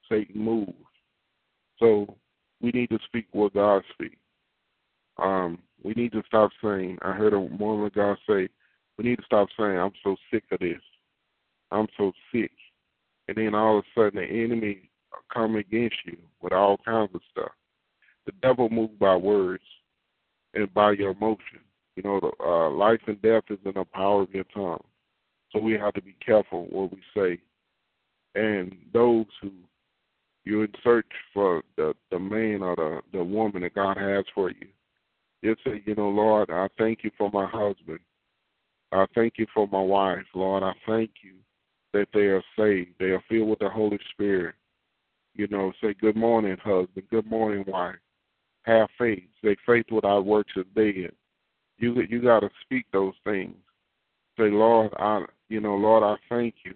Satan 0.08 0.40
moves. 0.40 0.72
So 1.78 2.16
we 2.60 2.70
need 2.70 2.90
to 2.90 2.98
speak 3.06 3.26
what 3.32 3.54
God 3.54 3.82
speaks. 3.92 4.16
Um, 5.22 5.58
we 5.82 5.92
need 5.94 6.12
to 6.12 6.22
stop 6.26 6.50
saying. 6.62 6.98
I 7.02 7.12
heard 7.12 7.32
a 7.32 7.40
woman 7.40 7.86
of 7.86 7.94
God 7.94 8.16
say, 8.28 8.48
we 8.96 9.04
need 9.04 9.16
to 9.16 9.24
stop 9.24 9.48
saying, 9.58 9.78
"I'm 9.78 9.92
so 10.02 10.16
sick 10.30 10.44
of 10.50 10.60
this. 10.60 10.82
I'm 11.70 11.88
so 11.96 12.12
sick," 12.32 12.52
and 13.28 13.36
then 13.36 13.54
all 13.54 13.78
of 13.78 13.84
a 13.84 14.00
sudden 14.00 14.20
the 14.20 14.26
enemy 14.26 14.90
come 15.32 15.56
against 15.56 15.96
you 16.04 16.16
with 16.40 16.52
all 16.52 16.78
kinds 16.78 17.14
of 17.14 17.20
stuff. 17.30 17.52
The 18.26 18.32
devil 18.42 18.68
moves 18.68 18.98
by 18.98 19.16
words 19.16 19.62
and 20.54 20.72
by 20.74 20.92
your 20.92 21.10
emotion. 21.10 21.60
You 21.96 22.02
know, 22.04 22.32
uh, 22.44 22.70
life 22.70 23.00
and 23.06 23.20
death 23.22 23.44
is 23.50 23.58
in 23.64 23.72
the 23.74 23.84
power 23.92 24.22
of 24.22 24.32
your 24.32 24.44
tongue. 24.54 24.82
So 25.52 25.58
we 25.60 25.72
have 25.72 25.94
to 25.94 26.02
be 26.02 26.14
careful 26.24 26.66
what 26.70 26.92
we 26.92 27.00
say. 27.16 27.40
And 28.34 28.76
those 28.92 29.26
who 29.42 29.50
you're 30.44 30.64
in 30.64 30.72
search 30.84 31.10
for 31.34 31.62
the 31.76 31.94
the 32.10 32.18
man 32.18 32.62
or 32.62 32.76
the 32.76 33.00
the 33.12 33.24
woman 33.24 33.62
that 33.62 33.74
God 33.74 33.96
has 33.96 34.24
for 34.34 34.50
you, 34.50 34.68
you 35.42 35.56
say, 35.64 35.82
you 35.86 35.94
know, 35.94 36.08
Lord, 36.08 36.50
I 36.50 36.68
thank 36.78 37.02
you 37.02 37.10
for 37.18 37.30
my 37.32 37.46
husband. 37.46 38.00
I 38.92 39.06
thank 39.14 39.34
you 39.38 39.46
for 39.52 39.66
my 39.68 39.80
wife, 39.80 40.24
Lord. 40.34 40.62
I 40.62 40.72
thank 40.86 41.10
you 41.22 41.34
that 41.94 42.08
they 42.14 42.26
are 42.26 42.44
saved. 42.56 42.94
They 42.98 43.06
are 43.06 43.22
filled 43.28 43.48
with 43.48 43.58
the 43.58 43.68
Holy 43.68 43.98
Spirit. 44.12 44.54
You 45.34 45.48
know, 45.48 45.72
say 45.82 45.94
good 46.00 46.16
morning, 46.16 46.56
husband. 46.62 47.04
Good 47.10 47.26
morning, 47.26 47.64
wife 47.66 47.96
have 48.68 48.88
faith. 48.98 49.24
Say 49.42 49.56
faith 49.66 49.86
without 49.90 50.26
works 50.26 50.52
is 50.56 50.66
dead. 50.76 51.12
You 51.78 52.02
you 52.08 52.20
got 52.22 52.40
to 52.40 52.50
speak 52.62 52.86
those 52.92 53.14
things. 53.24 53.56
Say, 54.38 54.50
Lord, 54.50 54.92
I 54.98 55.24
you 55.48 55.60
know, 55.60 55.74
Lord, 55.74 56.02
I 56.02 56.16
thank 56.28 56.54
you 56.64 56.74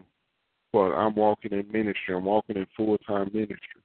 for 0.73 0.95
I'm 0.95 1.15
walking 1.15 1.53
in 1.53 1.71
ministry. 1.71 2.17
I'm 2.17 2.25
walking 2.25 2.57
in 2.57 2.67
full 2.77 2.99
time 2.99 3.31
ministry. 3.33 3.83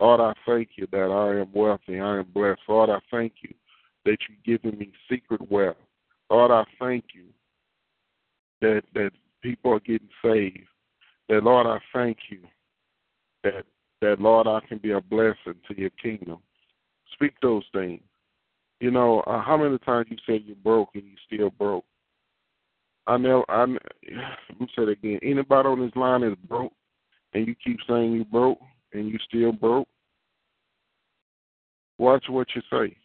Lord, 0.00 0.20
I 0.20 0.32
thank 0.46 0.70
you 0.76 0.86
that 0.92 1.10
I 1.10 1.40
am 1.40 1.48
wealthy. 1.52 1.98
I 1.98 2.18
am 2.18 2.26
blessed. 2.32 2.60
Lord, 2.68 2.90
I 2.90 2.98
thank 3.10 3.32
you 3.40 3.52
that 4.04 4.18
you've 4.28 4.44
given 4.62 4.78
me 4.78 4.92
secret 5.10 5.50
wealth. 5.50 5.76
Lord, 6.30 6.50
I 6.50 6.64
thank 6.78 7.06
you 7.14 7.24
that 8.60 8.82
that 8.94 9.10
people 9.42 9.72
are 9.72 9.80
getting 9.80 10.08
saved. 10.22 10.66
That 11.28 11.44
Lord, 11.44 11.66
I 11.66 11.78
thank 11.92 12.18
you 12.30 12.40
that 13.44 13.64
that 14.00 14.20
Lord, 14.20 14.46
I 14.46 14.60
can 14.66 14.78
be 14.78 14.92
a 14.92 15.00
blessing 15.00 15.54
to 15.68 15.78
your 15.78 15.90
kingdom. 15.90 16.38
Speak 17.12 17.32
those 17.42 17.64
things. 17.72 18.02
You 18.80 18.90
know, 18.90 19.20
uh, 19.20 19.42
how 19.42 19.56
many 19.56 19.78
times 19.78 20.06
you 20.10 20.16
say 20.26 20.42
you're 20.44 20.56
broke 20.56 20.90
and 20.94 21.04
you 21.04 21.16
still 21.26 21.50
broke? 21.50 21.84
I 23.06 23.16
know. 23.16 23.44
I 23.48 23.60
let 23.64 24.60
me 24.60 24.68
say 24.76 24.82
it 24.82 24.88
again. 24.90 25.18
Anybody 25.22 25.68
on 25.68 25.80
this 25.80 25.96
line 25.96 26.22
is 26.22 26.36
broke, 26.48 26.72
and 27.34 27.46
you 27.46 27.54
keep 27.64 27.78
saying 27.88 28.12
you 28.12 28.24
broke 28.24 28.58
and 28.92 29.08
you 29.08 29.18
still 29.26 29.52
broke. 29.52 29.88
Watch 31.98 32.24
what 32.28 32.46
you 32.54 32.62
say. 32.70 32.96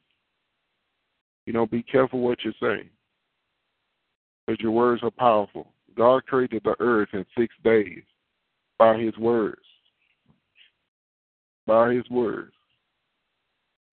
You 1.46 1.54
know, 1.54 1.66
be 1.66 1.84
careful 1.84 2.20
what 2.20 2.44
you 2.44 2.52
say, 2.62 2.90
because 4.46 4.62
your 4.62 4.72
words 4.72 5.02
are 5.04 5.12
powerful. 5.12 5.68
God 5.96 6.26
created 6.26 6.62
the 6.64 6.76
earth 6.80 7.10
in 7.14 7.26
six 7.38 7.54
days 7.64 8.04
by 8.78 8.98
His 8.98 9.18
words. 9.18 9.62
By 11.66 11.94
His 11.94 12.10
words. 12.10 12.54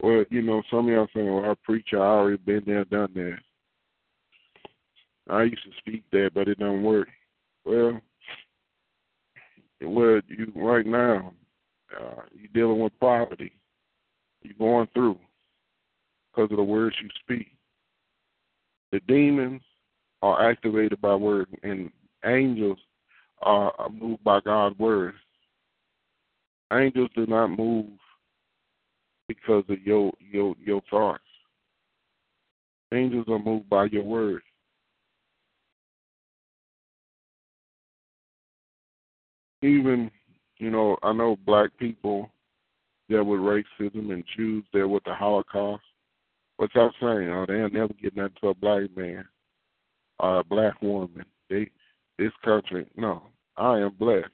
Well, 0.02 0.24
you 0.30 0.40
know, 0.40 0.62
some 0.70 0.88
of 0.88 0.94
y'all 0.94 1.08
saying, 1.14 1.32
well, 1.32 1.50
I 1.50 1.54
preach, 1.62 1.88
I 1.92 1.96
already 1.96 2.38
been 2.38 2.62
there, 2.66 2.84
done 2.86 3.10
that. 3.14 3.38
I 5.28 5.42
used 5.44 5.62
to 5.64 5.70
speak 5.78 6.04
that, 6.12 6.30
but 6.34 6.48
it 6.48 6.58
don't 6.58 6.82
work. 6.82 7.08
Well, 7.64 8.00
well, 9.82 10.20
you 10.26 10.52
right 10.56 10.86
now, 10.86 11.32
uh, 11.98 12.22
you're 12.34 12.48
dealing 12.54 12.80
with 12.80 12.98
poverty. 12.98 13.52
You're 14.42 14.54
going 14.58 14.88
through 14.94 15.18
because 16.32 16.50
of 16.50 16.56
the 16.56 16.62
words 16.62 16.96
you 17.02 17.08
speak. 17.20 17.48
The 18.92 19.00
demons 19.06 19.62
are 20.22 20.50
activated 20.50 21.00
by 21.00 21.14
word, 21.14 21.48
and 21.62 21.90
angels 22.24 22.78
are 23.42 23.72
moved 23.92 24.24
by 24.24 24.40
God's 24.40 24.78
word. 24.78 25.14
Angels 26.72 27.10
do 27.14 27.26
not 27.26 27.48
move 27.48 27.86
because 29.30 29.62
of 29.68 29.80
your 29.82 30.12
your 30.18 30.56
your 30.64 30.82
thoughts. 30.90 31.22
Angels 32.92 33.26
are 33.28 33.38
moved 33.38 33.70
by 33.70 33.84
your 33.84 34.02
words. 34.02 34.42
Even, 39.62 40.10
you 40.58 40.70
know, 40.70 40.96
I 41.04 41.12
know 41.12 41.36
black 41.46 41.70
people 41.78 42.28
that 43.08 43.22
with 43.22 43.38
racism 43.38 44.12
and 44.12 44.24
Jews 44.36 44.64
there 44.72 44.88
with 44.88 45.04
the 45.04 45.14
Holocaust. 45.14 45.84
What 46.56 46.74
y'all 46.74 46.90
saying? 47.00 47.28
Oh, 47.28 47.44
they'll 47.46 47.70
never 47.70 47.92
get 48.02 48.16
nothing 48.16 48.34
to 48.40 48.48
a 48.48 48.54
black 48.54 48.96
man 48.96 49.24
or 50.18 50.40
a 50.40 50.44
black 50.44 50.82
woman. 50.82 51.24
They 51.48 51.70
this 52.18 52.32
country 52.44 52.88
no. 52.96 53.22
I 53.56 53.78
am 53.78 53.94
blessed. 53.96 54.26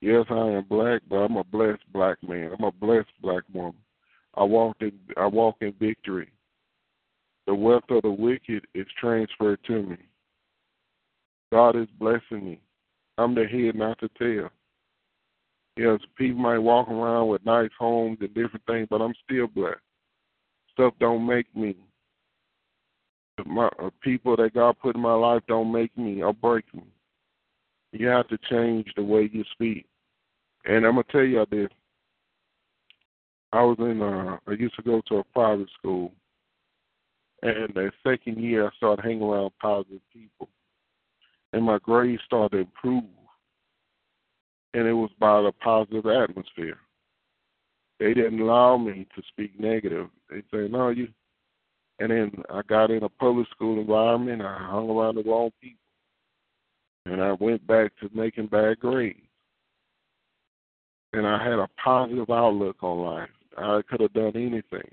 Yes, 0.00 0.26
I 0.30 0.48
am 0.50 0.64
black, 0.68 1.02
but 1.08 1.16
I'm 1.16 1.36
a 1.36 1.44
blessed 1.44 1.82
black 1.92 2.22
man. 2.22 2.52
I'm 2.56 2.64
a 2.64 2.72
blessed 2.72 3.10
black 3.20 3.42
woman. 3.52 3.74
I 4.34 4.44
walk 4.44 4.76
in 4.80 4.92
I 5.16 5.26
walk 5.26 5.56
in 5.60 5.72
victory. 5.80 6.30
The 7.46 7.54
wealth 7.54 7.84
of 7.90 8.02
the 8.02 8.10
wicked 8.10 8.66
is 8.74 8.86
transferred 9.00 9.58
to 9.66 9.82
me. 9.82 9.96
God 11.50 11.76
is 11.76 11.88
blessing 11.98 12.44
me. 12.44 12.60
I'm 13.16 13.34
the 13.34 13.46
head, 13.46 13.74
not 13.74 13.98
the 14.00 14.10
tail. 14.18 14.50
Yes, 15.76 16.00
people 16.16 16.40
might 16.40 16.58
walk 16.58 16.88
around 16.88 17.28
with 17.28 17.44
nice 17.44 17.70
homes 17.78 18.18
and 18.20 18.34
different 18.34 18.66
things, 18.66 18.86
but 18.90 19.00
I'm 19.00 19.14
still 19.24 19.46
blessed. 19.46 19.78
Stuff 20.72 20.94
don't 21.00 21.26
make 21.26 21.46
me. 21.56 21.76
My 23.46 23.68
uh, 23.82 23.90
people 24.00 24.36
that 24.36 24.54
God 24.54 24.76
put 24.80 24.96
in 24.96 25.00
my 25.00 25.14
life 25.14 25.42
don't 25.48 25.72
make 25.72 25.96
me 25.96 26.22
or 26.22 26.32
break 26.32 26.64
me. 26.74 26.82
You 27.92 28.08
have 28.08 28.28
to 28.28 28.38
change 28.50 28.86
the 28.96 29.02
way 29.02 29.30
you 29.32 29.44
speak. 29.52 29.86
And 30.64 30.84
I'm 30.84 30.92
gonna 30.92 31.04
tell 31.10 31.22
you 31.22 31.44
this. 31.50 31.68
I 33.52 33.62
was 33.62 33.76
in 33.78 34.02
uh 34.02 34.38
I 34.46 34.52
used 34.52 34.76
to 34.76 34.82
go 34.82 35.00
to 35.08 35.16
a 35.16 35.24
private 35.24 35.68
school 35.78 36.12
and 37.42 37.72
the 37.74 37.92
second 38.04 38.38
year 38.38 38.66
I 38.66 38.76
started 38.76 39.02
hanging 39.02 39.22
around 39.22 39.52
positive 39.60 40.00
people. 40.12 40.48
And 41.52 41.64
my 41.64 41.78
grades 41.78 42.22
started 42.26 42.50
to 42.50 42.58
improve. 42.58 43.04
And 44.74 44.86
it 44.86 44.92
was 44.92 45.10
by 45.18 45.40
the 45.42 45.52
positive 45.52 46.06
atmosphere. 46.06 46.78
They 47.98 48.12
didn't 48.12 48.40
allow 48.40 48.76
me 48.76 49.06
to 49.16 49.22
speak 49.28 49.58
negative. 49.58 50.08
They 50.30 50.42
said, 50.50 50.70
No, 50.72 50.90
you 50.90 51.08
and 52.00 52.10
then 52.12 52.30
I 52.48 52.62
got 52.68 52.90
in 52.90 53.02
a 53.02 53.08
public 53.08 53.48
school 53.50 53.80
environment, 53.80 54.42
I 54.42 54.56
hung 54.58 54.88
around 54.88 55.16
the 55.16 55.24
wrong 55.24 55.50
people. 55.60 55.78
And 57.10 57.22
I 57.22 57.32
went 57.32 57.66
back 57.66 57.92
to 58.00 58.10
making 58.12 58.48
bad 58.48 58.80
grades. 58.80 59.18
And 61.14 61.26
I 61.26 61.42
had 61.42 61.58
a 61.58 61.68
positive 61.82 62.28
outlook 62.28 62.76
on 62.82 62.98
life. 62.98 63.30
I 63.56 63.80
could 63.88 64.00
have 64.00 64.12
done 64.12 64.32
anything. 64.36 64.90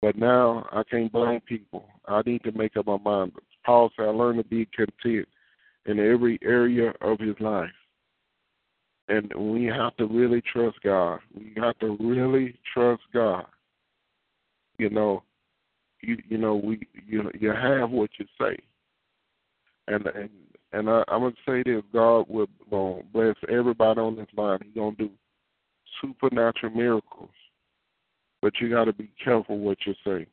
But 0.00 0.16
now 0.16 0.68
I 0.72 0.82
can't 0.88 1.10
blame 1.10 1.40
people. 1.40 1.86
I 2.06 2.22
need 2.24 2.44
to 2.44 2.52
make 2.52 2.76
up 2.76 2.86
my 2.86 2.98
mind. 2.98 3.32
Paul 3.64 3.90
said, 3.96 4.06
I 4.06 4.10
learned 4.10 4.38
to 4.38 4.48
be 4.48 4.66
content 4.66 5.26
in 5.86 5.98
every 5.98 6.38
area 6.42 6.92
of 7.00 7.18
his 7.18 7.34
life. 7.40 7.70
And 9.08 9.32
we 9.34 9.64
have 9.64 9.96
to 9.96 10.06
really 10.06 10.42
trust 10.52 10.78
God. 10.84 11.18
We 11.34 11.52
have 11.56 11.78
to 11.80 11.96
really 11.98 12.58
trust 12.72 13.02
God. 13.12 13.46
You 14.78 14.90
know, 14.90 15.22
you 16.02 16.18
you 16.28 16.38
know 16.38 16.56
we 16.56 16.80
you 17.06 17.30
you 17.38 17.50
have 17.50 17.90
what 17.90 18.10
you 18.18 18.26
say, 18.38 18.58
and 19.88 20.06
and 20.06 20.30
and 20.72 20.88
I, 20.90 21.04
I'm 21.08 21.20
gonna 21.20 21.32
say 21.46 21.62
this: 21.64 21.82
God 21.92 22.26
will 22.28 22.48
uh, 22.72 23.02
bless 23.12 23.36
everybody 23.48 24.00
on 24.00 24.16
this 24.16 24.26
line. 24.36 24.58
He's 24.64 24.74
gonna 24.74 24.96
do 24.96 25.10
supernatural 26.00 26.72
miracles 26.72 27.30
but 28.46 28.52
you 28.60 28.70
got 28.70 28.84
to 28.84 28.92
be 28.92 29.10
careful 29.22 29.58
what 29.58 29.78
you 29.86 29.94
say. 30.04 30.26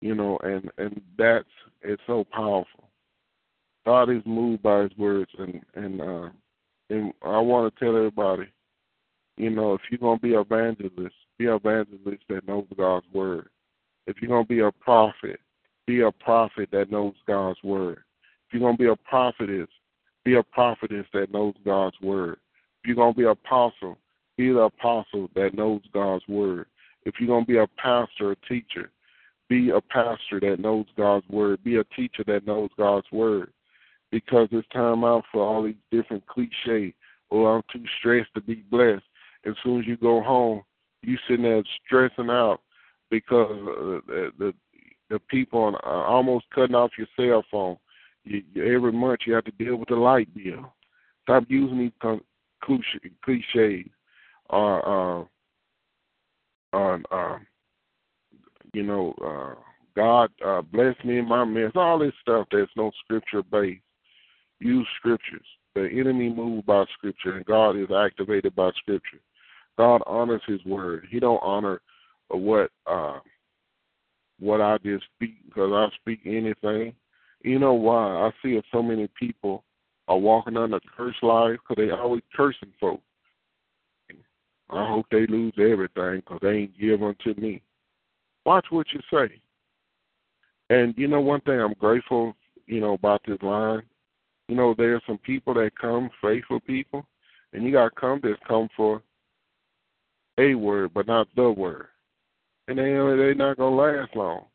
You 0.00 0.14
know, 0.14 0.38
and 0.42 0.70
and 0.78 1.00
that's 1.18 1.48
it's 1.82 2.02
so 2.06 2.24
powerful. 2.30 2.88
God 3.84 4.10
is 4.10 4.22
moved 4.24 4.62
by 4.62 4.82
His 4.82 4.96
words, 4.96 5.30
and 5.38 5.60
and 5.74 6.00
uh, 6.00 6.28
and 6.90 7.12
I 7.22 7.38
want 7.38 7.74
to 7.74 7.80
tell 7.84 7.96
everybody, 7.96 8.44
you 9.36 9.50
know, 9.50 9.74
if 9.74 9.80
you're 9.90 9.98
gonna 9.98 10.20
be 10.20 10.34
an 10.34 10.40
evangelist, 10.40 11.14
be 11.38 11.46
an 11.46 11.54
evangelist 11.54 12.22
that 12.28 12.46
knows 12.46 12.66
God's 12.76 13.06
word. 13.12 13.48
If 14.06 14.16
you're 14.20 14.28
gonna 14.28 14.44
be 14.44 14.60
a 14.60 14.70
prophet, 14.70 15.40
be 15.86 16.02
a 16.02 16.12
prophet 16.12 16.68
that 16.72 16.90
knows 16.90 17.14
God's 17.26 17.58
word. 17.64 18.04
You're 18.56 18.68
gonna 18.68 18.78
be 18.78 18.86
a 18.88 18.96
prophetess, 18.96 19.68
be 20.24 20.36
a 20.36 20.42
prophetess 20.42 21.04
that 21.12 21.30
knows 21.30 21.54
God's 21.62 21.96
word. 22.00 22.38
If 22.82 22.88
you're 22.88 22.96
gonna 22.96 23.12
be 23.12 23.24
an 23.24 23.30
apostle, 23.30 23.98
be 24.38 24.50
the 24.50 24.60
apostle 24.60 25.28
that 25.34 25.54
knows 25.54 25.82
God's 25.92 26.26
word. 26.26 26.66
If 27.04 27.14
you're 27.20 27.28
going 27.28 27.44
to 27.44 27.52
be 27.52 27.58
a 27.58 27.66
pastor, 27.76 28.32
a 28.32 28.36
teacher, 28.48 28.90
be 29.48 29.70
a 29.70 29.80
pastor 29.80 30.40
that 30.40 30.58
knows 30.58 30.86
God's 30.96 31.28
word. 31.28 31.62
Be 31.62 31.76
a 31.76 31.84
teacher 31.84 32.24
that 32.26 32.46
knows 32.46 32.70
God's 32.76 33.06
word. 33.12 33.52
Because 34.10 34.48
it's 34.50 34.66
time 34.72 35.04
out 35.04 35.24
for 35.30 35.42
all 35.42 35.62
these 35.62 35.74
different 35.90 36.26
cliches. 36.26 36.92
Oh, 37.30 37.46
I'm 37.46 37.62
too 37.72 37.84
stressed 37.98 38.34
to 38.34 38.40
be 38.40 38.64
blessed. 38.70 39.04
As 39.44 39.54
soon 39.62 39.80
as 39.80 39.86
you 39.86 39.96
go 39.96 40.22
home, 40.22 40.62
you 41.02 41.18
sitting 41.28 41.44
there 41.44 41.62
stressing 41.84 42.30
out 42.30 42.60
because 43.10 43.52
uh, 43.52 44.00
the, 44.06 44.32
the 44.38 44.54
the 45.08 45.20
people 45.30 45.76
are 45.84 46.04
almost 46.04 46.46
cutting 46.52 46.74
off 46.74 46.90
your 46.98 47.06
cell 47.16 47.44
phone. 47.48 47.76
You, 48.26 48.42
every 48.56 48.92
month 48.92 49.20
you 49.26 49.34
have 49.34 49.44
to 49.44 49.52
deal 49.52 49.76
with 49.76 49.88
the 49.88 49.96
light 49.96 50.28
bill. 50.34 50.74
Stop 51.22 51.44
using 51.48 51.78
these 51.78 52.18
cliches 53.24 53.90
or 54.50 55.22
uh, 55.22 55.24
on 56.76 57.04
uh, 57.10 57.38
you 58.72 58.82
know, 58.82 59.14
uh, 59.24 59.60
God 59.96 60.30
uh, 60.44 60.60
bless 60.60 60.94
me 61.02 61.18
in 61.18 61.26
my 61.28 61.44
mess, 61.44 61.72
all 61.74 61.98
this 61.98 62.12
stuff 62.20 62.46
that's 62.52 62.70
no 62.76 62.90
scripture 63.04 63.42
based. 63.42 63.80
Use 64.60 64.86
scriptures. 64.98 65.46
The 65.74 65.88
enemy 65.90 66.28
moved 66.28 66.66
by 66.66 66.84
scripture, 66.96 67.36
and 67.36 67.46
God 67.46 67.76
is 67.76 67.88
activated 67.90 68.54
by 68.54 68.70
scripture. 68.76 69.20
God 69.78 70.02
honors 70.06 70.42
His 70.46 70.62
word. 70.64 71.06
He 71.10 71.20
don't 71.20 71.42
honor 71.42 71.80
what 72.28 72.70
uh, 72.86 73.18
what 74.38 74.60
I 74.60 74.78
just 74.78 75.04
speak 75.14 75.36
because 75.46 75.70
I 75.72 75.88
speak 75.96 76.20
anything. 76.26 76.94
You 77.46 77.60
know 77.60 77.74
why? 77.74 78.26
I 78.26 78.32
see 78.42 78.60
so 78.72 78.82
many 78.82 79.08
people 79.16 79.62
are 80.08 80.18
walking 80.18 80.56
under 80.56 80.80
curse 80.96 81.14
life 81.22 81.58
because 81.60 81.76
they 81.80 81.92
always 81.92 82.24
cursing 82.36 82.72
folks. 82.80 83.04
I 84.68 84.88
hope 84.88 85.06
they 85.12 85.28
lose 85.28 85.52
everything 85.56 86.16
because 86.16 86.40
they 86.42 86.50
ain't 86.50 86.78
give 86.78 87.04
unto 87.04 87.40
me. 87.40 87.62
Watch 88.44 88.66
what 88.70 88.88
you 88.92 88.98
say. 89.12 89.40
And 90.70 90.92
you 90.96 91.06
know 91.06 91.20
one 91.20 91.40
thing 91.42 91.60
I'm 91.60 91.74
grateful, 91.74 92.34
you 92.66 92.80
know, 92.80 92.94
about 92.94 93.22
this 93.24 93.38
line. 93.42 93.82
You 94.48 94.56
know, 94.56 94.74
there's 94.76 95.02
some 95.06 95.18
people 95.18 95.54
that 95.54 95.70
come, 95.80 96.10
faithful 96.20 96.58
people, 96.58 97.06
and 97.52 97.62
you 97.62 97.70
got 97.70 97.94
come 97.94 98.18
that 98.24 98.44
come 98.46 98.68
for 98.76 99.02
a 100.38 100.56
word, 100.56 100.90
but 100.92 101.06
not 101.06 101.28
the 101.36 101.48
word. 101.48 101.86
And 102.66 102.76
they 102.76 102.82
they're 102.82 103.36
not 103.36 103.58
gonna 103.58 103.76
last 103.76 104.16
long 104.16 104.46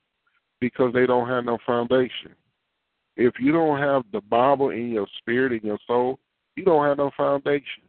because 0.59 0.93
they 0.93 1.05
don't 1.05 1.29
have 1.29 1.45
no 1.45 1.57
foundation. 1.65 2.35
If 3.17 3.33
you 3.39 3.51
don't 3.51 3.79
have 3.79 4.03
the 4.11 4.21
Bible 4.21 4.69
in 4.69 4.89
your 4.89 5.07
spirit, 5.17 5.51
in 5.51 5.67
your 5.67 5.79
soul, 5.85 6.19
you 6.55 6.63
don't 6.63 6.85
have 6.85 6.97
no 6.97 7.11
foundation. 7.15 7.83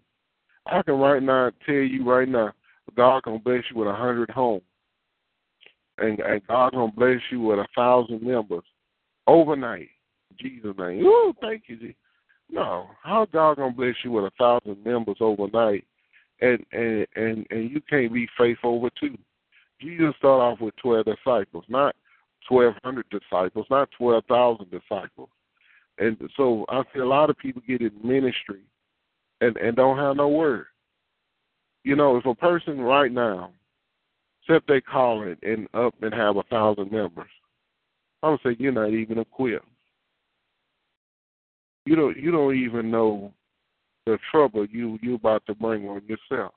I 0.67 0.83
can 0.83 0.95
right 0.95 1.23
now 1.23 1.51
tell 1.67 1.75
you 1.75 2.09
right 2.09 2.29
now, 2.29 2.53
God 2.97 3.23
gonna 3.23 3.39
bless 3.39 3.65
you 3.71 3.79
with 3.79 3.89
a 3.89 3.95
hundred 3.95 4.31
homes, 4.31 4.63
and, 5.99 6.21
and 6.21 6.47
God 6.47 6.73
gonna 6.73 6.93
bless 6.93 7.21
you 7.31 7.41
with 7.41 7.59
a 7.59 7.67
thousand 7.77 8.23
members 8.23 8.65
overnight. 9.27 9.89
Jesus 10.39 10.75
name. 10.79 11.05
Ooh, 11.05 11.35
thank 11.41 11.65
you. 11.67 11.77
Jesus. 11.77 11.97
No, 12.51 12.89
how 13.03 13.27
God 13.33 13.57
gonna 13.57 13.73
bless 13.73 13.95
you 14.05 14.13
with 14.13 14.25
a 14.25 14.31
thousand 14.39 14.85
members 14.85 15.17
overnight, 15.21 15.85
and 16.41 16.65
and 16.73 17.07
and 17.17 17.47
and 17.51 17.71
you 17.71 17.81
can't 17.89 18.13
be 18.13 18.29
faithful 18.37 18.77
over 18.77 18.91
two. 19.01 19.17
Jesus 19.81 20.15
started 20.19 20.43
off 20.43 20.61
with 20.61 20.77
twelve 20.77 21.07
disciples, 21.07 21.65
not 21.69 21.97
twelve 22.49 22.75
hundred 22.85 23.07
disciples, 23.11 23.67
not 23.71 23.89
twelve 23.97 24.25
thousand 24.29 24.71
disciples. 24.71 25.29
And 25.99 26.17
so 26.37 26.65
I 26.69 26.83
see 26.93 27.01
a 27.01 27.07
lot 27.07 27.31
of 27.31 27.39
people 27.39 27.63
get 27.67 27.81
in 27.81 27.93
ministry 28.03 28.63
and 29.41 29.57
and 29.57 29.77
don't 29.77 29.99
have 29.99 30.17
no 30.17 30.29
word. 30.29 30.67
You 31.85 31.97
know, 31.97 32.17
if 32.17 32.27
a 32.27 32.35
person 32.35 32.81
right 32.81 33.11
now, 33.11 33.53
except 34.43 34.69
they 34.69 34.81
call 34.81 35.23
it 35.23 35.39
and 35.43 35.69
up 35.75 35.95
and 36.03 36.15
have 36.15 36.37
a 36.37 36.43
thousand 36.45 36.93
members, 36.93 37.31
I 38.23 38.31
would 38.31 38.41
say 38.45 38.57
you're 38.59 38.73
not 38.73 38.91
even 38.91 39.19
equipped. 39.19 39.67
You 41.85 41.97
don't 41.97 42.17
you 42.17 42.31
don't 42.31 42.55
even 42.57 42.91
know 42.91 43.33
the 44.07 44.19
trouble 44.31 44.65
you 44.67 44.99
you 45.03 45.15
about 45.17 45.45
to 45.47 45.55
bring 45.55 45.89
on 45.89 46.03
yourself. 46.07 46.55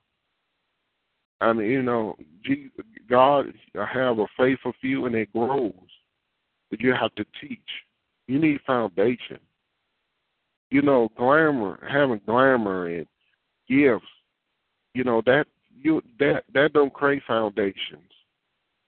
I 1.40 1.52
mean, 1.52 1.70
you 1.70 1.82
know, 1.82 2.16
God 3.08 3.52
have 3.74 4.18
a 4.18 4.26
faith 4.36 4.58
faithful 4.58 4.72
few 4.80 5.06
and 5.06 5.14
it 5.14 5.32
grows, 5.32 5.72
but 6.70 6.80
you 6.80 6.94
have 6.94 7.14
to 7.16 7.24
teach. 7.40 7.60
You 8.26 8.38
need 8.38 8.60
foundation 8.66 9.38
you 10.70 10.82
know, 10.82 11.08
glamour, 11.16 11.78
having 11.88 12.20
glamour 12.26 12.88
and 12.88 13.06
gifts, 13.68 14.06
you 14.94 15.04
know, 15.04 15.22
that 15.26 15.46
you 15.80 16.02
that 16.18 16.44
that 16.54 16.72
don't 16.72 16.92
create 16.92 17.22
foundations. 17.26 18.02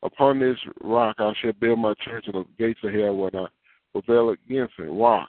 Upon 0.02 0.38
this 0.38 0.58
rock 0.82 1.16
I 1.18 1.32
shall 1.40 1.52
build 1.52 1.78
my 1.78 1.94
church, 2.04 2.26
and 2.26 2.34
the 2.34 2.44
gates 2.58 2.80
of 2.82 2.92
hell 2.92 3.16
will 3.16 3.30
not 3.32 3.52
prevail 3.92 4.30
against 4.30 4.74
it. 4.78 4.82
Rock. 4.84 5.28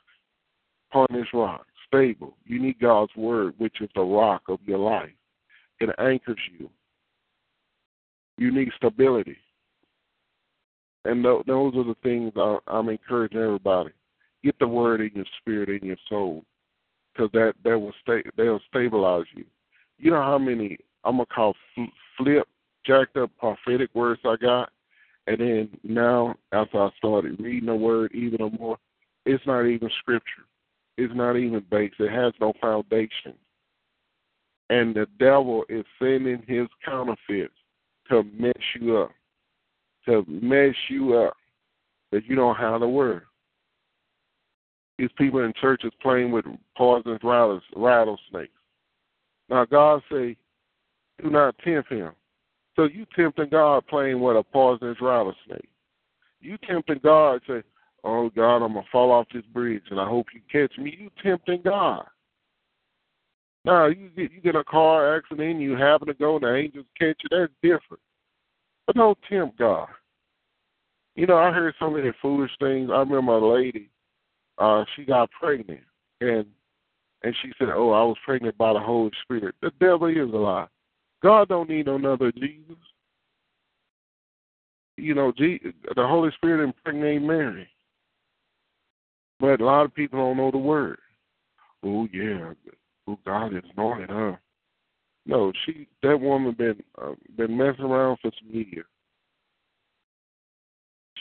Upon 0.91 1.07
this 1.11 1.27
rock. 1.33 1.65
stable. 1.87 2.35
You 2.45 2.59
need 2.59 2.79
God's 2.79 3.15
word, 3.15 3.53
which 3.57 3.79
is 3.81 3.89
the 3.95 4.01
rock 4.01 4.43
of 4.47 4.59
your 4.65 4.79
life. 4.79 5.11
It 5.79 5.89
anchors 5.99 6.39
you. 6.57 6.69
You 8.39 8.51
need 8.51 8.69
stability. 8.77 9.35
And 11.03 11.23
th- 11.23 11.45
those 11.45 11.75
are 11.75 11.83
the 11.83 11.95
things 12.01 12.31
I, 12.37 12.57
I'm 12.67 12.87
encouraging 12.87 13.41
everybody. 13.41 13.89
Get 14.45 14.57
the 14.59 14.67
word 14.67 15.01
in 15.01 15.11
your 15.13 15.25
spirit, 15.41 15.81
in 15.81 15.85
your 15.85 15.97
soul, 16.07 16.45
because 17.13 17.29
that 17.33 17.55
that 17.65 17.77
will 17.77 17.93
stay. 18.01 18.23
They'll 18.37 18.61
stabilize 18.69 19.25
you. 19.35 19.43
You 19.97 20.11
know 20.11 20.21
how 20.21 20.37
many 20.37 20.77
I'm 21.03 21.17
gonna 21.17 21.25
call 21.25 21.53
flip, 22.17 22.47
jacked 22.85 23.17
up 23.17 23.29
prophetic 23.37 23.89
words 23.93 24.21
I 24.23 24.37
got, 24.37 24.69
and 25.27 25.37
then 25.37 25.69
now 25.83 26.35
after 26.53 26.81
I 26.81 26.89
started 26.97 27.41
reading 27.41 27.67
the 27.67 27.75
word 27.75 28.13
even 28.13 28.57
more, 28.57 28.77
it's 29.25 29.45
not 29.45 29.65
even 29.65 29.89
scripture. 29.99 30.45
It's 30.97 31.13
not 31.13 31.35
even 31.35 31.65
based. 31.69 31.99
It 31.99 32.11
has 32.11 32.31
no 32.39 32.53
foundation. 32.61 33.33
And 34.69 34.95
the 34.95 35.07
devil 35.19 35.65
is 35.67 35.83
sending 35.99 36.43
his 36.47 36.67
counterfeits 36.85 37.53
to 38.09 38.23
mess 38.37 38.53
you 38.79 38.97
up, 38.97 39.11
to 40.05 40.25
mess 40.27 40.75
you 40.89 41.15
up, 41.15 41.35
that 42.11 42.25
you 42.25 42.35
don't 42.35 42.55
have 42.55 42.79
the 42.81 42.87
word. 42.87 43.23
These 44.97 45.09
people 45.17 45.43
in 45.43 45.53
churches 45.61 45.91
playing 46.01 46.31
with 46.31 46.45
poisonous 46.75 47.21
rattlesnakes. 47.23 48.51
Now 49.49 49.65
God 49.65 50.01
say, 50.11 50.35
do 51.21 51.29
not 51.29 51.55
tempt 51.59 51.91
him. 51.91 52.11
So 52.75 52.85
you 52.85 53.05
tempting 53.15 53.49
God 53.49 53.85
playing 53.87 54.19
with 54.19 54.37
a 54.37 54.43
poisonous 54.43 54.97
rattlesnake. 55.01 55.69
You 56.41 56.57
tempting 56.67 56.99
God 57.03 57.41
say, 57.47 57.61
oh 58.03 58.29
God, 58.29 58.57
I'm 58.57 58.73
gonna 58.73 58.83
fall 58.91 59.11
off 59.11 59.27
this 59.33 59.45
bridge 59.53 59.83
and 59.89 59.99
I 59.99 60.07
hope 60.07 60.27
you 60.33 60.41
catch 60.51 60.77
me. 60.77 60.97
You 60.99 61.09
tempting 61.23 61.61
God. 61.63 62.05
Now 63.65 63.87
you 63.87 64.09
get 64.15 64.31
you 64.31 64.41
get 64.41 64.55
a 64.55 64.63
car 64.63 65.17
accident 65.17 65.59
you 65.59 65.75
happen 65.75 66.07
to 66.07 66.13
go 66.13 66.35
and 66.35 66.43
the 66.43 66.55
angels 66.55 66.85
catch 66.97 67.21
you. 67.23 67.29
That's 67.37 67.51
different. 67.61 68.01
But 68.87 68.95
don't 68.95 69.17
tempt 69.29 69.57
God. 69.59 69.87
You 71.15 71.27
know, 71.27 71.37
I 71.37 71.51
heard 71.51 71.75
so 71.79 71.89
many 71.89 72.11
foolish 72.21 72.51
things. 72.59 72.89
I 72.91 72.99
remember 72.99 73.33
a 73.33 73.53
lady, 73.53 73.89
uh, 74.57 74.85
she 74.95 75.03
got 75.03 75.29
pregnant 75.31 75.81
and 76.21 76.45
and 77.23 77.35
she 77.41 77.51
said, 77.57 77.69
Oh, 77.69 77.91
I 77.91 78.03
was 78.03 78.15
pregnant 78.23 78.57
by 78.57 78.73
the 78.73 78.79
Holy 78.79 79.11
Spirit. 79.23 79.55
The 79.61 79.71
devil 79.79 80.07
is 80.07 80.33
a 80.33 80.37
lie. 80.37 80.67
God 81.21 81.49
don't 81.49 81.69
need 81.69 81.87
another 81.87 82.31
Jesus. 82.31 82.77
You 84.95 85.15
know, 85.15 85.33
the 85.37 85.59
Holy 85.97 86.31
Spirit 86.35 86.63
impregnated 86.63 87.23
Mary. 87.23 87.67
But 89.39 89.61
a 89.61 89.65
lot 89.65 89.85
of 89.85 89.93
people 89.93 90.19
don't 90.19 90.37
know 90.37 90.51
the 90.51 90.57
word. 90.57 90.99
Oh 91.83 92.07
yeah, 92.13 92.53
oh 93.09 93.19
God 93.25 93.55
is 93.55 93.63
anointed 93.75 94.09
her. 94.09 94.39
No, 95.25 95.51
she 95.65 95.87
that 96.01 96.19
woman 96.19 96.53
been 96.53 96.81
uh, 97.01 97.13
been 97.37 97.55
messing 97.55 97.85
around 97.85 98.17
for 98.21 98.31
some 98.39 98.49
years. 98.49 98.85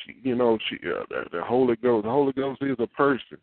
She, 0.04 0.16
you 0.22 0.34
know, 0.34 0.58
she 0.68 0.76
uh, 0.76 1.04
the, 1.10 1.24
the 1.32 1.42
Holy 1.42 1.76
Ghost. 1.76 2.04
The 2.04 2.10
Holy 2.10 2.32
Ghost 2.32 2.62
is 2.62 2.76
a 2.78 2.86
person, 2.86 3.38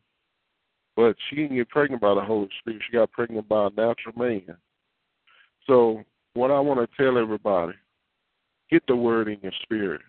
but 0.95 1.15
she 1.29 1.35
didn't 1.35 1.57
get 1.57 1.69
pregnant 1.69 2.01
by 2.01 2.15
the 2.15 2.21
Holy 2.21 2.49
Spirit. 2.59 2.81
She 2.85 2.97
got 2.97 3.11
pregnant 3.11 3.47
by 3.47 3.67
a 3.67 3.69
natural 3.69 4.17
man. 4.17 4.57
So 5.67 6.03
what 6.33 6.51
I 6.51 6.59
want 6.59 6.79
to 6.79 7.03
tell 7.03 7.17
everybody, 7.17 7.73
get 8.69 8.83
the 8.87 8.95
word 8.95 9.27
in 9.27 9.39
your 9.41 9.53
spirit. 9.63 10.01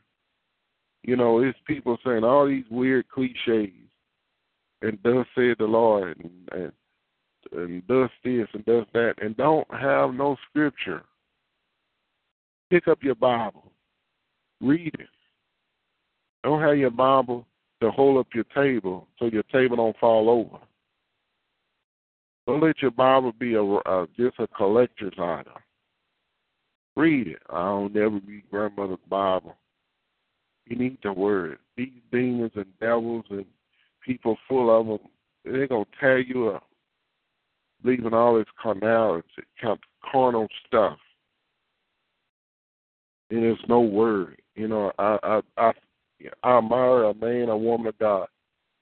You 1.02 1.16
know, 1.16 1.40
it's 1.40 1.58
people 1.66 1.98
saying 2.04 2.24
all 2.24 2.46
these 2.46 2.64
weird 2.70 3.08
cliches, 3.08 3.70
and 4.82 4.98
thus 5.02 5.26
said 5.34 5.56
the 5.58 5.66
Lord, 5.66 6.18
and, 6.18 6.62
and 6.62 6.72
and 7.52 7.86
does 7.86 8.10
this 8.24 8.46
and 8.52 8.64
does 8.64 8.84
that, 8.92 9.14
and 9.22 9.36
don't 9.36 9.66
have 9.72 10.14
no 10.14 10.36
scripture. 10.48 11.02
Pick 12.70 12.88
up 12.88 13.02
your 13.02 13.14
Bible, 13.14 13.70
read 14.60 14.94
it. 14.98 15.08
Don't 16.42 16.60
have 16.62 16.76
your 16.76 16.90
Bible 16.90 17.46
to 17.80 17.90
hold 17.90 18.18
up 18.18 18.28
your 18.34 18.44
table 18.54 19.06
so 19.18 19.26
your 19.26 19.42
table 19.44 19.76
don't 19.76 19.96
fall 19.98 20.30
over. 20.30 20.62
Don't 22.46 22.62
let 22.62 22.80
your 22.80 22.92
Bible 22.92 23.32
be 23.32 23.54
a, 23.54 23.62
a 23.62 24.06
just 24.16 24.38
a 24.38 24.46
collector's 24.48 25.14
item. 25.18 25.52
Read 26.96 27.28
it. 27.28 27.42
I 27.50 27.64
don't 27.64 27.94
never 27.94 28.20
read 28.26 28.44
grandmother's 28.50 28.98
Bible. 29.08 29.56
You 30.66 30.76
need 30.76 30.98
the 31.02 31.12
word. 31.12 31.58
These 31.76 32.00
demons 32.10 32.52
and 32.54 32.66
devils 32.80 33.24
and 33.30 33.44
people 34.04 34.38
full 34.48 34.70
of 34.80 34.86
them, 34.86 34.98
they're 35.44 35.66
going 35.66 35.84
to 35.84 35.90
tear 36.00 36.18
you 36.18 36.48
up, 36.50 36.64
leaving 37.84 38.14
all 38.14 38.36
this 38.36 38.46
carnality, 38.60 39.28
carnal 40.10 40.48
stuff. 40.66 40.98
And 43.30 43.42
there's 43.42 43.58
no 43.68 43.80
word. 43.80 44.40
You 44.54 44.68
know, 44.68 44.92
I 44.98 45.18
I 45.22 45.40
I, 45.56 45.72
I 46.42 46.58
admire 46.58 47.04
a 47.04 47.14
man, 47.14 47.48
a 47.48 47.56
woman 47.56 47.88
of 47.88 47.98
God 47.98 48.28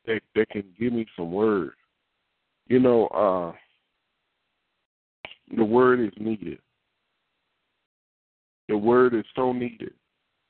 that 0.07 0.20
that 0.35 0.48
can 0.50 0.64
give 0.78 0.92
me 0.92 1.07
some 1.16 1.33
word. 1.33 1.72
You 2.66 2.78
know, 2.78 3.07
uh 3.09 3.52
the 5.57 5.64
word 5.64 6.00
is 6.00 6.12
needed. 6.18 6.59
The 8.68 8.76
word 8.76 9.14
is 9.14 9.24
so 9.35 9.52
needed. 9.52 9.92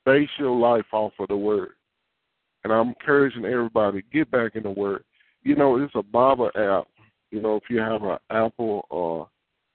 Base 0.07 0.28
your 0.38 0.57
life 0.57 0.87
off 0.92 1.12
of 1.18 1.28
the 1.28 1.37
word. 1.37 1.72
And 2.62 2.72
I'm 2.72 2.88
encouraging 2.88 3.44
everybody 3.44 4.02
get 4.12 4.30
back 4.30 4.54
in 4.54 4.62
the 4.62 4.70
word. 4.70 5.04
You 5.42 5.57
know, 5.57 5.83
it's 5.83 5.94
a 5.94 6.02
Bible 6.02 6.50
app. 6.54 6.87
You 7.34 7.42
know, 7.42 7.56
if 7.56 7.64
you 7.68 7.80
have 7.80 8.04
an 8.04 8.18
Apple 8.30 8.86
or 8.90 9.28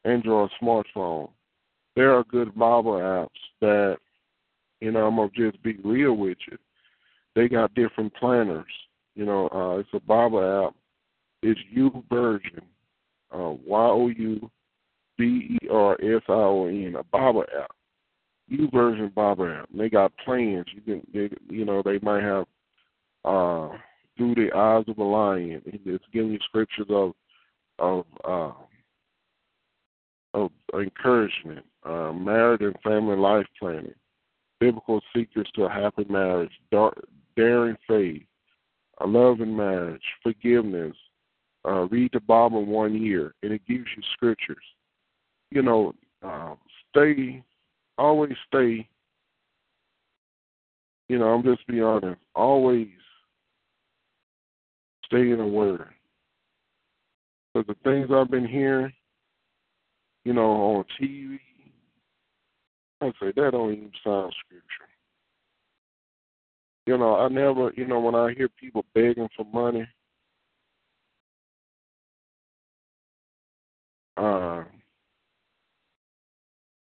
Android 0.05 0.49
smartphone, 0.61 1.29
there 1.97 2.13
are 2.13 2.23
good 2.23 2.55
Bible 2.57 2.93
apps 2.93 3.27
that, 3.59 3.97
you 4.79 4.91
know, 4.91 5.07
I'm 5.07 5.17
gonna 5.17 5.29
just 5.35 5.61
be 5.61 5.75
real 5.83 6.13
with 6.13 6.37
you. 6.49 6.57
They 7.35 7.49
got 7.49 7.75
different 7.75 8.13
planners. 8.15 8.71
You 9.13 9.25
know, 9.25 9.49
uh, 9.49 9.79
it's 9.79 9.89
a 9.91 9.99
Bible 9.99 10.67
app. 10.67 10.73
It's 11.43 11.59
YouVersion, 11.75 12.61
uh, 13.33 13.55
Y 13.67 13.87
O 13.89 14.07
U 14.07 14.49
B 15.17 15.57
E 15.61 15.67
R 15.69 15.97
S 16.01 16.21
I 16.29 16.31
O 16.31 16.67
N, 16.67 16.95
a 16.97 17.03
Bible 17.03 17.43
app 17.61 17.71
YouVersion 18.49 19.13
Bible 19.13 19.51
app. 19.51 19.67
They 19.77 19.89
got 19.89 20.13
plans. 20.23 20.65
You 20.73 20.81
can, 20.81 21.07
they, 21.13 21.29
you 21.53 21.65
know, 21.65 21.81
they 21.83 21.99
might 21.99 22.23
have 22.23 22.45
uh, 23.25 23.69
through 24.15 24.35
the 24.35 24.49
eyes 24.55 24.85
of 24.87 24.97
a 24.97 25.03
lion. 25.03 25.61
It's 25.65 26.05
giving 26.13 26.31
you 26.31 26.39
scriptures 26.47 26.87
of 26.89 27.13
of 27.79 28.05
uh, 28.27 28.51
of 30.33 30.51
encouragement, 30.73 31.65
uh, 31.83 32.11
marriage 32.13 32.61
and 32.61 32.75
family 32.83 33.15
life 33.15 33.47
planning, 33.57 33.93
biblical 34.59 35.01
secrets 35.15 35.49
to 35.55 35.63
a 35.63 35.69
happy 35.69 36.05
marriage, 36.09 36.51
daring 37.35 37.77
faith, 37.87 38.23
a 38.99 39.07
loving 39.07 39.55
marriage, 39.55 40.03
forgiveness. 40.21 40.95
Uh, 41.67 41.85
read 41.91 42.09
the 42.13 42.21
Bible 42.21 42.65
one 42.65 42.95
year, 43.01 43.33
and 43.43 43.51
it 43.51 43.61
gives 43.67 43.85
you 43.95 44.01
scriptures. 44.13 44.63
You 45.51 45.61
know, 45.61 45.93
uh, 46.23 46.55
stay 46.89 47.43
always 47.99 48.33
stay, 48.47 48.87
you 51.09 51.19
know, 51.19 51.27
I'm 51.27 51.43
just 51.43 51.67
being 51.67 51.83
honest, 51.83 52.19
always 52.33 52.87
stay 55.05 55.31
in 55.31 55.37
the 55.37 55.45
Word. 55.45 55.89
Because 57.53 57.67
the 57.67 57.75
things 57.83 58.09
I've 58.13 58.29
been 58.29 58.47
hearing, 58.47 58.91
you 60.23 60.33
know, 60.33 60.51
on 60.51 60.85
TV, 61.01 61.39
I 63.01 63.07
say 63.19 63.31
that 63.35 63.51
don't 63.51 63.73
even 63.73 63.91
sound 64.03 64.33
scripture. 64.45 64.89
You 66.85 66.97
know, 66.97 67.15
I 67.15 67.27
never, 67.29 67.71
you 67.75 67.87
know, 67.87 67.99
when 67.99 68.15
I 68.15 68.33
hear 68.33 68.49
people 68.49 68.85
begging 68.93 69.29
for 69.35 69.45
money, 69.45 69.87
uh, 74.17 74.63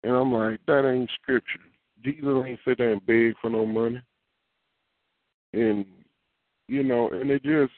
and 0.02 0.12
I'm 0.12 0.32
like, 0.32 0.60
that 0.66 0.88
ain't 0.88 1.10
scripture. 1.20 1.60
Jesus 2.04 2.44
ain't 2.46 2.60
sit 2.66 2.78
there 2.78 2.92
and 2.92 3.06
beg 3.06 3.34
for 3.40 3.50
no 3.50 3.66
money. 3.66 4.00
And, 5.52 5.84
you 6.68 6.82
know, 6.82 7.10
and 7.10 7.30
it 7.30 7.42
just, 7.42 7.72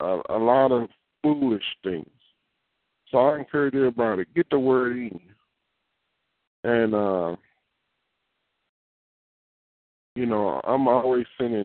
a, 0.00 0.20
a 0.28 0.38
lot 0.38 0.72
of 0.72 0.88
foolish 1.26 1.64
things. 1.82 2.06
So 3.10 3.18
I 3.18 3.38
encourage 3.38 3.74
everybody, 3.74 4.24
get 4.34 4.48
the 4.50 4.58
word 4.58 4.96
in. 4.96 5.20
And, 6.62 6.94
uh, 6.94 7.36
you 10.14 10.26
know, 10.26 10.60
I'm 10.64 10.86
always 10.86 11.26
sending 11.38 11.64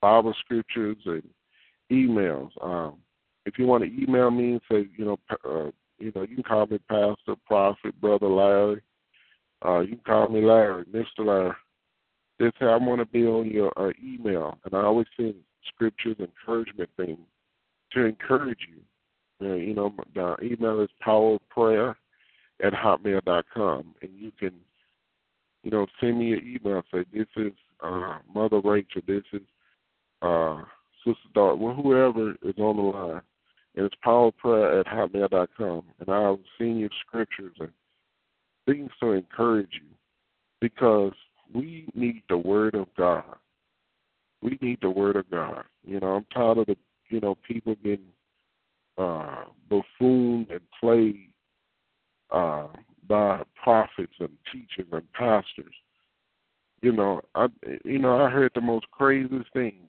Bible 0.00 0.34
scriptures 0.40 0.96
and 1.06 1.22
emails. 1.90 2.50
Um, 2.60 2.96
if 3.46 3.58
you 3.58 3.66
want 3.66 3.84
to 3.84 4.02
email 4.02 4.30
me 4.30 4.52
and 4.52 4.60
say, 4.70 4.88
you 4.96 5.04
know, 5.04 5.18
uh, 5.30 5.70
you 5.98 6.12
know, 6.14 6.22
you 6.22 6.34
can 6.34 6.42
call 6.42 6.66
me 6.66 6.78
Pastor, 6.88 7.36
Prophet, 7.46 7.98
Brother 8.00 8.26
Larry. 8.26 8.82
Uh, 9.64 9.80
you 9.80 9.96
can 9.96 10.04
call 10.04 10.28
me 10.28 10.42
Larry, 10.42 10.84
Mr. 10.86 11.24
Larry. 11.24 11.52
This 12.38 12.52
how 12.60 12.68
I 12.68 12.76
want 12.76 13.00
to 13.00 13.06
be 13.06 13.24
on 13.24 13.50
your 13.50 13.72
uh, 13.76 13.92
email, 14.04 14.58
and 14.64 14.74
I 14.74 14.82
always 14.82 15.06
send 15.16 15.36
scriptures, 15.68 16.16
encouragement 16.18 16.90
things 16.96 17.18
to 17.92 18.04
encourage 18.04 18.58
you. 18.68 18.82
You 19.38 19.74
know, 19.74 19.94
The 20.14 20.36
email 20.42 20.80
is 20.80 20.88
powerprayer 21.06 21.94
at 22.64 22.72
hotmail 22.72 23.22
dot 23.24 23.44
com, 23.52 23.94
and 24.00 24.10
you 24.16 24.32
can, 24.38 24.52
you 25.62 25.70
know, 25.70 25.86
send 26.00 26.18
me 26.18 26.32
an 26.32 26.58
email. 26.58 26.82
Say 26.92 27.04
this 27.12 27.26
is 27.36 27.52
uh, 27.82 28.18
Mother 28.34 28.60
Rachel. 28.60 29.02
This 29.06 29.24
is 29.34 29.42
uh, 30.22 30.62
Sister 31.04 31.28
Dart. 31.34 31.58
Well, 31.58 31.74
whoever 31.74 32.30
is 32.42 32.54
on 32.58 32.76
the 32.76 32.82
line, 32.82 33.20
and 33.74 33.84
it's 33.84 33.94
powerprayer 34.04 34.80
at 34.80 34.86
hotmail 34.86 35.28
dot 35.28 35.50
com, 35.56 35.82
and 36.00 36.08
I'll 36.08 36.40
send 36.56 36.80
you 36.80 36.88
scriptures 37.06 37.54
and 37.60 37.70
things 38.64 38.90
to 39.00 39.12
encourage 39.12 39.72
you, 39.74 39.88
because 40.60 41.12
we 41.54 41.86
need 41.94 42.22
the 42.30 42.38
Word 42.38 42.74
of 42.74 42.88
God. 42.96 43.36
We 44.42 44.58
need 44.62 44.78
the 44.80 44.90
Word 44.90 45.16
of 45.16 45.30
God. 45.30 45.64
You 45.84 46.00
know, 46.00 46.16
I'm 46.16 46.26
tired 46.32 46.58
of 46.58 46.66
the, 46.66 46.76
you 47.10 47.20
know, 47.20 47.36
people 47.46 47.76
getting 47.84 48.06
uh, 48.98 49.44
buffooned 49.68 50.50
and 50.50 50.60
played 50.80 51.30
uh, 52.30 52.68
by 53.08 53.42
prophets 53.62 54.14
and 54.20 54.30
teachers 54.52 54.90
and 54.92 55.12
pastors. 55.12 55.74
You 56.82 56.92
know, 56.92 57.20
I 57.34 57.46
you 57.84 57.98
know 57.98 58.22
I 58.22 58.28
heard 58.30 58.52
the 58.54 58.60
most 58.60 58.90
craziest 58.90 59.52
things. 59.52 59.88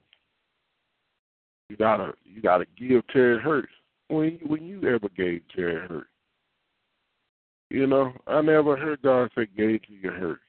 You 1.68 1.76
gotta 1.76 2.14
you 2.24 2.40
gotta 2.40 2.64
give 2.78 3.06
Terry 3.08 3.40
Hurts. 3.40 3.72
When 4.08 4.38
when 4.46 4.64
you 4.64 4.88
ever 4.88 5.08
gave 5.16 5.42
Terry 5.54 5.86
Hurts? 5.86 6.08
You 7.70 7.86
know, 7.86 8.12
I 8.26 8.40
never 8.40 8.76
heard 8.76 9.02
God 9.02 9.30
say 9.34 9.46
gave 9.56 9.82
to 9.82 9.92
your 9.92 10.14
hurt. 10.14 10.40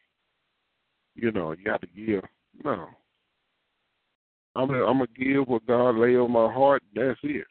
You 1.16 1.32
know, 1.32 1.52
you 1.52 1.66
got 1.66 1.82
to 1.82 1.88
give. 1.88 2.24
No. 2.64 2.88
I'm 4.56 4.68
gonna, 4.68 4.86
I'm 4.86 5.00
gonna 5.00 5.08
give 5.18 5.48
what 5.48 5.68
God 5.68 5.96
lay 5.96 6.16
on 6.16 6.32
my 6.32 6.52
heart. 6.52 6.82
That's 6.96 7.20
it. 7.24 7.46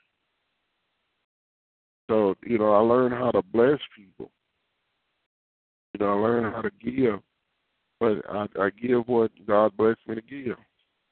So 2.09 2.35
you 2.45 2.59
know, 2.59 2.73
I 2.73 2.81
learned 2.81 3.15
how 3.15 3.31
to 3.31 3.43
bless 3.43 3.79
people. 3.97 4.31
You 5.95 6.01
know, 6.01 6.13
I 6.13 6.23
learned 6.23 6.55
how 6.55 6.63
to 6.63 6.71
give, 6.83 7.21
but 8.01 8.19
I, 8.31 8.47
I 8.61 8.71
give 8.71 9.07
what 9.07 9.31
God 9.47 9.77
blessed 9.77 10.01
me 10.07 10.15
to 10.15 10.23
give, 10.23 10.57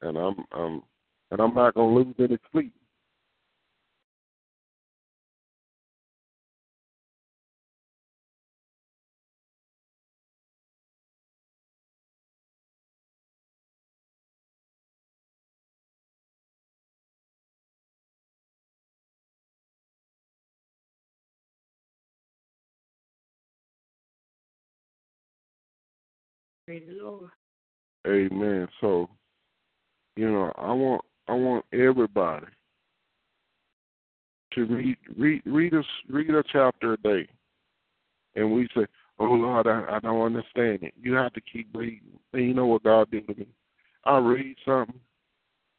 and 0.03 0.17
I'm, 0.17 0.45
I'm, 0.53 0.83
and 1.31 1.41
I'm 1.41 1.55
not 1.55 1.75
gonna 1.75 1.95
lose 1.95 2.15
any 2.19 2.39
sleep. 2.53 2.73
Praise 26.77 26.89
the 26.89 27.05
Lord. 27.05 27.31
Amen. 28.07 28.69
So, 28.83 29.09
you 30.15 30.31
know, 30.31 30.53
I 30.59 30.73
want 30.73 31.03
I 31.27 31.33
want 31.33 31.65
everybody 31.73 32.47
to 34.53 34.65
read 34.67 34.97
read 35.17 35.43
read 35.47 35.73
a 35.73 35.83
read 36.11 36.31
a 36.31 36.43
chapter 36.53 36.93
a 36.93 36.97
day, 36.99 37.29
and 38.35 38.53
we 38.53 38.69
say, 38.77 38.85
"Oh 39.19 39.25
Lord, 39.25 39.67
I, 39.67 39.85
I 39.89 40.01
don't 40.01 40.21
understand 40.21 40.83
it." 40.83 40.93
You 41.01 41.15
have 41.15 41.33
to 41.33 41.41
keep 41.41 41.69
reading. 41.75 42.19
And 42.35 42.45
you 42.45 42.53
know 42.53 42.67
what 42.67 42.85
God 42.85 43.11
did 43.11 43.27
to 43.29 43.35
me? 43.35 43.47
I 44.05 44.19
read 44.19 44.57
something, 44.67 45.01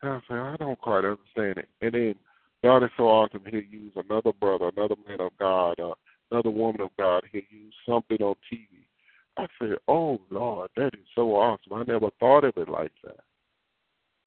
and 0.02 0.14
I 0.14 0.20
say, 0.28 0.36
"I 0.36 0.56
don't 0.58 0.82
quite 0.82 1.06
understand 1.06 1.60
it," 1.60 1.70
and 1.82 1.93
then 1.93 2.16
God 2.64 2.84
is 2.84 2.89
so 2.98 3.04
awesome. 3.04 3.43
He'll 3.45 3.62
use 3.62 3.93
another 3.95 4.34
brother, 4.34 4.72
another 4.76 4.95
man 5.08 5.22
of 5.22 5.32
God, 5.38 5.80
uh, 5.80 5.93
another 6.32 6.50
woman 6.50 6.82
of 6.82 6.89
God. 6.98 7.24
He'll 7.32 7.41
use 7.52 7.76
something 7.86 8.18
on 8.18 8.34
TV 8.52 8.87
I 9.38 9.48
said, 9.60 9.78
"Oh 9.88 10.20
Lord, 10.30 10.70
that 10.76 10.94
is 10.94 11.06
so 11.14 11.36
awesome! 11.36 11.74
I 11.74 11.84
never 11.84 12.10
thought 12.20 12.44
of 12.44 12.58
it 12.58 12.70
like 12.70 12.92
that." 13.04 13.20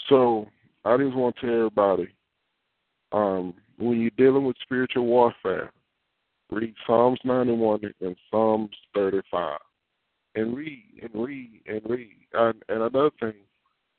So 0.09 0.49
I 0.85 0.97
just 0.97 1.17
want 1.17 1.37
to 1.37 1.41
tell 1.43 1.57
everybody, 1.57 2.09
um, 3.13 3.55
when 3.79 4.01
you're 4.01 4.11
dealing 4.17 4.45
with 4.45 4.57
spiritual 4.63 5.07
warfare, 5.07 5.73
read 6.51 6.75
Psalms 6.87 7.19
91 7.25 7.93
and 8.01 8.17
Psalms 8.31 8.75
35, 8.95 9.59
and 10.37 10.57
read 10.57 11.01
and 11.03 11.11
read 11.15 11.61
and 11.67 11.81
read. 11.89 12.17
And, 12.33 12.63
and 12.69 12.83
another 12.83 13.11
thing, 13.19 13.35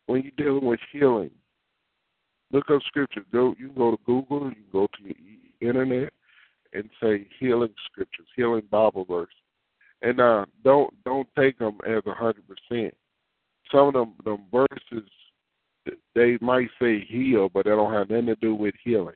when 0.06 0.24
you're 0.24 0.46
dealing 0.46 0.66
with 0.66 0.80
healing, 0.92 1.32
look 2.52 2.70
up 2.70 2.82
scripture. 2.88 3.26
Go, 3.32 3.56
you 3.60 3.68
can 3.68 3.78
go 3.78 3.92
to 3.92 4.00
Google, 4.06 4.50
you 4.50 4.56
can 4.56 4.72
go 4.72 4.88
to 4.88 5.04
your 5.04 5.70
internet, 5.70 6.14
and 6.74 6.90
say 7.02 7.28
healing 7.40 7.74
scriptures, 7.92 8.28
healing 8.36 8.64
Bible 8.72 9.06
verse 9.06 9.30
and 10.02 10.20
uh, 10.20 10.46
don't 10.64 10.94
don't 11.06 11.28
take 11.38 11.60
them 11.60 11.78
as 11.88 12.04
a 12.06 12.14
hundred 12.14 12.44
percent. 12.48 12.94
Some 13.72 13.88
of 13.88 13.94
them 13.94 14.14
them 14.24 14.44
verses 14.52 15.10
they 16.14 16.38
might 16.42 16.70
say 16.80 17.04
heal, 17.04 17.50
but 17.50 17.66
they 17.66 17.72
don't 17.72 17.94
have 17.94 18.10
nothing 18.10 18.28
to 18.28 18.36
do 18.36 18.54
with 18.54 18.76
healing. 18.84 19.16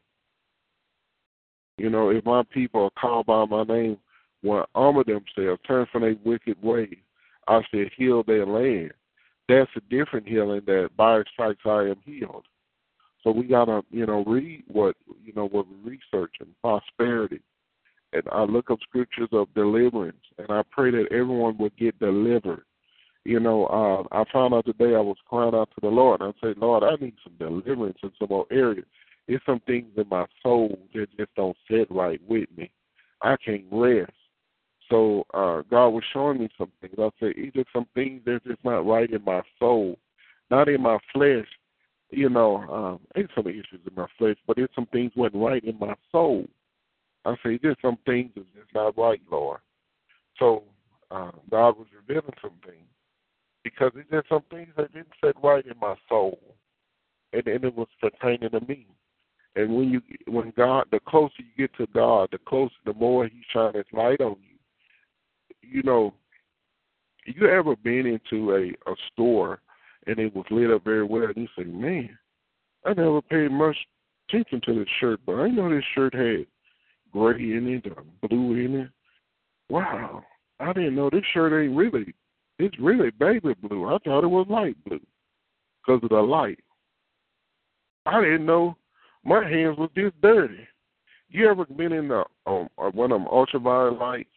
You 1.78 1.90
know, 1.90 2.10
if 2.10 2.26
my 2.26 2.44
people 2.52 2.86
are 2.86 3.02
called 3.02 3.26
by 3.28 3.46
my 3.46 3.64
name, 3.64 3.98
will 4.44 4.66
armor 4.74 5.04
themselves, 5.04 5.62
turn 5.68 5.86
from 5.92 6.02
their 6.02 6.16
wicked 6.24 6.62
ways, 6.64 6.96
I 7.48 7.62
said 7.70 7.90
heal 7.96 8.24
their 8.24 8.46
land. 8.46 8.94
That's 9.48 9.70
a 9.76 9.82
different 9.90 10.28
healing 10.28 10.62
that 10.66 10.90
by 10.98 11.22
stripes 11.34 11.62
I 11.66 11.82
am 11.82 12.02
healed. 12.04 12.46
So 13.24 13.32
we 13.32 13.46
gotta, 13.46 13.84
you 13.92 14.06
know, 14.06 14.24
read 14.26 14.64
what 14.68 14.96
you 15.24 15.34
know 15.34 15.48
what 15.48 15.68
we 15.68 15.76
research 15.92 16.36
and 16.40 16.50
prosperity 16.62 17.42
and 18.16 18.24
I 18.32 18.44
look 18.44 18.72
up 18.72 18.80
scriptures 18.88 19.30
of 19.32 19.54
deliverance, 19.54 20.18
and 20.38 20.48
I 20.50 20.62
pray 20.72 20.92
that 20.92 21.12
everyone 21.12 21.58
will 21.58 21.72
get 21.78 22.00
delivered. 22.00 22.64
You 23.26 23.40
know, 23.40 23.66
uh, 23.66 24.16
I 24.16 24.24
found 24.32 24.54
out 24.54 24.66
today 24.66 24.96
I 24.96 25.00
was 25.00 25.18
crying 25.28 25.56
out 25.56 25.70
to 25.72 25.82
the 25.82 25.88
Lord. 25.88 26.22
I 26.22 26.32
said, 26.42 26.58
Lord, 26.58 26.84
I 26.84 26.96
need 27.04 27.16
some 27.24 27.34
deliverance 27.40 27.98
in 28.04 28.12
some 28.20 28.30
more 28.30 28.46
areas. 28.52 28.86
There's 29.28 29.42
some 29.46 29.60
things 29.66 29.88
in 29.98 30.08
my 30.10 30.26
soul 30.44 30.78
that 30.94 31.08
just 31.18 31.34
don't 31.36 31.58
sit 31.70 31.90
right 31.90 32.22
with 32.28 32.48
me. 32.56 32.72
I 33.22 33.36
can't 33.44 33.66
rest. 33.72 34.12
So 34.90 35.26
uh, 35.34 35.64
God 35.70 35.90
was 35.90 36.04
showing 36.14 36.40
me 36.40 36.50
some 36.58 36.72
things. 36.80 36.94
I 37.00 37.10
said, 37.20 37.34
either 37.36 37.66
some 37.74 37.88
things 37.96 38.22
that's 38.26 38.46
just 38.46 38.64
not 38.64 38.86
right 38.86 39.10
in 39.10 39.24
my 39.26 39.42
soul, 39.58 39.98
not 40.52 40.70
in 40.70 40.82
my 40.82 41.00
flesh. 41.12 41.48
You 42.12 42.30
know, 42.30 42.58
um, 42.58 43.00
there's 43.16 43.30
some 43.36 43.48
issues 43.48 43.82
in 43.88 43.96
my 43.96 44.06
flesh, 44.20 44.36
but 44.46 44.58
there's 44.58 44.70
some 44.76 44.86
things 44.88 45.12
went 45.16 45.34
right 45.34 45.64
in 45.64 45.80
my 45.80 45.96
soul. 46.12 46.46
I 47.26 47.36
say, 47.44 47.60
there's 47.62 47.78
some 47.82 47.98
things 48.06 48.32
that's 48.36 48.48
just 48.56 48.74
not 48.74 48.98
right, 48.98 49.22
Lord. 49.32 49.60
So 50.38 50.64
uh, 51.12 51.32
God 51.50 51.78
was 51.78 51.88
revealing 51.96 52.34
some 52.42 52.54
things 52.66 52.88
because 53.64 53.92
there's 54.12 54.26
some 54.30 54.44
things 54.52 54.70
that 54.78 54.94
didn't 54.94 55.08
sit 55.24 55.36
right 55.44 55.66
in 55.66 55.74
my 55.82 55.96
soul, 56.08 56.40
and, 57.34 57.46
and 57.48 57.64
it 57.64 57.76
was 57.76 57.88
pertaining 58.00 58.52
to 58.52 58.62
me. 58.68 58.88
And 59.56 59.76
when 59.76 59.90
you, 59.90 60.02
when 60.28 60.54
God, 60.56 60.86
the 60.92 61.00
closer 61.08 61.34
you 61.38 61.68
get 61.68 61.76
to 61.78 61.88
God, 61.94 62.30
the 62.32 62.38
closer, 62.38 62.74
the 62.86 62.94
more 62.94 63.26
He 63.26 63.42
shines 63.52 63.86
light 63.94 64.22
on 64.22 64.36
you. 64.42 64.58
You 65.62 65.82
know, 65.82 66.14
you 67.26 67.50
ever 67.50 67.76
been 67.76 68.06
into 68.06 68.54
a 68.54 68.92
a 68.92 68.96
store 69.12 69.62
and 70.08 70.20
it 70.20 70.36
was 70.36 70.46
lit 70.52 70.70
up 70.70 70.84
very 70.84 71.04
well, 71.04 71.24
and 71.24 71.38
you 71.38 71.48
say, 71.58 71.64
"Man, 71.64 72.18
I 72.86 72.94
never 72.94 73.22
paid 73.22 73.52
much 73.52 73.78
attention 74.28 74.62
to 74.66 74.76
this 74.76 74.88
shirt, 75.00 75.20
but 75.26 75.36
I 75.36 75.48
know 75.48 75.70
this 75.70 75.84
shirt 75.96 76.14
had 76.14 76.46
gray 77.16 77.54
in 77.54 77.68
it 77.68 77.88
or 77.88 78.04
blue 78.28 78.66
in 78.66 78.76
it. 78.82 78.90
Wow, 79.70 80.24
I 80.60 80.74
didn't 80.74 80.96
know 80.96 81.10
this 81.10 81.24
shirt 81.34 81.54
ain't 81.54 81.76
really. 81.76 82.14
It's 82.60 82.78
really 82.80 83.10
baby 83.12 83.56
blue. 83.62 83.88
I 83.88 83.98
thought 84.00 84.24
it 84.24 84.28
was 84.28 84.48
light 84.50 84.76
blue 84.86 85.00
because 85.86 86.04
of 86.04 86.10
the 86.10 86.22
light. 86.22 86.60
I 88.06 88.22
didn't 88.22 88.46
know 88.46 88.76
my 89.24 89.48
hands 89.48 89.78
was 89.78 89.90
this 89.96 90.12
dirty. 90.22 90.68
You 91.30 91.50
ever 91.50 91.66
been 91.66 91.94
in 91.94 92.10
the 92.10 92.24
um, 92.46 92.68
uh, 92.78 92.90
one 92.92 93.12
of 93.12 93.22
them 93.22 93.28
ultraviolet 93.30 94.00
lights 94.00 94.30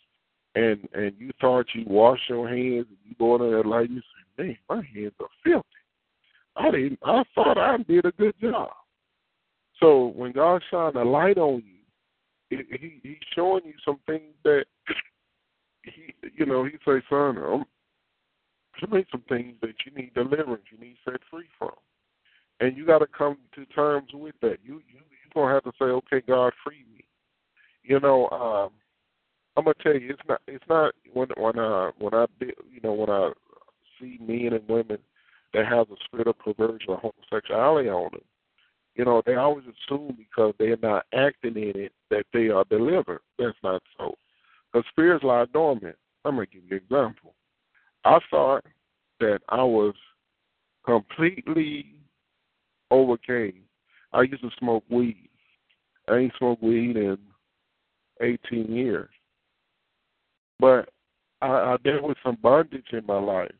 and 0.54 0.88
and 0.94 1.12
you 1.18 1.30
thought 1.40 1.66
you 1.74 1.84
wash 1.86 2.20
your 2.28 2.48
hands 2.48 2.86
and 2.88 2.98
you 3.04 3.14
go 3.18 3.34
under 3.34 3.56
that 3.56 3.68
light 3.68 3.90
you 3.90 4.00
say, 4.36 4.44
man, 4.44 4.58
my 4.68 4.76
hands 4.76 5.12
are 5.20 5.28
filthy. 5.44 5.66
I 6.56 6.70
didn't. 6.70 6.98
I 7.04 7.24
thought 7.34 7.58
I 7.58 7.76
did 7.78 8.04
a 8.04 8.12
good 8.12 8.34
job. 8.40 8.70
So 9.80 10.12
when 10.16 10.32
God 10.32 10.62
shine 10.70 10.96
a 10.96 11.04
light 11.04 11.38
on 11.38 11.62
you 11.64 11.77
he 12.50 13.00
he's 13.02 13.16
showing 13.34 13.62
you 13.64 13.74
some 13.84 13.98
things 14.06 14.34
that 14.44 14.64
he 15.84 16.14
you 16.36 16.46
know 16.46 16.64
he 16.64 16.72
say 16.84 17.02
son 17.08 17.38
um 17.38 17.64
there 18.90 19.04
some 19.10 19.24
things 19.28 19.54
that 19.60 19.74
you 19.84 19.92
need 19.96 20.14
deliverance 20.14 20.62
you 20.70 20.78
need 20.78 20.96
set 21.04 21.20
free 21.30 21.48
from. 21.58 21.72
And 22.60 22.76
you 22.76 22.86
got 22.86 22.98
to 22.98 23.06
come 23.06 23.38
to 23.54 23.66
terms 23.66 24.10
with 24.12 24.34
that. 24.40 24.58
You 24.62 24.74
you 24.88 25.00
you 25.10 25.30
gonna 25.34 25.54
have 25.54 25.64
to 25.64 25.72
say 25.78 25.86
okay 25.86 26.22
god 26.26 26.52
free 26.64 26.84
me. 26.92 27.04
You 27.82 28.00
know 28.00 28.28
um 28.30 28.70
i'm 29.56 29.64
gonna 29.64 29.74
tell 29.82 29.94
you 29.94 30.10
it's 30.10 30.28
not 30.28 30.40
it's 30.46 30.64
not 30.68 30.94
when 31.12 31.28
when 31.36 31.58
i 31.58 31.90
when 31.98 32.14
i 32.14 32.26
you 32.40 32.80
know 32.82 32.92
when 32.92 33.10
i 33.10 33.30
see 34.00 34.18
men 34.20 34.52
and 34.52 34.68
women 34.68 34.98
that 35.54 35.66
have 35.66 35.90
a 35.90 35.96
spirit 36.04 36.28
of 36.28 36.38
perversion 36.38 36.88
or 36.88 36.98
homosexuality 36.98 37.88
on 37.88 38.10
them 38.12 38.20
You 38.98 39.04
know, 39.04 39.22
they 39.24 39.36
always 39.36 39.64
assume 39.64 40.16
because 40.18 40.54
they're 40.58 40.76
not 40.82 41.06
acting 41.14 41.56
in 41.56 41.72
it 41.76 41.92
that 42.10 42.26
they 42.32 42.48
are 42.48 42.64
delivered. 42.64 43.20
That's 43.38 43.56
not 43.62 43.80
so. 43.96 44.16
Because 44.72 44.84
spirits 44.90 45.24
lie 45.24 45.44
dormant. 45.52 45.96
I'm 46.24 46.34
going 46.34 46.48
to 46.48 46.52
give 46.52 46.64
you 46.68 46.76
an 46.76 46.82
example. 46.82 47.34
I 48.04 48.18
thought 48.28 48.64
that 49.20 49.38
I 49.48 49.62
was 49.62 49.94
completely 50.84 51.94
overcame. 52.90 53.62
I 54.12 54.22
used 54.22 54.42
to 54.42 54.50
smoke 54.58 54.82
weed. 54.90 55.28
I 56.08 56.16
ain't 56.16 56.32
smoked 56.36 56.62
weed 56.62 56.96
in 56.96 57.18
18 58.20 58.72
years. 58.72 59.10
But 60.58 60.88
I, 61.40 61.46
I 61.46 61.76
dealt 61.84 62.02
with 62.02 62.18
some 62.24 62.38
bondage 62.42 62.86
in 62.92 63.06
my 63.06 63.20
life, 63.20 63.54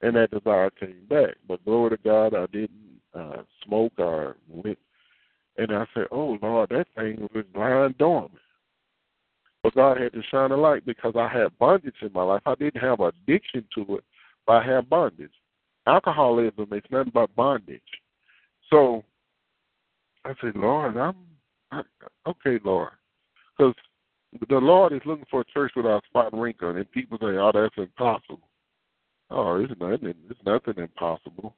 and 0.00 0.16
that 0.16 0.30
desire 0.30 0.70
came 0.70 1.04
back. 1.10 1.34
But 1.46 1.62
glory 1.66 1.90
to 1.90 1.98
God, 2.02 2.34
I 2.34 2.46
didn't 2.46 2.70
uh, 3.14 3.42
smoke 3.64 3.92
or 3.98 4.36
went. 4.48 4.78
And 5.58 5.72
I 5.72 5.86
said, 5.94 6.06
"Oh 6.10 6.38
Lord, 6.40 6.70
that 6.70 6.86
thing 6.96 7.28
was 7.34 7.44
blind 7.52 7.98
dormant." 7.98 8.32
But 9.62 9.74
God 9.74 10.00
had 10.00 10.12
to 10.12 10.22
shine 10.30 10.50
a 10.50 10.56
light 10.56 10.84
because 10.84 11.14
I 11.16 11.28
had 11.28 11.56
bondage 11.58 11.94
in 12.02 12.12
my 12.12 12.22
life. 12.22 12.42
I 12.46 12.54
didn't 12.56 12.82
have 12.82 13.00
addiction 13.00 13.64
to 13.76 13.96
it, 13.96 14.04
but 14.46 14.54
I 14.54 14.74
had 14.74 14.90
bondage. 14.90 15.32
Alcoholism 15.86 16.68
is 16.72 16.82
nothing 16.90 17.12
but 17.14 17.34
bondage. 17.36 17.80
So 18.70 19.04
I 20.24 20.32
said, 20.40 20.56
Lord, 20.56 20.96
I'm 20.96 21.14
I, 21.70 21.82
okay, 22.26 22.58
Lord, 22.64 22.92
because 23.56 23.74
the 24.48 24.56
Lord 24.56 24.92
is 24.92 25.00
looking 25.06 25.26
for 25.30 25.40
a 25.40 25.52
church 25.52 25.72
without 25.74 26.04
spot 26.04 26.32
and 26.32 26.42
wrinkle, 26.42 26.70
and 26.70 26.90
people 26.92 27.18
say, 27.18 27.26
"Oh, 27.26 27.50
that's 27.52 27.74
impossible." 27.76 28.48
Oh, 29.30 29.56
it's 29.56 29.72
nothing. 29.80 30.14
It's 30.28 30.40
nothing 30.44 30.74
impossible. 30.76 31.54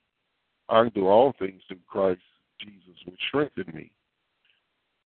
I 0.69 0.83
can 0.83 0.93
do 0.95 1.07
all 1.07 1.35
things 1.39 1.63
through 1.69 1.79
Christ 1.87 2.21
Jesus, 2.61 2.99
which 3.07 3.21
strengthen 3.29 3.73
me. 3.75 3.91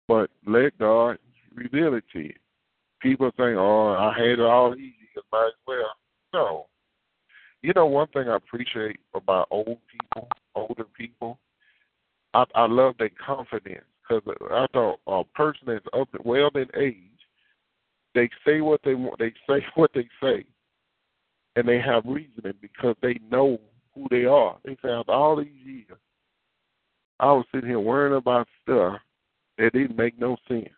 But 0.09 0.31
let 0.47 0.79
God 0.79 1.19
reveal 1.55 1.95
it 1.95 2.05
to 2.13 2.21
you. 2.21 2.35
People 3.01 3.31
think, 3.33 3.57
"Oh, 3.57 3.95
I 3.95 4.13
had 4.17 4.39
it 4.39 4.41
all 4.41 4.75
easy. 4.75 5.09
It 5.17 5.25
might 5.33 5.49
as 5.49 5.67
well." 5.67 5.97
No. 6.33 6.67
You 7.63 7.73
know, 7.75 7.87
one 7.87 8.09
thing 8.09 8.29
I 8.29 8.37
appreciate 8.37 9.01
about 9.15 9.49
old 9.51 9.79
people, 9.89 10.29
older 10.55 10.85
people, 10.85 11.39
I, 12.35 12.45
I 12.55 12.67
love 12.67 12.97
their 12.99 13.11
confidence 13.11 13.85
because 14.09 14.23
I 14.51 14.67
thought 14.73 15.01
a 15.07 15.25
person 15.35 15.63
that's 15.67 15.87
up 15.93 16.09
well 16.25 16.51
in 16.55 16.69
age, 16.77 16.97
they 18.15 18.29
say 18.45 18.61
what 18.61 18.81
they 18.85 18.95
want, 18.95 19.19
they 19.19 19.33
say 19.49 19.65
what 19.75 19.91
they 19.95 20.09
say, 20.23 20.45
and 21.57 21.67
they 21.67 21.81
have 21.81 22.05
reasoning 22.05 22.55
because 22.61 22.97
they 23.03 23.19
know 23.31 23.59
who 23.97 24.07
they 24.11 24.26
are. 24.26 24.57
They 24.64 24.76
say 24.82 24.90
after 24.90 25.12
all 25.12 25.36
these 25.36 25.49
years, 25.64 25.99
I 27.18 27.32
was 27.32 27.44
sitting 27.53 27.68
here 27.68 27.80
worrying 27.80 28.16
about 28.16 28.47
stuff 28.62 28.99
that 29.59 29.72
didn't 29.72 29.97
make 29.97 30.18
no 30.20 30.36
sense. 30.47 30.68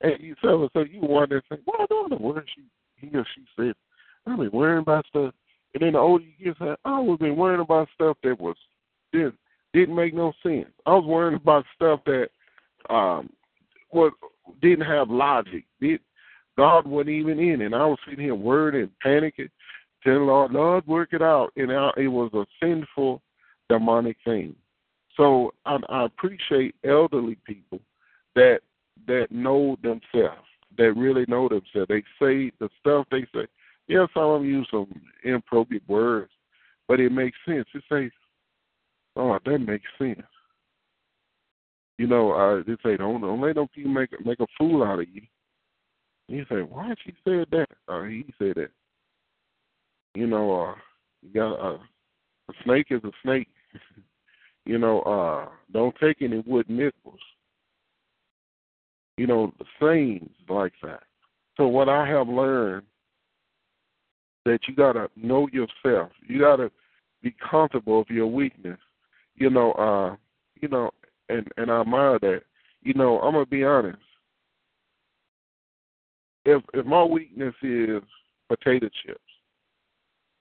And 0.00 0.14
you 0.20 0.34
so 0.42 0.68
so 0.72 0.80
you 0.80 1.00
wonder, 1.00 1.42
say, 1.50 1.58
well, 1.66 1.82
I 1.82 1.86
don't 1.88 2.10
know 2.10 2.16
what 2.16 2.44
she 2.54 2.64
he 2.96 3.16
or 3.16 3.26
she 3.34 3.44
said. 3.56 3.74
I've 4.26 4.38
been 4.38 4.50
worrying 4.50 4.80
about 4.80 5.06
stuff, 5.06 5.34
and 5.74 5.82
then 5.82 5.92
the 5.92 5.98
older 5.98 6.24
you 6.24 6.46
get, 6.46 6.58
say, 6.58 6.74
I 6.84 6.98
was 6.98 7.18
been 7.18 7.36
worrying 7.36 7.60
about 7.60 7.88
stuff 7.94 8.16
that 8.22 8.40
was 8.40 8.56
didn't 9.12 9.36
didn't 9.72 9.94
make 9.94 10.14
no 10.14 10.32
sense. 10.42 10.66
I 10.86 10.94
was 10.94 11.04
worrying 11.04 11.36
about 11.36 11.64
stuff 11.74 12.00
that 12.06 12.28
um 12.90 13.30
was 13.92 14.12
didn't 14.62 14.86
have 14.86 15.10
logic. 15.10 15.64
Did 15.80 16.00
God 16.56 16.86
wasn't 16.86 17.10
even 17.10 17.38
in. 17.38 17.62
And 17.62 17.74
I 17.74 17.84
was 17.86 17.98
sitting 18.06 18.24
here 18.24 18.34
worried 18.34 18.74
and 18.80 18.90
panicking, 19.04 19.50
telling 20.04 20.26
Lord, 20.26 20.52
Lord, 20.52 20.86
work 20.86 21.10
it 21.12 21.22
out. 21.22 21.50
And 21.56 21.70
it 21.70 22.08
was 22.08 22.30
a 22.34 22.44
sinful, 22.60 23.22
demonic 23.68 24.16
thing. 24.24 24.54
So 25.16 25.52
I, 25.64 25.78
I 25.88 26.04
appreciate 26.04 26.74
elderly 26.84 27.36
people 27.46 27.80
that 28.34 28.60
that 29.06 29.26
know 29.30 29.76
themselves, 29.82 30.46
that 30.78 30.92
really 30.96 31.24
know 31.28 31.48
themselves. 31.48 31.88
They 31.88 32.02
say 32.20 32.52
the 32.58 32.68
stuff 32.80 33.06
they 33.10 33.26
say. 33.34 33.46
Yeah, 33.86 34.06
some 34.14 34.24
of 34.24 34.40
them 34.40 34.48
use 34.48 34.66
some 34.70 34.88
inappropriate 35.24 35.82
words, 35.88 36.30
but 36.88 37.00
it 37.00 37.12
makes 37.12 37.36
sense. 37.46 37.66
It 37.74 37.84
says, 37.88 38.10
"Oh, 39.14 39.38
that 39.44 39.58
makes 39.58 39.86
sense." 39.98 40.22
You 41.98 42.06
know, 42.06 42.32
uh, 42.32 42.62
they 42.66 42.76
say, 42.82 42.96
"Don't 42.96 43.20
don't 43.20 43.40
let 43.40 43.56
no 43.56 43.66
people 43.66 43.92
make 43.92 44.24
make 44.24 44.40
a 44.40 44.46
fool 44.58 44.82
out 44.82 45.00
of 45.00 45.08
you." 45.08 45.22
You 46.28 46.46
say, 46.48 46.62
"Why 46.62 46.88
did 46.88 46.98
she 47.04 47.14
said 47.24 47.46
that?" 47.50 47.68
Or 47.86 48.06
he 48.06 48.24
said 48.38 48.54
that. 48.56 48.70
You 50.14 50.26
know, 50.26 50.62
uh, 50.62 50.74
you 51.22 51.32
got 51.34 51.54
uh, 51.54 51.78
a 52.48 52.52
snake 52.64 52.86
is 52.90 53.02
a 53.04 53.10
snake. 53.22 53.48
you 54.64 54.78
know, 54.78 55.00
uh, 55.02 55.48
don't 55.72 55.94
take 56.00 56.22
any 56.22 56.42
wood 56.46 56.68
nickels. 56.68 57.20
You 59.16 59.26
know, 59.26 59.52
things 59.80 60.28
like 60.48 60.72
that. 60.82 61.02
So 61.56 61.68
what 61.68 61.88
I 61.88 62.06
have 62.08 62.28
learned 62.28 62.84
that 64.44 64.60
you 64.68 64.74
gotta 64.74 65.08
know 65.16 65.48
yourself. 65.48 66.10
You 66.26 66.40
gotta 66.40 66.70
be 67.22 67.34
comfortable 67.50 67.98
with 68.00 68.10
your 68.10 68.26
weakness. 68.26 68.78
You 69.36 69.50
know, 69.50 69.72
uh, 69.72 70.16
you 70.60 70.68
know, 70.68 70.90
and 71.28 71.46
and 71.56 71.70
I 71.70 71.80
admire 71.80 72.18
that. 72.20 72.42
You 72.82 72.94
know, 72.94 73.20
I'm 73.20 73.32
gonna 73.32 73.46
be 73.46 73.64
honest. 73.64 73.98
If 76.44 76.62
if 76.74 76.84
my 76.84 77.02
weakness 77.02 77.54
is 77.62 78.02
potato 78.48 78.88
chips, 79.04 79.20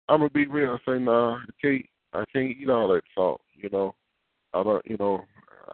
I'm 0.10 0.20
gonna 0.20 0.30
be 0.30 0.48
real 0.48 0.72
and 0.72 0.80
say, 0.86 1.00
nah, 1.00 1.36
I 1.36 1.46
can't 1.62 1.86
I 2.14 2.24
can't 2.32 2.56
eat 2.58 2.70
all 2.70 2.90
that 2.90 3.04
salt. 3.16 3.42
You 3.56 3.70
know, 3.70 3.96
I 4.54 4.64
don't. 4.64 4.86
You 4.86 4.98
know, 4.98 5.26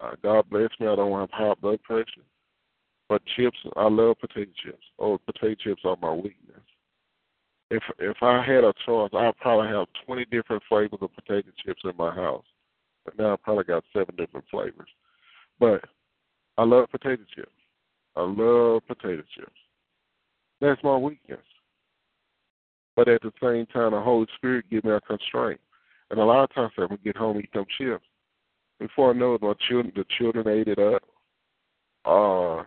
uh, 0.02 0.12
God 0.24 0.50
bless 0.50 0.70
me. 0.80 0.88
I 0.88 0.96
don't 0.96 1.20
have 1.20 1.30
high 1.32 1.54
blood 1.62 1.82
pressure. 1.84 2.24
But 3.08 3.24
chips, 3.36 3.58
I 3.76 3.88
love 3.90 4.20
potato 4.20 4.52
chips. 4.64 4.84
Oh, 5.00 5.18
potato 5.26 5.56
chips 5.56 5.82
are 5.84 5.98
my 6.02 6.14
weakness. 6.14 6.62
If 7.72 7.84
if 7.98 8.18
I 8.22 8.44
had 8.44 8.64
a 8.64 8.74
choice, 8.86 9.10
I'd 9.14 9.38
probably 9.38 9.68
have 9.68 9.88
twenty 10.06 10.26
different 10.26 10.64
flavors 10.70 11.00
of 11.02 11.14
potato 11.16 11.50
chips 11.66 11.82
in 11.84 11.94
my 11.98 12.14
house. 12.14 12.46
But 13.06 13.18
now 13.18 13.34
I 13.34 13.36
probably 13.38 13.64
got 13.66 13.84
seven 13.92 14.16
different 14.16 14.46
flavors. 14.50 14.90
But 15.60 15.84
I 16.58 16.64
love 16.64 16.90
potato 16.92 17.24
chips. 17.36 17.52
I 18.16 18.22
love 18.22 18.84
potato 18.88 19.24
chips. 19.36 19.52
That's 20.62 20.84
my 20.84 20.98
weakness. 20.98 21.40
But 23.00 23.08
at 23.08 23.22
the 23.22 23.32
same 23.42 23.66
time, 23.68 23.94
the 23.94 24.02
Holy 24.02 24.28
Spirit 24.36 24.66
give 24.70 24.84
me 24.84 24.92
a 24.92 25.00
constraint. 25.00 25.62
And 26.12 26.20
a 26.20 26.26
lot 26.26 26.44
of 26.44 26.54
times, 26.54 26.74
when 26.76 26.90
we 26.92 26.98
get 26.98 27.16
home, 27.16 27.40
eat 27.40 27.50
them 27.54 27.64
chips. 27.78 28.04
Before 28.78 29.12
I 29.12 29.14
know 29.14 29.36
it, 29.36 29.42
my 29.42 29.54
children, 29.70 29.94
the 29.96 30.04
children 30.18 30.50
ate 30.50 30.68
it 30.68 30.80
up. 30.80 31.02
Uh, 32.04 32.64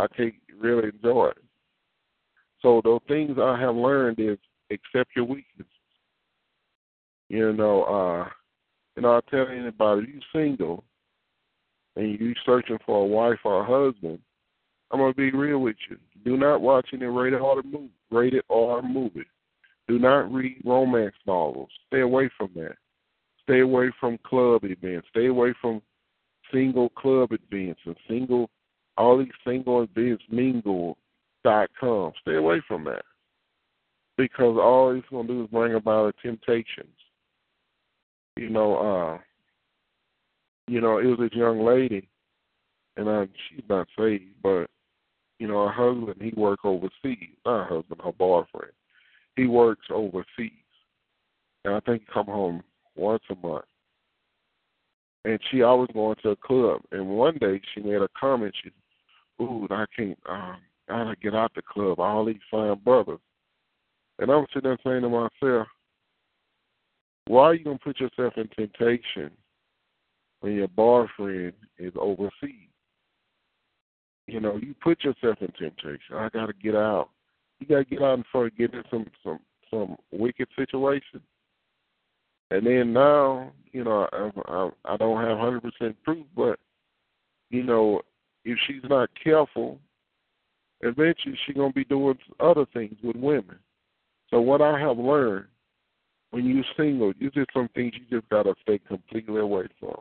I 0.00 0.06
can't 0.16 0.32
really 0.58 0.88
enjoy 0.88 1.26
it. 1.26 1.44
So 2.62 2.80
the 2.82 2.98
things 3.06 3.36
I 3.38 3.60
have 3.60 3.76
learned 3.76 4.18
is 4.18 4.38
accept 4.70 5.10
your 5.14 5.26
weaknesses. 5.26 5.70
You 7.28 7.52
know, 7.52 7.82
uh, 7.82 8.30
you 8.96 9.02
know, 9.02 9.18
I 9.18 9.20
tell 9.30 9.46
anybody, 9.46 10.06
you 10.10 10.20
single 10.32 10.84
and 11.96 12.18
you 12.18 12.32
searching 12.46 12.78
for 12.86 13.02
a 13.02 13.06
wife 13.06 13.40
or 13.44 13.60
a 13.60 13.66
husband, 13.66 14.20
I'm 14.90 15.00
gonna 15.00 15.12
be 15.12 15.32
real 15.32 15.58
with 15.58 15.76
you. 15.90 15.98
Do 16.24 16.38
not 16.38 16.62
watch 16.62 16.88
any 16.94 17.04
rated 17.04 17.42
R 17.42 17.62
movie. 17.62 17.90
Rated 18.10 18.44
R 18.48 18.80
movie. 18.80 19.26
Do 19.88 19.98
not 19.98 20.32
read 20.32 20.60
romance 20.64 21.14
novels. 21.26 21.68
Stay 21.86 22.00
away 22.00 22.28
from 22.36 22.50
that. 22.56 22.76
Stay 23.44 23.60
away 23.60 23.90
from 24.00 24.18
club 24.26 24.64
events. 24.64 25.06
Stay 25.10 25.26
away 25.26 25.54
from 25.60 25.80
single 26.52 26.88
club 26.90 27.30
events 27.32 27.80
and 27.84 27.96
single 28.08 28.50
all 28.96 29.18
these 29.18 29.28
single 29.46 29.82
events 29.82 30.24
mingle 30.30 30.96
dot 31.44 31.68
com. 31.78 32.12
Stay 32.22 32.34
away 32.34 32.60
from 32.66 32.84
that. 32.84 33.04
Because 34.16 34.56
all 34.60 34.90
it's 34.96 35.06
gonna 35.10 35.28
do 35.28 35.44
is 35.44 35.50
bring 35.50 35.74
about 35.74 36.14
the 36.16 36.28
temptations. 36.28 36.96
You 38.36 38.50
know, 38.50 38.76
uh 38.76 39.18
you 40.66 40.80
know, 40.80 40.98
it 40.98 41.06
was 41.06 41.18
this 41.20 41.32
young 41.32 41.64
lady 41.64 42.08
and 42.96 43.08
uh, 43.08 43.26
she's 43.48 43.64
not 43.68 43.86
saved, 43.96 44.24
but 44.42 44.66
you 45.38 45.46
know, 45.46 45.68
her 45.68 45.72
husband 45.72 46.16
he 46.20 46.32
worked 46.36 46.64
overseas. 46.64 47.36
Not 47.44 47.68
her 47.68 47.76
husband, 47.76 48.00
her 48.02 48.12
boyfriend. 48.12 48.72
He 49.36 49.46
works 49.46 49.86
overseas. 49.90 50.50
And 51.64 51.74
I 51.74 51.80
think 51.80 52.02
he 52.02 52.12
come 52.12 52.26
home 52.26 52.62
once 52.96 53.22
a 53.30 53.34
month. 53.34 53.64
And 55.24 55.38
she 55.50 55.62
always 55.62 55.90
going 55.92 56.16
to 56.22 56.30
a 56.30 56.36
club. 56.36 56.82
And 56.92 57.08
one 57.08 57.36
day 57.38 57.60
she 57.74 57.80
made 57.80 58.00
a 58.00 58.08
comment, 58.18 58.54
she 58.62 58.70
Ooh, 59.42 59.66
I 59.70 59.84
can't 59.94 60.18
um 60.28 60.56
I 60.88 61.04
gotta 61.04 61.16
get 61.16 61.34
out 61.34 61.52
the 61.54 61.62
club, 61.62 61.98
all 61.98 62.24
these 62.24 62.36
fine 62.50 62.78
brothers. 62.84 63.18
And 64.18 64.30
I'm 64.30 64.46
sitting 64.54 64.70
there 64.70 64.78
saying 64.84 65.02
to 65.02 65.08
myself, 65.08 65.66
Why 67.26 67.42
are 67.42 67.54
you 67.54 67.64
gonna 67.64 67.78
put 67.78 68.00
yourself 68.00 68.34
in 68.36 68.48
temptation 68.56 69.30
when 70.40 70.52
your 70.54 70.68
boyfriend 70.68 71.54
is 71.78 71.92
overseas? 71.98 72.70
You 74.26 74.40
know, 74.40 74.56
you 74.56 74.74
put 74.80 75.04
yourself 75.04 75.38
in 75.40 75.52
temptation. 75.58 76.14
I 76.14 76.28
gotta 76.32 76.52
get 76.54 76.74
out. 76.74 77.10
You 77.58 77.66
gotta 77.66 77.84
get 77.84 78.02
out 78.02 78.18
before 78.18 78.44
you 78.44 78.68
get 78.68 78.84
some 78.90 79.06
some 79.22 79.40
some 79.70 79.96
wicked 80.12 80.48
situation. 80.56 81.20
And 82.50 82.66
then 82.66 82.92
now, 82.92 83.52
you 83.72 83.84
know, 83.84 84.08
I 84.12 84.30
I, 84.50 84.94
I 84.94 84.96
don't 84.96 85.24
have 85.24 85.38
hundred 85.38 85.62
percent 85.62 85.96
proof, 86.04 86.26
but 86.36 86.58
you 87.50 87.62
know, 87.62 88.02
if 88.44 88.58
she's 88.66 88.82
not 88.88 89.08
careful, 89.22 89.78
eventually 90.80 91.38
she's 91.46 91.56
gonna 91.56 91.72
be 91.72 91.84
doing 91.84 92.18
other 92.40 92.66
things 92.72 92.96
with 93.02 93.16
women. 93.16 93.58
So 94.30 94.40
what 94.40 94.60
I 94.60 94.78
have 94.78 94.98
learned 94.98 95.46
when 96.30 96.44
you're 96.44 96.64
single, 96.76 97.12
you 97.18 97.30
just 97.30 97.50
some 97.54 97.68
things 97.74 97.94
you 97.94 98.18
just 98.18 98.28
gotta 98.30 98.54
stay 98.62 98.78
completely 98.86 99.40
away 99.40 99.68
from. 99.80 99.96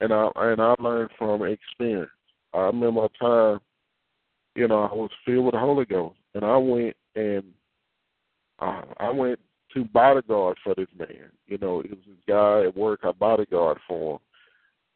And 0.00 0.12
I 0.12 0.28
and 0.36 0.60
I 0.60 0.74
learned 0.78 1.10
from 1.16 1.42
experience. 1.42 2.10
I 2.52 2.58
remember 2.66 3.06
a 3.06 3.08
time, 3.18 3.60
you 4.54 4.68
know, 4.68 4.82
I 4.82 4.94
was 4.94 5.10
filled 5.24 5.46
with 5.46 5.54
the 5.54 5.60
Holy 5.60 5.84
Ghost, 5.84 6.16
and 6.34 6.44
I 6.44 6.56
went 6.56 6.96
and 7.14 7.44
uh, 8.60 8.82
I 8.98 9.10
went 9.10 9.38
to 9.74 9.84
bodyguard 9.84 10.56
for 10.62 10.74
this 10.74 10.88
man. 10.98 11.30
You 11.46 11.58
know, 11.58 11.80
it 11.80 11.90
was 11.90 11.98
this 12.06 12.16
guy 12.28 12.64
at 12.64 12.76
work 12.76 13.00
I 13.02 13.12
bodyguard 13.12 13.78
for 13.86 14.14
him. 14.14 14.18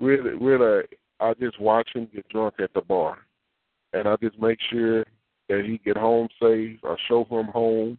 Really, 0.00 0.30
really, 0.30 0.84
I 1.20 1.34
just 1.34 1.60
watch 1.60 1.90
him 1.94 2.08
get 2.14 2.28
drunk 2.28 2.54
at 2.60 2.72
the 2.74 2.80
bar, 2.80 3.18
and 3.92 4.06
I 4.06 4.16
just 4.22 4.38
make 4.38 4.58
sure 4.70 5.04
that 5.48 5.64
he 5.64 5.80
get 5.84 5.96
home 5.96 6.28
safe. 6.40 6.78
I 6.84 6.94
show 7.08 7.24
him 7.24 7.46
home, 7.46 7.98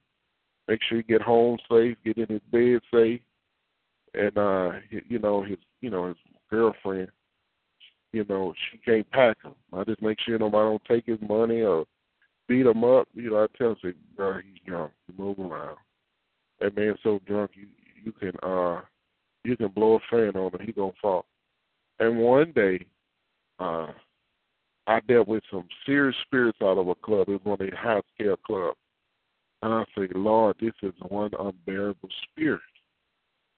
make 0.67 0.79
sure 0.87 0.99
he 0.99 1.03
get 1.03 1.21
home 1.21 1.57
safe, 1.69 1.97
get 2.05 2.17
in 2.17 2.27
his 2.27 2.41
bed 2.51 2.79
safe, 2.93 3.21
and 4.13 4.37
uh, 4.37 4.71
you 4.89 5.19
know 5.19 5.43
his, 5.43 5.57
you 5.81 5.89
know 5.89 6.07
his 6.07 6.17
girlfriend, 6.49 7.09
you 8.13 8.25
know 8.29 8.53
she 8.71 8.77
can't 8.77 9.09
pack 9.11 9.37
him. 9.43 9.55
I 9.73 9.83
just 9.83 10.01
make 10.01 10.19
sure 10.21 10.39
nobody 10.39 10.69
don't 10.69 10.85
take 10.85 11.05
his 11.05 11.19
money 11.27 11.61
or 11.61 11.85
beat 12.49 12.65
him 12.65 12.83
up. 12.83 13.07
You 13.13 13.29
know, 13.29 13.43
I 13.43 13.57
tell 13.57 13.69
him, 13.69 13.77
say, 13.81 13.93
bro, 14.17 14.39
he's 14.39 14.61
drunk. 14.65 14.91
Move 15.17 15.39
around. 15.39 15.77
That 16.59 16.75
man's 16.75 16.97
so 17.03 17.21
drunk, 17.25 17.51
you 17.53 17.67
you 18.03 18.11
can 18.11 18.33
uh 18.43 18.81
you 19.45 19.55
can 19.55 19.69
blow 19.69 19.95
a 19.95 19.99
fan 20.09 20.35
on 20.35 20.51
him, 20.51 20.65
he 20.65 20.73
gonna 20.73 20.91
fall. 21.01 21.25
And 21.99 22.17
one 22.17 22.51
day, 22.53 22.85
uh, 23.59 23.87
I 24.87 24.99
dealt 25.01 25.27
with 25.27 25.43
some 25.51 25.67
serious 25.85 26.15
spirits 26.25 26.57
out 26.61 26.77
of 26.77 26.87
a 26.87 26.95
club. 26.95 27.29
It 27.29 27.33
was 27.33 27.41
one 27.43 27.61
of 27.61 27.69
the 27.69 27.75
high 27.77 28.01
scale 28.15 28.37
clubs. 28.37 28.77
And 29.61 29.73
I 29.73 29.83
said, 29.95 30.15
Lord, 30.15 30.55
this 30.59 30.73
is 30.81 30.93
one 31.07 31.31
unbearable 31.37 32.09
spirit. 32.23 32.61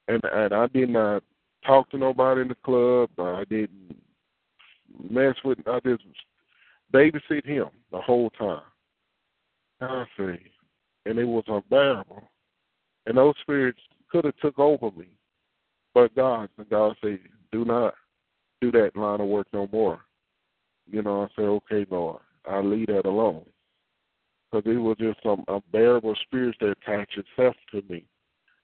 And 0.08 0.22
and 0.32 0.54
I 0.54 0.68
did 0.68 0.89
not 0.89 1.24
talk 1.66 1.89
to 1.92 1.98
nobody 1.98 2.42
in 2.42 2.48
the 2.50 2.56
club. 2.56 3.10
I 3.18 3.44
didn't 3.50 3.96
mess 5.10 5.36
with 5.44 5.60
I 5.68 5.80
just 5.86 6.04
babysit 6.94 7.46
him 7.46 7.68
the 7.92 8.02
whole 8.02 8.30
time. 8.32 8.62
I 9.82 10.06
say, 10.18 10.40
and 11.06 11.18
it 11.18 11.26
was 11.26 11.44
unbearable. 11.48 12.30
And 13.06 13.18
those 13.18 13.36
spirits 13.42 13.80
could 14.10 14.26
have 14.26 14.38
took 14.38 14.60
over 14.60 14.92
me. 14.92 15.08
But 15.94 16.16
God, 16.16 16.50
and 16.58 16.70
God 16.70 16.96
said, 17.02 17.20
do 17.52 17.66
not 17.66 17.96
do 18.62 18.72
that 18.72 18.96
line 18.96 19.22
of 19.22 19.28
work 19.28 19.48
no 19.54 19.68
more. 19.72 20.02
You 20.90 21.02
know, 21.02 21.24
I 21.24 21.28
said, 21.36 21.46
okay, 21.46 21.86
Lord, 21.90 22.22
I'll 22.50 22.68
leave 22.68 22.88
that 22.88 23.06
alone. 23.06 23.46
Because 24.52 24.70
it 24.72 24.78
was 24.78 24.98
just 25.00 25.20
some 25.24 25.44
unbearable 25.48 26.16
spirits 26.24 26.58
that 26.62 26.76
attached 26.82 27.18
itself 27.18 27.56
to 27.72 27.82
me. 27.90 28.06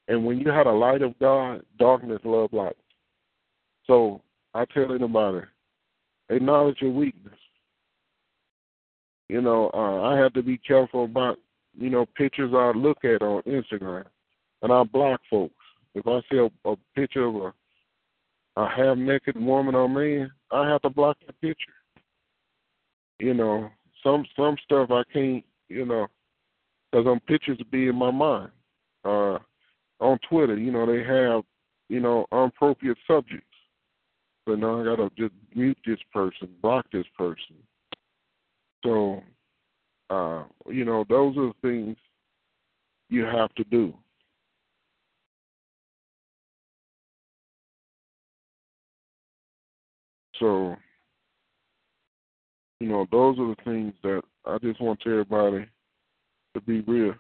And 0.08 0.26
when 0.26 0.40
you 0.40 0.50
had 0.50 0.68
a 0.68 0.72
light 0.72 1.02
of 1.02 1.18
God, 1.20 1.64
darkness 1.80 2.22
love 2.24 2.54
light. 2.54 2.78
So 3.88 4.22
I 4.54 4.66
tell 4.66 4.94
anybody, 4.94 5.46
acknowledge 6.30 6.78
your 6.82 6.92
weakness. 6.92 7.40
You 9.30 9.42
know, 9.42 9.70
uh, 9.74 10.02
I 10.04 10.18
have 10.18 10.34
to 10.34 10.44
be 10.44 10.58
careful 10.58 11.04
about, 11.06 11.38
you 11.78 11.90
know, 11.90 12.06
pictures 12.16 12.54
I 12.56 12.72
look 12.72 13.04
at 13.04 13.22
on 13.22 13.42
Instagram 13.44 14.06
and 14.62 14.72
I 14.72 14.84
block 14.84 15.22
folks. 15.30 15.54
If 15.94 16.08
I 16.08 16.22
see 16.30 16.38
a, 16.38 16.70
a 16.70 16.76
picture 16.96 17.26
of 17.26 17.36
a 17.36 17.54
a 18.58 18.68
half 18.68 18.98
naked 18.98 19.40
woman 19.40 19.76
or 19.76 19.88
man, 19.88 20.32
I 20.52 20.68
have 20.68 20.82
to 20.82 20.90
block 20.90 21.18
that 21.26 21.40
picture. 21.42 21.74
You 23.20 23.34
know, 23.34 23.70
some 24.04 24.26
some 24.36 24.58
stuff 24.64 24.90
I 24.92 25.04
can't, 25.14 25.44
you 25.70 25.86
know, 25.86 26.08
because 26.92 27.06
them 27.06 27.20
pictures 27.28 27.60
be 27.72 27.88
in 27.88 27.96
my 27.96 28.12
mind. 28.12 28.50
Uh, 29.06 29.38
on 30.00 30.20
Twitter, 30.30 30.58
you 30.58 30.72
know, 30.72 30.86
they 30.86 31.04
have, 31.04 31.44
you 31.90 32.00
know, 32.00 32.26
inappropriate 32.32 32.98
subjects. 33.08 33.46
So 34.48 34.56
now 34.56 34.82
I 34.82 34.86
gotta 34.86 35.10
just 35.18 35.34
mute 35.56 35.78
this 35.86 36.00
person, 36.14 36.50
block 36.62 36.86
this 36.92 37.06
person. 37.18 37.56
So, 38.88 39.22
uh, 40.10 40.44
you 40.70 40.86
know, 40.86 41.04
those 41.10 41.36
are 41.38 41.48
the 41.48 41.54
things 41.62 41.98
you 43.10 43.26
have 43.26 43.54
to 43.56 43.66
do. 43.66 43.94
So, 50.40 50.78
you 52.80 52.88
know, 52.88 53.06
those 53.12 53.38
are 53.40 53.48
the 53.50 53.62
things 53.66 53.94
that 54.04 54.22
I 54.46 54.58
just 54.60 54.80
want 54.80 55.02
everybody 55.06 55.68
to 56.54 56.62
be 56.62 56.80
real. 56.82 57.16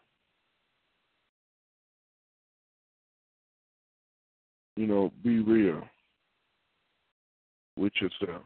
You 4.77 4.87
know, 4.87 5.11
be 5.21 5.39
real 5.39 5.81
with 7.75 7.91
yourself. 7.99 8.43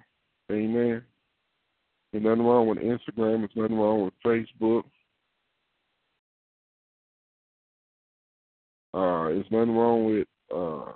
Amen. 0.51 1.03
There's 2.11 2.23
nothing 2.23 2.43
wrong 2.43 2.67
with 2.67 2.79
Instagram. 2.79 3.39
There's 3.39 3.51
nothing 3.55 3.77
wrong 3.77 4.05
with 4.05 4.13
Facebook. 4.25 4.83
Uh, 8.93 9.29
there's 9.29 9.45
nothing 9.51 9.75
wrong 9.75 10.05
with 10.05 10.27
uh, 10.53 10.91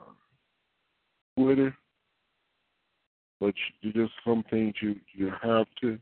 Twitter 1.38 1.76
but 3.40 3.54
you 3.82 3.94
just 3.94 4.14
some 4.26 4.44
things 4.50 4.74
you 4.82 4.96
you 5.14 5.32
have 5.42 5.68
to 5.82 6.00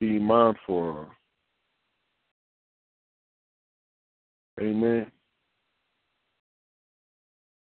be 0.00 0.18
mindful 0.18 1.00
of. 1.00 1.06
Amen. 4.60 5.10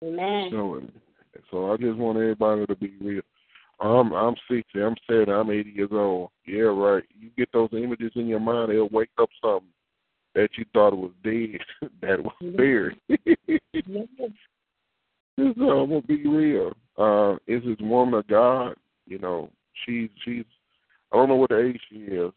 Amen. 0.03 0.49
So, 0.51 0.81
so 1.51 1.73
I 1.73 1.77
just 1.77 1.97
want 1.97 2.17
everybody 2.17 2.65
to 2.65 2.75
be 2.75 2.93
real. 3.01 3.21
I'm 3.81 4.13
I'm 4.13 4.35
sixty. 4.49 4.81
I'm 4.81 4.95
seventy. 5.07 5.31
I'm 5.31 5.51
eighty 5.51 5.71
years 5.71 5.89
old. 5.91 6.31
Yeah, 6.45 6.63
right. 6.63 7.03
You 7.17 7.29
get 7.37 7.51
those 7.53 7.69
images 7.71 8.11
in 8.15 8.27
your 8.27 8.39
mind, 8.39 8.71
it'll 8.71 8.89
wake 8.89 9.09
up 9.19 9.29
something 9.41 9.69
that 10.35 10.49
you 10.57 10.65
thought 10.73 10.95
was 10.95 11.11
dead, 11.23 11.59
that 12.01 12.23
was 12.23 12.33
buried. 12.55 12.97
I'm 15.37 15.53
gonna 15.55 16.01
be 16.01 16.27
real. 16.27 16.73
Uh, 16.97 17.35
is 17.47 17.63
this 17.63 17.77
woman 17.79 18.19
of 18.19 18.27
God? 18.27 18.75
You 19.05 19.19
know, 19.19 19.49
she's 19.85 20.09
she's. 20.25 20.45
I 21.11 21.15
don't 21.15 21.29
know 21.29 21.35
what 21.35 21.49
the 21.49 21.59
age 21.59 21.79
she 21.89 21.95
is. 21.99 22.31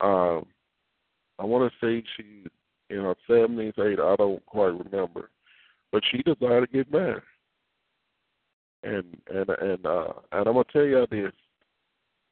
Um, 0.00 0.44
I 1.38 1.44
want 1.44 1.72
to 1.72 1.86
say 1.86 2.04
she's 2.16 2.50
in 2.90 2.98
her 2.98 3.14
seventies, 3.26 3.74
eight. 3.78 4.00
I 4.00 4.16
don't 4.16 4.44
quite 4.46 4.74
remember, 4.74 5.30
but 5.92 6.02
she 6.10 6.18
decided 6.18 6.70
to 6.70 6.72
get 6.72 6.92
married. 6.92 7.22
And 8.82 9.16
and 9.32 9.48
and 9.48 9.86
uh, 9.86 10.12
and 10.32 10.46
I'm 10.46 10.54
gonna 10.54 10.64
tell 10.72 10.84
y'all 10.84 11.06
this. 11.10 11.32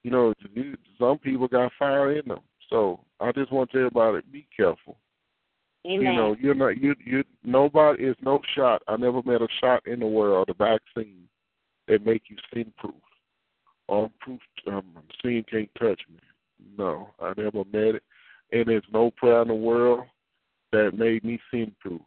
You 0.02 0.10
know, 0.12 0.34
some 1.00 1.18
people 1.18 1.48
got 1.48 1.72
fire 1.78 2.16
in 2.16 2.28
them. 2.28 2.40
So 2.70 3.00
I 3.20 3.32
just 3.32 3.52
want 3.52 3.70
to 3.70 3.78
tell 3.78 3.86
everybody 3.86 4.26
be 4.30 4.46
careful. 4.56 4.96
Amen. 5.86 6.02
You 6.02 6.12
know, 6.12 6.36
you're 6.38 6.54
not 6.54 6.78
you 6.80 6.94
you 7.04 7.24
nobody 7.44 8.04
is 8.04 8.16
no 8.22 8.40
shot. 8.54 8.82
I 8.88 8.96
never 8.96 9.22
met 9.24 9.42
a 9.42 9.48
shot 9.60 9.86
in 9.86 10.00
the 10.00 10.06
world, 10.06 10.48
a 10.48 10.54
vaccine 10.54 11.28
that 11.88 12.04
make 12.04 12.22
you 12.28 12.36
sin 12.52 12.72
proof. 12.76 12.94
Or 13.88 14.10
proof 14.20 14.40
um 14.66 14.84
sin 15.22 15.44
can't 15.50 15.70
touch 15.78 16.00
me. 16.12 16.18
No, 16.76 17.10
I 17.20 17.32
never 17.36 17.64
met 17.72 17.96
it. 17.96 18.02
And 18.52 18.66
there's 18.66 18.84
no 18.92 19.10
prayer 19.12 19.42
in 19.42 19.48
the 19.48 19.54
world 19.54 20.04
that 20.72 20.92
made 20.96 21.24
me 21.24 21.40
sin 21.50 21.74
proof. 21.80 22.00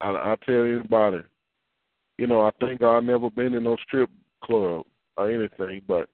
I, 0.00 0.08
I 0.10 0.36
tell 0.44 0.64
anybody, 0.64 1.18
you 2.20 2.26
know, 2.26 2.42
I 2.42 2.50
think 2.60 2.82
I've 2.82 3.02
never 3.02 3.30
been 3.30 3.54
in 3.54 3.64
no 3.64 3.78
strip 3.86 4.10
club 4.44 4.84
or 5.16 5.30
anything, 5.30 5.80
but 5.88 6.10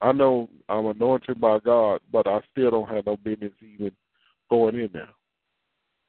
I 0.00 0.10
know 0.10 0.48
I'm 0.70 0.86
anointed 0.86 1.38
by 1.38 1.58
God, 1.58 2.00
but 2.10 2.26
I 2.26 2.40
still 2.50 2.70
don't 2.70 2.88
have 2.88 3.04
no 3.04 3.18
business 3.18 3.52
even 3.60 3.92
going 4.48 4.76
in 4.76 4.88
there. 4.90 5.10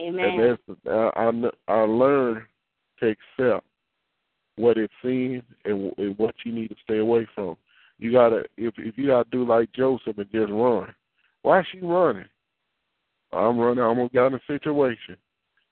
Amen. 0.02 0.26
And 0.26 0.58
that's 0.58 0.80
I 0.88 1.50
I, 1.70 1.74
I 1.74 1.82
learned 1.82 2.44
to 3.02 3.10
accept 3.10 3.66
what 4.56 4.78
it's 4.78 4.94
seen 5.04 5.44
and, 5.66 5.92
and 5.98 6.18
what 6.18 6.34
you 6.46 6.54
need 6.54 6.70
to 6.70 6.76
stay 6.86 7.00
away 7.00 7.28
from. 7.36 7.58
You 8.00 8.14
gotta 8.14 8.46
if 8.56 8.74
if 8.78 8.98
you 8.98 9.08
gotta 9.08 9.30
do 9.32 9.46
like 9.46 9.74
Joseph 9.74 10.18
and 10.18 10.32
just 10.32 10.50
run. 10.50 10.96
Why 11.42 11.60
is 11.60 11.66
she 11.74 11.80
running? 11.82 12.24
I'm 13.34 13.60
running. 13.60 13.84
I'm 13.84 13.98
gonna 13.98 14.10
get 14.10 14.28
in 14.28 14.36
a 14.36 14.40
situation 14.48 15.18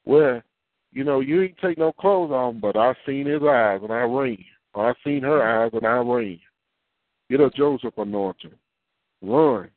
where, 0.03 0.43
you 0.91 1.03
know, 1.03 1.19
you 1.19 1.43
ain't 1.43 1.57
take 1.59 1.77
no 1.77 1.91
clothes 1.91 2.31
on, 2.31 2.59
but 2.59 2.75
I 2.75 2.93
seen 3.05 3.25
his 3.25 3.43
eyes 3.43 3.79
and 3.83 3.91
I 3.91 4.01
ran. 4.01 4.37
I 4.75 4.93
seen 5.03 5.21
her 5.23 5.41
eyes 5.41 5.71
and 5.73 5.85
I 5.85 5.97
ran. 5.97 6.39
Get 7.29 7.41
a 7.41 7.49
Joseph 7.51 7.97
anointing. 7.97 8.51
Run. 9.21 9.69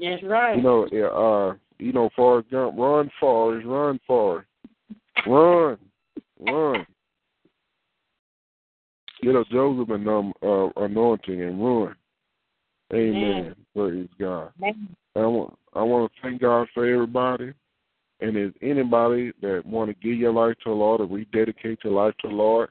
That's 0.00 0.22
right. 0.24 0.56
You 0.56 0.62
know, 0.62 0.84
uh, 0.84 1.54
you 1.78 1.92
know, 1.92 2.10
Forrest 2.14 2.50
Gump, 2.50 2.76
run, 2.78 3.10
Forrest, 3.18 3.66
run, 3.66 4.00
Forrest, 4.06 4.48
run, 5.26 5.78
run. 6.40 6.86
Get 9.22 9.36
a 9.36 9.44
Joseph 9.52 9.90
and 9.90 10.08
um, 10.08 10.32
uh, 10.42 10.68
anointing 10.76 11.40
and 11.40 11.64
run. 11.64 11.94
Amen. 12.92 13.54
Praise 13.74 14.08
God. 14.18 14.50
Amen. 14.58 14.96
I 15.14 15.20
want 15.20 15.58
I 15.74 15.82
want 15.82 16.12
to 16.12 16.22
thank 16.22 16.40
God 16.40 16.66
for 16.74 16.86
everybody. 16.86 17.52
And 18.22 18.36
if 18.36 18.54
anybody 18.62 19.32
that 19.42 19.66
want 19.66 19.90
to 19.90 19.96
give 20.08 20.16
your 20.16 20.32
life 20.32 20.54
to 20.62 20.70
the 20.70 20.76
Lord 20.76 21.00
or 21.00 21.06
rededicate 21.06 21.80
your 21.82 21.92
life 21.92 22.14
to 22.20 22.28
the 22.28 22.34
Lord, 22.34 22.68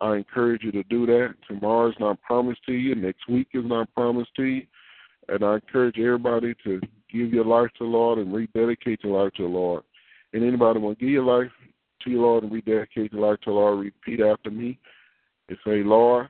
I 0.00 0.16
encourage 0.16 0.62
you 0.62 0.72
to 0.72 0.82
do 0.84 1.04
that. 1.04 1.34
Tomorrow 1.46 1.90
is 1.90 1.96
not 2.00 2.20
promised 2.22 2.64
to 2.64 2.72
you. 2.72 2.94
Next 2.94 3.28
week 3.28 3.48
is 3.52 3.64
not 3.66 3.92
promised 3.94 4.34
to 4.36 4.44
you. 4.44 4.62
And 5.28 5.44
I 5.44 5.56
encourage 5.56 5.98
everybody 5.98 6.54
to 6.64 6.80
give 7.12 7.30
your 7.34 7.44
life 7.44 7.68
to 7.76 7.84
the 7.84 7.90
Lord 7.90 8.18
and 8.18 8.32
rededicate 8.32 9.00
your 9.04 9.22
life 9.22 9.34
to 9.34 9.42
the 9.42 9.48
Lord. 9.48 9.82
And 10.32 10.42
anybody 10.42 10.80
want 10.80 10.98
to 10.98 11.04
give 11.04 11.12
your 11.12 11.24
life 11.24 11.52
to 12.02 12.10
your 12.10 12.22
Lord 12.22 12.44
and 12.44 12.52
rededicate 12.52 13.12
your 13.12 13.28
life 13.28 13.40
to 13.40 13.50
the 13.50 13.54
Lord, 13.54 13.84
repeat 13.84 14.20
after 14.20 14.50
me 14.50 14.78
and 15.50 15.58
say, 15.62 15.82
Lord, 15.82 16.28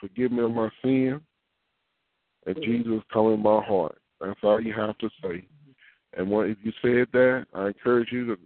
forgive 0.00 0.32
me 0.32 0.42
of 0.42 0.52
my 0.52 0.70
sin, 0.82 1.20
and 2.46 2.56
Jesus 2.62 3.02
come 3.12 3.32
in 3.32 3.42
my 3.42 3.62
heart. 3.62 3.98
That's 4.20 4.40
all 4.42 4.60
you 4.60 4.72
have 4.72 4.96
to 4.98 5.10
say. 5.22 5.46
And 6.16 6.30
when, 6.30 6.50
if 6.50 6.58
you 6.62 6.72
said 6.82 7.08
that, 7.12 7.46
I 7.54 7.68
encourage 7.68 8.10
you 8.10 8.26
to 8.26 8.38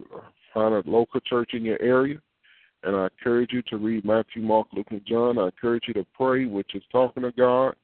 find 0.53 0.75
a 0.75 0.83
local 0.85 1.19
church 1.21 1.51
in 1.53 1.63
your 1.63 1.81
area. 1.81 2.19
And 2.83 2.95
I 2.95 3.05
encourage 3.05 3.53
you 3.53 3.61
to 3.63 3.77
read 3.77 4.05
Matthew, 4.05 4.41
Mark, 4.41 4.67
Luke, 4.73 4.87
and 4.89 5.05
John. 5.05 5.37
I 5.37 5.45
encourage 5.45 5.83
you 5.87 5.93
to 5.95 6.05
pray, 6.13 6.45
which 6.45 6.73
is 6.73 6.83
talking 6.91 7.23
to 7.23 7.31
God. 7.31 7.75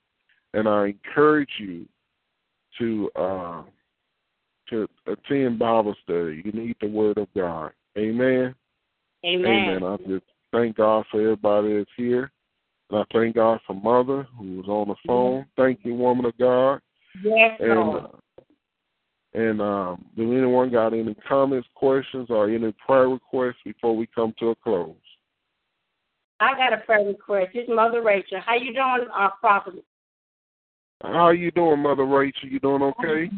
And 0.53 0.67
I 0.67 0.87
encourage 0.87 1.49
you 1.59 1.85
to 2.79 3.09
uh, 3.15 3.63
to 4.69 4.87
attend 5.05 5.59
Bible 5.59 5.95
study. 6.03 6.41
You 6.43 6.51
need 6.51 6.75
the 6.81 6.87
Word 6.87 7.17
of 7.17 7.27
God. 7.35 7.71
Amen. 7.97 8.53
Amen. 9.25 9.45
Amen. 9.45 9.83
I 9.83 9.97
just 10.07 10.25
thank 10.51 10.77
God 10.77 11.05
for 11.11 11.21
everybody 11.21 11.77
that's 11.77 11.89
here. 11.95 12.31
And 12.89 12.99
I 12.99 13.03
thank 13.13 13.35
God 13.35 13.59
for 13.67 13.73
Mother 13.73 14.27
who 14.37 14.57
was 14.57 14.67
on 14.67 14.89
the 14.89 14.95
phone. 15.05 15.45
Thank 15.55 15.79
you, 15.83 15.93
woman 15.93 16.25
of 16.25 16.37
God. 16.37 16.79
Yes, 17.23 17.59
And 17.59 17.79
Lord. 17.79 18.05
And 19.37 19.61
um, 19.61 20.03
do 20.15 20.35
anyone 20.35 20.71
got 20.71 20.93
any 20.93 21.13
comments, 21.27 21.67
questions, 21.75 22.27
or 22.31 22.49
any 22.49 22.73
prayer 22.85 23.07
requests 23.07 23.61
before 23.63 23.95
we 23.95 24.07
come 24.07 24.33
to 24.39 24.49
a 24.49 24.55
close? 24.55 24.95
I 26.39 26.55
got 26.55 26.73
a 26.73 26.77
prayer 26.77 27.05
request. 27.05 27.51
It's 27.53 27.69
Mother 27.69 28.01
Rachel. 28.01 28.39
How 28.43 28.55
you 28.55 28.73
doing, 28.73 29.07
uh, 29.15 29.29
Prophet? 29.39 29.75
How 31.03 31.29
you 31.29 31.51
doing, 31.51 31.79
Mother 31.79 32.05
Rachel? 32.05 32.49
You 32.49 32.59
doing 32.59 32.81
okay? 32.81 33.29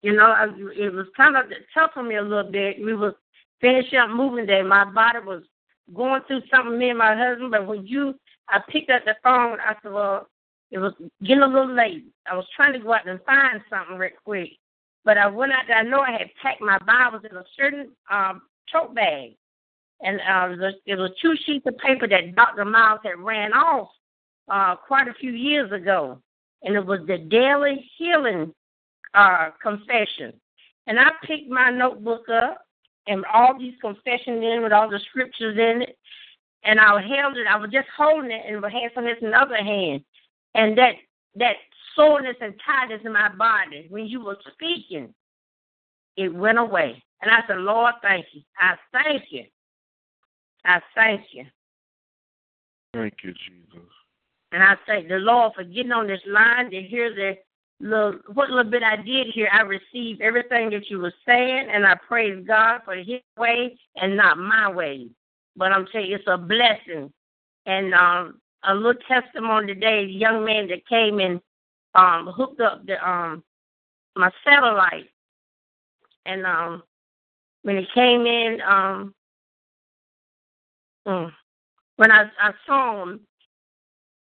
You 0.00 0.14
know, 0.14 0.26
I, 0.26 0.44
it 0.76 0.92
was 0.94 1.06
kind 1.14 1.36
of 1.36 1.44
tough 1.74 1.90
for 1.92 2.02
me 2.02 2.16
a 2.16 2.22
little 2.22 2.50
bit. 2.50 2.82
We 2.82 2.94
was 2.94 3.12
finishing 3.60 3.98
up 3.98 4.10
moving 4.10 4.46
day. 4.46 4.62
My 4.62 4.86
body 4.86 5.18
was 5.18 5.42
going 5.94 6.22
through 6.26 6.40
something, 6.50 6.78
me 6.78 6.88
and 6.88 6.98
my 6.98 7.14
husband. 7.14 7.50
But 7.50 7.66
when 7.66 7.86
you, 7.86 8.14
I 8.48 8.60
picked 8.70 8.90
up 8.90 9.04
the 9.04 9.14
phone. 9.22 9.58
I 9.60 9.74
said, 9.82 9.92
well, 9.92 10.26
it 10.74 10.78
was 10.78 10.92
getting 11.22 11.44
a 11.44 11.46
little 11.46 11.72
late. 11.72 12.04
I 12.26 12.34
was 12.34 12.46
trying 12.56 12.72
to 12.72 12.80
go 12.80 12.92
out 12.92 13.08
and 13.08 13.20
find 13.22 13.60
something 13.70 13.96
real 13.96 14.10
quick. 14.24 14.50
But 15.04 15.16
I 15.18 15.28
went 15.28 15.52
out 15.52 15.62
there. 15.68 15.76
I 15.76 15.82
know 15.82 16.00
I 16.00 16.10
had 16.10 16.34
packed 16.42 16.60
my 16.60 16.78
Bibles 16.78 17.22
in 17.30 17.36
a 17.36 17.44
certain 17.56 17.92
um, 18.10 18.42
tote 18.72 18.92
bag. 18.92 19.36
And 20.00 20.18
uh, 20.20 20.56
was, 20.60 20.74
it 20.84 20.96
was 20.96 21.12
two 21.22 21.36
sheets 21.46 21.64
of 21.68 21.78
paper 21.78 22.08
that 22.08 22.34
Dr. 22.34 22.64
Miles 22.64 22.98
had 23.04 23.20
ran 23.20 23.52
off 23.52 23.88
uh, 24.50 24.74
quite 24.74 25.06
a 25.06 25.14
few 25.14 25.30
years 25.30 25.70
ago. 25.70 26.18
And 26.64 26.74
it 26.74 26.84
was 26.84 27.00
the 27.06 27.18
Daily 27.18 27.88
Healing 27.96 28.52
uh, 29.14 29.50
Confession. 29.62 30.32
And 30.88 30.98
I 30.98 31.10
picked 31.22 31.48
my 31.48 31.70
notebook 31.70 32.28
up 32.28 32.62
and 33.06 33.24
all 33.32 33.56
these 33.56 33.74
confessions 33.80 34.42
in 34.42 34.60
with 34.60 34.72
all 34.72 34.90
the 34.90 34.98
scriptures 35.08 35.56
in 35.56 35.82
it. 35.82 35.96
And 36.64 36.80
I 36.80 37.00
held 37.00 37.36
it. 37.36 37.46
I 37.48 37.56
was 37.58 37.70
just 37.70 37.86
holding 37.96 38.32
it 38.32 38.42
and 38.48 38.64
had 38.64 38.90
some 38.92 39.06
in 39.06 39.30
the 39.30 39.38
other 39.38 39.62
hand. 39.62 40.02
And 40.54 40.76
that 40.78 40.94
that 41.36 41.56
soreness 41.96 42.36
and 42.40 42.54
tightness 42.64 43.02
in 43.04 43.12
my 43.12 43.28
body 43.34 43.86
when 43.90 44.06
you 44.06 44.24
were 44.24 44.38
speaking, 44.52 45.14
it 46.16 46.32
went 46.32 46.58
away. 46.58 47.02
And 47.22 47.30
I 47.30 47.40
said, 47.46 47.58
Lord, 47.58 47.94
thank 48.02 48.26
you. 48.32 48.42
I 48.58 48.74
thank 48.92 49.24
you. 49.30 49.44
I 50.64 50.80
thank 50.94 51.22
you. 51.32 51.44
Thank 52.92 53.14
you, 53.22 53.32
Jesus. 53.32 53.88
And 54.52 54.62
I 54.62 54.76
thank 54.86 55.08
the 55.08 55.16
Lord 55.16 55.52
for 55.54 55.64
getting 55.64 55.92
on 55.92 56.06
this 56.06 56.20
line 56.26 56.70
to 56.70 56.80
hear 56.80 57.12
the 57.14 57.36
little 57.80 58.20
what 58.32 58.50
little 58.50 58.70
bit 58.70 58.82
I 58.82 58.96
did 58.96 59.28
here. 59.34 59.48
I 59.52 59.62
received 59.62 60.20
everything 60.20 60.70
that 60.70 60.88
you 60.88 61.00
were 61.00 61.14
saying, 61.26 61.68
and 61.72 61.84
I 61.84 61.96
praise 62.06 62.44
God 62.46 62.82
for 62.84 62.94
His 62.94 63.20
way 63.36 63.76
and 63.96 64.16
not 64.16 64.38
my 64.38 64.70
way. 64.70 65.08
But 65.56 65.72
I'm 65.72 65.86
telling 65.86 66.10
you, 66.10 66.16
it's 66.16 66.24
a 66.28 66.38
blessing. 66.38 67.12
And 67.66 67.94
um, 67.94 68.40
a 68.66 68.74
little 68.74 69.00
testimony 69.08 69.68
today. 69.68 70.00
A 70.00 70.06
young 70.06 70.44
man 70.44 70.68
that 70.68 70.86
came 70.86 71.20
and 71.20 71.40
um, 71.94 72.26
hooked 72.26 72.60
up 72.60 72.86
the 72.86 72.96
um, 73.08 73.42
my 74.16 74.30
satellite, 74.44 75.10
and 76.26 76.46
um, 76.46 76.82
when 77.62 77.78
he 77.78 77.86
came 77.94 78.26
in, 78.26 78.60
um, 78.66 79.14
mm, 81.06 81.32
when 81.96 82.10
I 82.10 82.24
I 82.40 82.52
saw 82.66 83.02
him, 83.02 83.20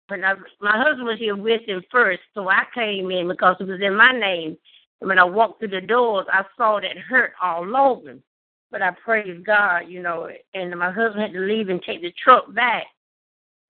when 0.08 0.24
I 0.24 0.34
my 0.60 0.76
husband 0.78 1.06
was 1.06 1.18
here 1.18 1.36
with 1.36 1.62
him 1.66 1.82
first, 1.90 2.22
so 2.34 2.48
I 2.48 2.64
came 2.74 3.10
in 3.10 3.28
because 3.28 3.56
it 3.60 3.66
was 3.66 3.80
in 3.80 3.96
my 3.96 4.12
name. 4.12 4.56
And 5.00 5.08
when 5.08 5.18
I 5.18 5.24
walked 5.24 5.58
through 5.58 5.68
the 5.68 5.80
doors, 5.80 6.26
I 6.32 6.44
saw 6.56 6.80
that 6.80 6.96
hurt 6.96 7.32
all 7.42 7.76
over 7.76 8.10
him. 8.10 8.22
But 8.70 8.82
I 8.82 8.90
praise 8.90 9.40
God, 9.44 9.80
you 9.88 10.02
know, 10.02 10.28
and 10.54 10.78
my 10.78 10.90
husband 10.90 11.22
had 11.22 11.32
to 11.32 11.40
leave 11.40 11.68
and 11.68 11.82
take 11.82 12.00
the 12.02 12.12
truck 12.22 12.52
back. 12.54 12.86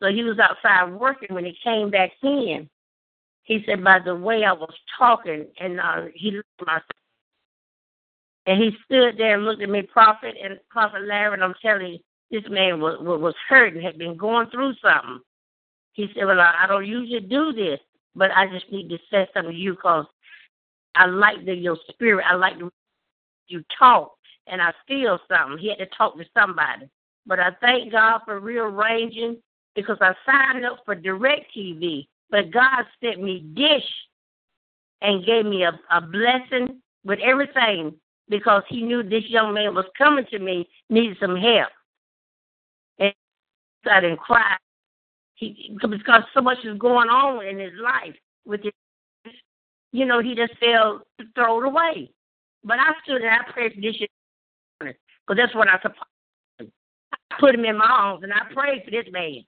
So 0.02 0.08
he 0.08 0.22
was 0.22 0.38
outside 0.38 0.92
working 0.92 1.34
when 1.34 1.44
he 1.44 1.56
came 1.62 1.90
back 1.90 2.10
in. 2.22 2.68
He 3.44 3.62
said, 3.66 3.84
by 3.84 3.98
the 3.98 4.14
way 4.14 4.44
I 4.44 4.52
was 4.52 4.72
talking, 4.98 5.46
and 5.60 5.78
uh, 5.78 6.06
he 6.14 6.30
looked 6.30 6.48
at 6.60 6.66
my 6.66 6.80
and 8.46 8.62
he 8.62 8.72
stood 8.84 9.16
there 9.16 9.34
and 9.34 9.44
looked 9.44 9.62
at 9.62 9.70
me, 9.70 9.82
Prophet 9.82 10.34
and 10.42 10.58
Prophet 10.68 11.02
Larry, 11.02 11.34
and 11.34 11.42
I'm 11.42 11.54
telling 11.62 11.94
you, 11.94 11.98
this 12.30 12.50
man 12.50 12.80
was 12.80 12.98
was 13.00 13.34
hurting, 13.48 13.82
had 13.82 13.98
been 13.98 14.16
going 14.16 14.50
through 14.50 14.74
something. 14.82 15.20
He 15.92 16.08
said, 16.14 16.24
Well, 16.24 16.40
I, 16.40 16.64
I 16.64 16.66
don't 16.66 16.86
usually 16.86 17.20
do 17.20 17.52
this, 17.52 17.78
but 18.14 18.30
I 18.32 18.46
just 18.48 18.70
need 18.70 18.88
to 18.88 18.98
say 19.10 19.28
something 19.32 19.52
to 19.52 19.58
you 19.58 19.74
because 19.74 20.06
I 20.94 21.06
like 21.06 21.44
the, 21.44 21.54
your 21.54 21.78
spirit. 21.90 22.24
I 22.28 22.34
like 22.34 22.58
the 22.58 22.70
you 23.46 23.62
talk, 23.78 24.12
and 24.46 24.60
I 24.60 24.72
feel 24.88 25.18
something. 25.28 25.58
He 25.58 25.68
had 25.68 25.78
to 25.78 25.86
talk 25.86 26.16
to 26.16 26.24
somebody. 26.34 26.88
But 27.26 27.40
I 27.40 27.50
thank 27.60 27.92
God 27.92 28.20
for 28.24 28.40
rearranging 28.40 29.38
because 29.74 29.98
I 30.00 30.14
signed 30.26 30.64
up 30.64 30.78
for 30.84 30.94
Direct 30.94 31.46
TV, 31.56 32.06
but 32.30 32.50
God 32.50 32.84
sent 33.02 33.22
me 33.22 33.40
Dish 33.54 33.88
and 35.02 35.24
gave 35.24 35.44
me 35.44 35.64
a, 35.64 35.78
a 35.90 36.00
blessing 36.00 36.80
with 37.04 37.18
everything 37.20 37.94
because 38.28 38.62
He 38.68 38.82
knew 38.82 39.02
this 39.02 39.24
young 39.28 39.52
man 39.54 39.74
was 39.74 39.86
coming 39.98 40.24
to 40.30 40.38
me, 40.38 40.68
needed 40.88 41.16
some 41.20 41.36
help. 41.36 41.70
And 42.98 43.12
I 43.90 44.00
didn't 44.00 44.20
cry 44.20 44.56
he 45.34 45.76
because 45.90 46.22
so 46.32 46.40
much 46.40 46.58
is 46.64 46.78
going 46.78 47.08
on 47.08 47.44
in 47.44 47.58
his 47.58 47.72
life 47.82 48.14
with 48.46 48.62
his 48.62 48.72
you 49.92 50.04
know, 50.04 50.20
he 50.20 50.34
just 50.34 50.52
felt 50.58 51.02
thrown 51.36 51.64
away. 51.64 52.10
But 52.64 52.78
I 52.80 52.92
stood 53.04 53.22
and 53.22 53.30
I 53.30 53.48
prayed 53.52 53.74
for 53.74 53.80
this 53.80 53.94
man 54.00 54.94
because 55.26 55.36
that's 55.36 55.54
what 55.54 55.68
I 55.68 55.78
supposed 55.80 56.72
I 57.12 57.36
put 57.38 57.54
him 57.54 57.64
in 57.64 57.78
my 57.78 57.86
arms 57.86 58.24
and 58.24 58.32
I 58.32 58.52
prayed 58.52 58.82
for 58.84 58.90
this 58.90 59.06
man. 59.12 59.44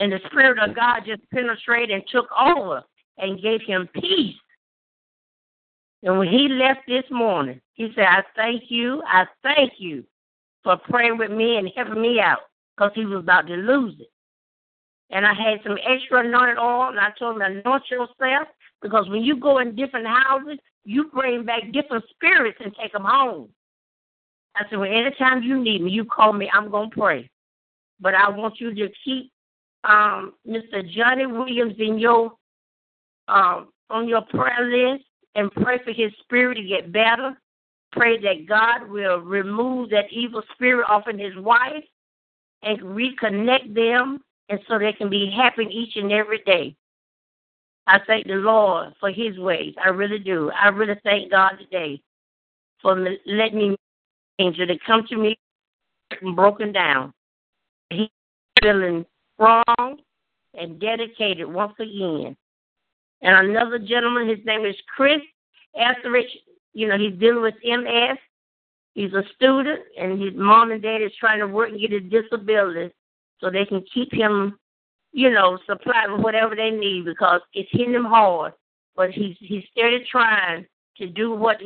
And 0.00 0.12
the 0.12 0.20
Spirit 0.26 0.58
of 0.58 0.74
God 0.74 1.02
just 1.06 1.28
penetrated 1.30 1.90
and 1.90 2.02
took 2.10 2.26
over 2.32 2.82
and 3.18 3.40
gave 3.40 3.60
him 3.66 3.88
peace. 3.94 4.34
And 6.02 6.18
when 6.18 6.28
he 6.28 6.48
left 6.48 6.80
this 6.88 7.04
morning, 7.10 7.60
he 7.74 7.92
said, 7.94 8.04
I 8.04 8.22
thank 8.34 8.64
you, 8.68 9.02
I 9.06 9.26
thank 9.42 9.74
you 9.76 10.04
for 10.64 10.78
praying 10.78 11.18
with 11.18 11.30
me 11.30 11.56
and 11.56 11.70
helping 11.76 12.00
me 12.00 12.18
out 12.18 12.40
because 12.76 12.92
he 12.94 13.04
was 13.04 13.20
about 13.20 13.46
to 13.48 13.54
lose 13.54 13.94
it. 14.00 14.10
And 15.10 15.26
I 15.26 15.34
had 15.34 15.60
some 15.64 15.76
extra 15.86 16.20
anointed 16.26 16.56
oil, 16.56 16.88
and 16.88 16.98
I 16.98 17.10
told 17.18 17.36
him, 17.36 17.42
anoint 17.42 17.82
yourself 17.90 18.48
because 18.80 19.08
when 19.10 19.22
you 19.22 19.36
go 19.36 19.58
in 19.58 19.74
different 19.74 20.06
houses, 20.06 20.58
you 20.84 21.10
bring 21.12 21.44
back 21.44 21.70
different 21.72 22.04
spirits 22.10 22.58
and 22.64 22.74
take 22.80 22.92
them 22.92 23.04
home. 23.04 23.50
I 24.56 24.62
said, 24.70 24.78
well, 24.78 24.90
anytime 24.90 25.42
you 25.42 25.62
need 25.62 25.82
me, 25.82 25.90
you 25.90 26.04
call 26.04 26.32
me. 26.32 26.50
I'm 26.52 26.70
going 26.70 26.90
to 26.90 26.96
pray. 26.96 27.30
But 28.00 28.14
I 28.14 28.30
want 28.30 28.60
you 28.60 28.74
to 28.74 28.88
keep 29.04 29.30
um, 29.84 30.34
Mr. 30.46 30.88
Johnny 30.90 31.26
Williams 31.26 31.74
in 31.78 31.98
your 31.98 32.32
um, 33.28 33.68
on 33.88 34.08
your 34.08 34.22
prayer 34.22 34.68
list 34.68 35.04
and 35.34 35.50
pray 35.52 35.78
for 35.84 35.92
his 35.92 36.12
spirit 36.22 36.56
to 36.56 36.62
get 36.62 36.92
better. 36.92 37.40
Pray 37.92 38.20
that 38.20 38.46
God 38.48 38.88
will 38.88 39.18
remove 39.18 39.90
that 39.90 40.06
evil 40.10 40.42
spirit 40.54 40.86
off 40.88 41.06
of 41.06 41.18
his 41.18 41.36
wife 41.36 41.84
and 42.62 42.78
reconnect 42.80 43.74
them 43.74 44.20
and 44.48 44.60
so 44.68 44.78
they 44.78 44.92
can 44.92 45.08
be 45.08 45.32
happy 45.34 45.66
each 45.70 45.96
and 45.96 46.12
every 46.12 46.42
day. 46.44 46.74
I 47.86 47.98
thank 48.06 48.26
the 48.26 48.34
Lord 48.34 48.92
for 49.00 49.10
his 49.10 49.38
ways. 49.38 49.74
I 49.82 49.88
really 49.88 50.18
do. 50.18 50.50
I 50.50 50.68
really 50.68 50.98
thank 51.02 51.30
God 51.30 51.52
today 51.58 52.00
for 52.82 52.94
letting 53.26 53.58
me 53.58 53.76
angel 54.38 54.66
to 54.66 54.78
come 54.86 55.06
to 55.08 55.16
me 55.16 55.38
broken 56.34 56.72
down. 56.72 57.12
He's 57.90 58.08
feeling 58.62 59.04
strong 59.40 59.96
and 60.54 60.80
dedicated 60.80 61.46
once 61.46 61.74
again. 61.78 62.36
And 63.22 63.50
another 63.50 63.78
gentleman, 63.78 64.28
his 64.28 64.44
name 64.44 64.64
is 64.64 64.76
Chris 64.94 65.20
Etheridge. 65.76 66.30
You 66.72 66.88
know, 66.88 66.98
he's 66.98 67.18
dealing 67.18 67.42
with 67.42 67.54
MS. 67.64 68.18
He's 68.94 69.12
a 69.12 69.22
student, 69.34 69.80
and 69.98 70.20
his 70.20 70.32
mom 70.34 70.72
and 70.72 70.82
dad 70.82 71.02
is 71.02 71.12
trying 71.18 71.38
to 71.38 71.46
work 71.46 71.70
and 71.70 71.80
get 71.80 71.92
his 71.92 72.10
disability 72.10 72.92
so 73.40 73.50
they 73.50 73.64
can 73.64 73.84
keep 73.92 74.12
him, 74.12 74.58
you 75.12 75.30
know, 75.30 75.58
supplied 75.66 76.10
with 76.10 76.20
whatever 76.20 76.56
they 76.56 76.70
need 76.70 77.04
because 77.04 77.40
it's 77.54 77.68
hitting 77.72 77.94
him 77.94 78.04
hard. 78.04 78.52
But 78.96 79.10
he's 79.10 79.36
he's 79.38 79.64
still 79.70 79.90
trying 80.10 80.66
to 80.98 81.06
do 81.06 81.32
what 81.32 81.58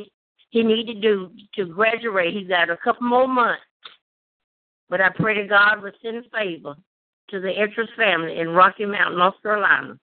he 0.51 0.63
need 0.63 0.85
to 0.87 0.93
do 0.93 1.31
to 1.55 1.65
graduate. 1.65 2.33
He's 2.33 2.47
got 2.47 2.69
a 2.69 2.77
couple 2.77 3.07
more 3.07 3.27
months. 3.27 3.63
But 4.87 5.01
I 5.01 5.09
pray 5.09 5.33
to 5.33 5.47
God 5.47 5.81
will 5.81 5.91
send 6.01 6.23
favor 6.31 6.75
to 7.29 7.39
the 7.39 7.51
Etheridge 7.51 7.89
family 7.95 8.39
in 8.39 8.49
Rocky 8.49 8.85
Mount, 8.85 9.17
North 9.17 9.41
Carolina. 9.41 9.97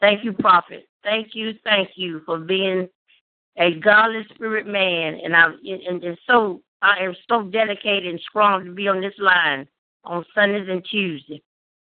Thank 0.00 0.24
you, 0.24 0.32
Prophet. 0.32 0.88
Thank 1.02 1.34
you, 1.34 1.52
thank 1.64 1.90
you 1.96 2.22
for 2.26 2.38
being 2.38 2.88
a 3.56 3.78
godly 3.80 4.24
spirit 4.34 4.66
man, 4.66 5.20
and 5.22 5.36
I 5.36 5.46
and, 5.46 6.02
and 6.02 6.18
so 6.26 6.60
I 6.82 6.98
am 6.98 7.14
so 7.28 7.42
dedicated 7.42 8.06
and 8.06 8.20
strong 8.20 8.64
to 8.64 8.72
be 8.72 8.88
on 8.88 9.00
this 9.00 9.14
line 9.18 9.68
on 10.04 10.24
Sundays 10.34 10.68
and 10.68 10.84
Tuesdays. 10.90 11.40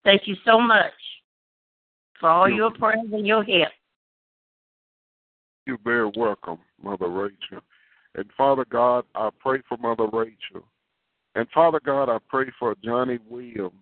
Thank 0.03 0.27
you 0.27 0.35
so 0.45 0.59
much 0.59 0.93
for 2.19 2.29
all 2.29 2.49
your 2.49 2.71
prayers 2.71 3.09
and 3.11 3.27
your 3.27 3.43
help. 3.43 3.71
You're 5.65 5.79
very 5.83 6.09
welcome, 6.15 6.59
Mother 6.81 7.09
Rachel. 7.09 7.61
And 8.15 8.29
Father 8.37 8.65
God, 8.69 9.03
I 9.15 9.29
pray 9.39 9.61
for 9.67 9.77
Mother 9.77 10.07
Rachel. 10.11 10.65
And 11.35 11.47
Father 11.53 11.81
God, 11.83 12.09
I 12.09 12.17
pray 12.29 12.45
for 12.57 12.75
Johnny 12.83 13.19
Williams. 13.29 13.73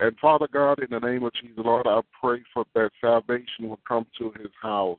And 0.00 0.16
Father 0.18 0.48
God, 0.50 0.78
in 0.78 0.86
the 0.90 1.06
name 1.06 1.24
of 1.24 1.32
Jesus, 1.34 1.58
Lord, 1.58 1.86
I 1.86 2.00
pray 2.18 2.42
for 2.54 2.64
that 2.74 2.90
salvation 3.02 3.68
will 3.68 3.80
come 3.86 4.06
to 4.18 4.32
his 4.40 4.50
house. 4.60 4.98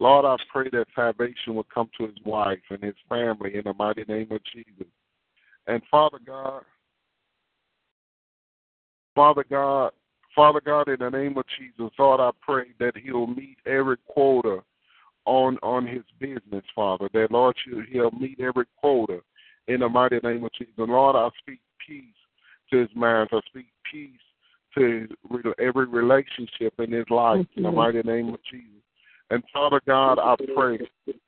Lord, 0.00 0.24
I 0.24 0.36
pray 0.50 0.70
that 0.72 0.86
salvation 0.94 1.54
will 1.54 1.66
come 1.72 1.90
to 1.98 2.06
his 2.06 2.16
wife 2.24 2.58
and 2.70 2.82
his 2.82 2.94
family 3.10 3.56
in 3.56 3.64
the 3.64 3.74
mighty 3.74 4.04
name 4.08 4.28
of 4.32 4.40
Jesus. 4.52 4.90
And 5.66 5.82
Father 5.90 6.18
God, 6.26 6.62
Father 9.14 9.44
God, 9.48 9.92
Father 10.34 10.62
God, 10.64 10.88
in 10.88 10.96
the 10.98 11.10
name 11.10 11.36
of 11.36 11.44
Jesus, 11.58 11.92
Lord, 11.98 12.18
I 12.18 12.30
pray 12.40 12.68
that 12.80 12.96
he'll 12.96 13.26
meet 13.26 13.58
every 13.66 13.98
quota 14.08 14.62
on 15.26 15.58
on 15.62 15.86
his 15.86 16.02
business, 16.18 16.64
Father. 16.74 17.10
That 17.12 17.30
Lord, 17.30 17.54
he'll 17.92 18.10
meet 18.12 18.40
every 18.40 18.64
quota 18.80 19.20
in 19.68 19.80
the 19.80 19.88
mighty 19.90 20.20
name 20.24 20.42
of 20.42 20.52
Jesus. 20.54 20.72
Lord, 20.78 21.16
I 21.16 21.28
speak 21.38 21.60
peace 21.86 22.14
to 22.72 22.78
his 22.78 22.88
mind 22.94 23.28
to 23.30 23.40
speak 23.46 23.66
peace 23.90 24.10
to 24.76 25.06
every 25.58 25.86
relationship 25.86 26.74
in 26.78 26.90
his 26.90 27.04
life 27.10 27.46
in 27.56 27.62
the 27.62 27.68
mm-hmm. 27.68 27.76
mighty 27.76 28.02
name 28.02 28.30
of 28.30 28.40
Jesus. 28.50 28.82
And 29.30 29.42
Father 29.52 29.80
God, 29.86 30.18
I 30.18 30.34
pray 30.54 30.78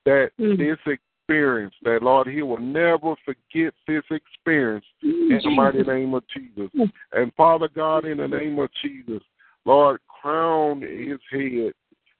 that 0.05 0.31
mm. 0.39 0.59
this 0.59 0.79
experience, 1.27 1.75
that 1.85 2.03
Lord, 2.03 2.27
He 2.27 2.43
will 2.43 2.61
never 2.61 3.15
forget 3.25 3.73
this 3.89 4.03
experience 4.11 4.85
in 5.03 5.29
the 5.31 5.37
mm-hmm. 5.37 5.57
mighty 5.57 5.83
name 5.83 6.13
of 6.13 6.23
Jesus. 6.29 6.71
And 7.13 7.33
Father 7.35 7.69
God, 7.75 8.05
in 8.05 8.19
the 8.19 8.29
name 8.29 8.59
of 8.59 8.69
Jesus, 8.83 9.23
Lord, 9.65 10.01
crown 10.07 10.83
his 10.83 11.19
head, 11.31 11.73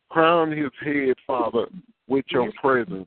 crown 0.09 0.53
his 0.53 0.71
head, 0.83 1.15
Father, 1.27 1.67
with 2.09 2.25
your 2.31 2.51
presence. 2.61 3.07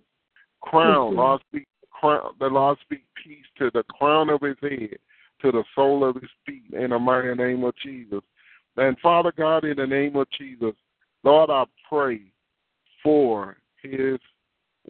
Crown, 0.61 1.15
Lord, 1.15 1.41
speak 1.49 1.67
crown, 1.91 2.33
the 2.39 2.47
Lord 2.47 2.77
speak 2.83 3.03
peace 3.23 3.45
to 3.57 3.71
the 3.73 3.83
crown 3.83 4.29
of 4.29 4.41
his 4.41 4.57
head, 4.61 4.97
to 5.41 5.51
the 5.51 5.63
sole 5.75 6.07
of 6.07 6.15
his 6.15 6.29
feet, 6.45 6.73
in 6.73 6.91
the 6.91 6.99
mighty 6.99 7.33
name 7.35 7.63
of 7.63 7.73
Jesus. 7.83 8.21
And 8.77 8.97
Father 8.99 9.33
God, 9.35 9.65
in 9.65 9.77
the 9.77 9.87
name 9.87 10.15
of 10.15 10.27
Jesus, 10.37 10.73
Lord, 11.23 11.49
I 11.49 11.63
pray 11.89 12.21
for 13.03 13.57
his 13.81 14.19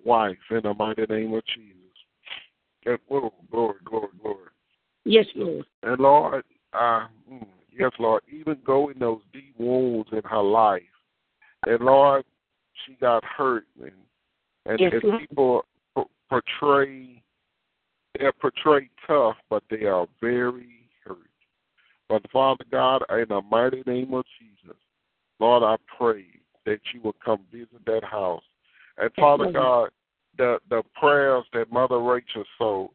wife 0.03 0.37
in 0.51 0.61
the 0.63 0.73
mighty 0.73 1.05
name 1.09 1.33
of 1.33 1.43
Jesus. 1.45 1.73
And, 2.85 2.99
oh, 3.11 3.33
glory, 3.51 3.75
glory, 3.85 4.07
glory. 4.21 4.49
Yes, 5.05 5.25
Lord. 5.35 5.65
And 5.83 5.99
Lord, 5.99 6.43
uh, 6.73 7.07
yes, 7.77 7.91
Lord, 7.99 8.23
even 8.31 8.57
go 8.65 8.89
in 8.89 8.99
those 8.99 9.21
deep 9.31 9.55
wounds 9.57 10.09
in 10.11 10.21
her 10.25 10.41
life. 10.41 10.83
And 11.65 11.79
Lord, 11.79 12.23
she 12.85 12.93
got 12.99 13.23
hurt, 13.23 13.65
and 13.81 13.91
and, 14.65 14.79
yes, 14.79 14.93
and 15.01 15.19
people 15.19 15.65
portray 16.29 17.23
they're 18.17 18.33
portrayed 18.33 18.89
tough, 19.05 19.35
but 19.49 19.63
they 19.69 19.85
are 19.85 20.07
very 20.21 20.89
hurt. 21.03 21.17
But 22.09 22.29
Father 22.31 22.65
God, 22.71 23.03
in 23.11 23.25
the 23.29 23.41
mighty 23.49 23.83
name 23.85 24.13
of 24.13 24.25
Jesus, 24.39 24.77
Lord, 25.39 25.63
I 25.63 25.75
pray 25.97 26.25
that 26.65 26.79
you 26.93 27.01
will 27.01 27.15
come 27.23 27.41
visit 27.51 27.85
that 27.85 28.03
house. 28.03 28.43
And 28.97 29.11
Father 29.15 29.51
God, 29.51 29.89
the 30.37 30.59
the 30.69 30.83
prayers 30.99 31.43
that 31.53 31.71
Mother 31.71 31.99
Rachel 31.99 32.43
sowed, 32.57 32.91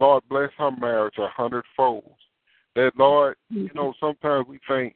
Lord 0.00 0.22
bless 0.28 0.50
her 0.58 0.70
marriage 0.70 1.18
a 1.18 1.28
hundredfold. 1.28 2.12
That 2.74 2.92
Lord, 2.96 3.36
you 3.50 3.70
know, 3.74 3.94
sometimes 4.00 4.46
we 4.48 4.58
think 4.68 4.94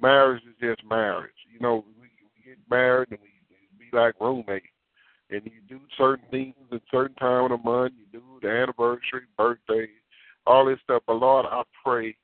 marriage 0.00 0.42
is 0.44 0.54
just 0.60 0.88
marriage. 0.88 1.32
You 1.52 1.60
know, 1.60 1.84
we, 2.00 2.08
we 2.36 2.50
get 2.50 2.58
married 2.70 3.08
and 3.10 3.20
we, 3.20 3.28
we 3.50 3.90
be 3.90 3.96
like 3.96 4.14
roommates. 4.20 4.66
And 5.30 5.42
you 5.44 5.60
do 5.68 5.80
certain 5.96 6.24
things 6.30 6.54
at 6.72 6.80
certain 6.90 7.16
time 7.16 7.50
of 7.50 7.50
the 7.50 7.68
month. 7.68 7.94
You 7.98 8.20
do 8.20 8.22
the 8.42 8.50
anniversary, 8.50 9.22
birthday, 9.36 9.88
all 10.46 10.66
this 10.66 10.78
stuff. 10.84 11.02
But 11.06 11.14
Lord, 11.14 11.46
I 11.48 11.62
pray 11.82 12.16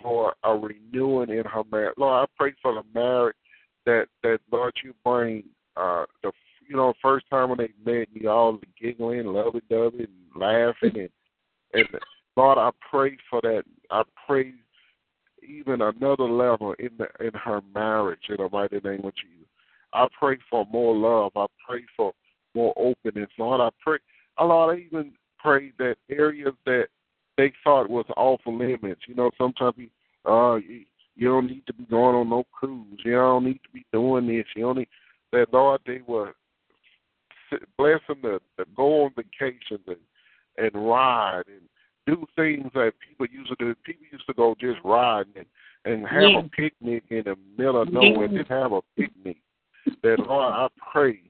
for 0.00 0.34
a 0.44 0.54
renewing 0.54 1.30
in 1.30 1.44
her 1.44 1.62
marriage. 1.70 1.94
Lord, 1.98 2.28
I 2.28 2.32
pray 2.36 2.54
for 2.62 2.74
the 2.74 2.82
marriage 2.98 3.36
that 3.84 4.06
that 4.22 4.38
Lord 4.50 4.74
you 4.84 4.94
bring 5.04 5.44
uh 5.76 6.04
the 6.22 6.32
you 6.68 6.76
know 6.76 6.92
first 7.00 7.26
time 7.30 7.50
when 7.50 7.58
they 7.58 7.70
met 7.84 8.08
you 8.12 8.28
all 8.28 8.58
giggling, 8.80 9.26
lovey 9.26 9.62
dovey, 9.70 10.04
and 10.04 10.40
laughing 10.40 10.98
and 10.98 11.10
and 11.72 12.00
Lord 12.36 12.58
I 12.58 12.70
pray 12.90 13.16
for 13.30 13.40
that. 13.42 13.62
I 13.90 14.02
pray 14.26 14.52
even 15.46 15.80
another 15.80 16.24
level 16.24 16.74
in 16.78 16.90
the 16.98 17.06
in 17.24 17.32
her 17.34 17.60
marriage 17.74 18.20
in 18.28 18.36
the 18.38 18.48
mighty 18.50 18.80
name 18.80 19.04
of 19.04 19.14
Jesus. 19.14 19.46
I 19.92 20.06
pray 20.18 20.36
for 20.50 20.66
more 20.70 20.94
love. 20.94 21.32
I 21.36 21.46
pray 21.66 21.84
for 21.96 22.12
more 22.56 22.72
openness. 22.76 23.28
Lord, 23.38 23.60
I 23.60 23.68
pray 23.80 23.98
Lord, 24.40 24.76
I 24.76 24.82
even 24.82 25.12
pray 25.38 25.72
that 25.78 25.96
areas 26.10 26.54
that 26.64 26.86
they 27.36 27.52
thought 27.62 27.88
was 27.88 28.06
off 28.16 28.40
limits. 28.46 29.02
You 29.06 29.14
know, 29.14 29.30
sometimes 29.38 29.74
we 29.76 29.90
uh 30.24 30.56
you 31.18 31.28
don't 31.28 31.46
need 31.46 31.66
to 31.66 31.72
be 31.72 31.84
going 31.84 32.16
on 32.16 32.28
no 32.28 32.44
cruise. 32.52 33.00
You 33.04 33.12
don't 33.12 33.44
need 33.44 33.60
to 33.62 33.70
be 33.72 33.84
doing 33.92 34.26
this. 34.26 34.46
You 34.56 34.68
only 34.68 34.88
that 35.32 35.52
Lord 35.52 35.80
they 35.86 36.00
were 36.06 36.34
bless 37.78 38.00
them 38.08 38.22
to, 38.22 38.40
to 38.58 38.64
go 38.76 39.04
on 39.04 39.12
vacations 39.14 39.84
and 39.86 39.96
and 40.58 40.70
ride 40.74 41.42
and 41.48 41.60
do 42.06 42.24
things 42.36 42.70
that 42.74 42.92
people 43.06 43.26
used 43.30 43.50
to 43.50 43.56
do. 43.56 43.74
People 43.84 44.06
used 44.10 44.26
to 44.26 44.34
go 44.34 44.56
just 44.58 44.78
riding 44.84 45.32
and 45.36 45.46
and 45.84 46.06
have 46.08 46.22
yeah. 46.22 46.40
a 46.40 46.42
picnic 46.48 47.04
in 47.10 47.22
the 47.24 47.36
middle 47.56 47.82
of 47.82 47.92
nowhere. 47.92 48.28
Just 48.28 48.50
have 48.50 48.72
a 48.72 48.80
picnic. 48.96 49.36
That 50.02 50.18
Lord, 50.18 50.52
I 50.52 50.66
pray 50.92 51.20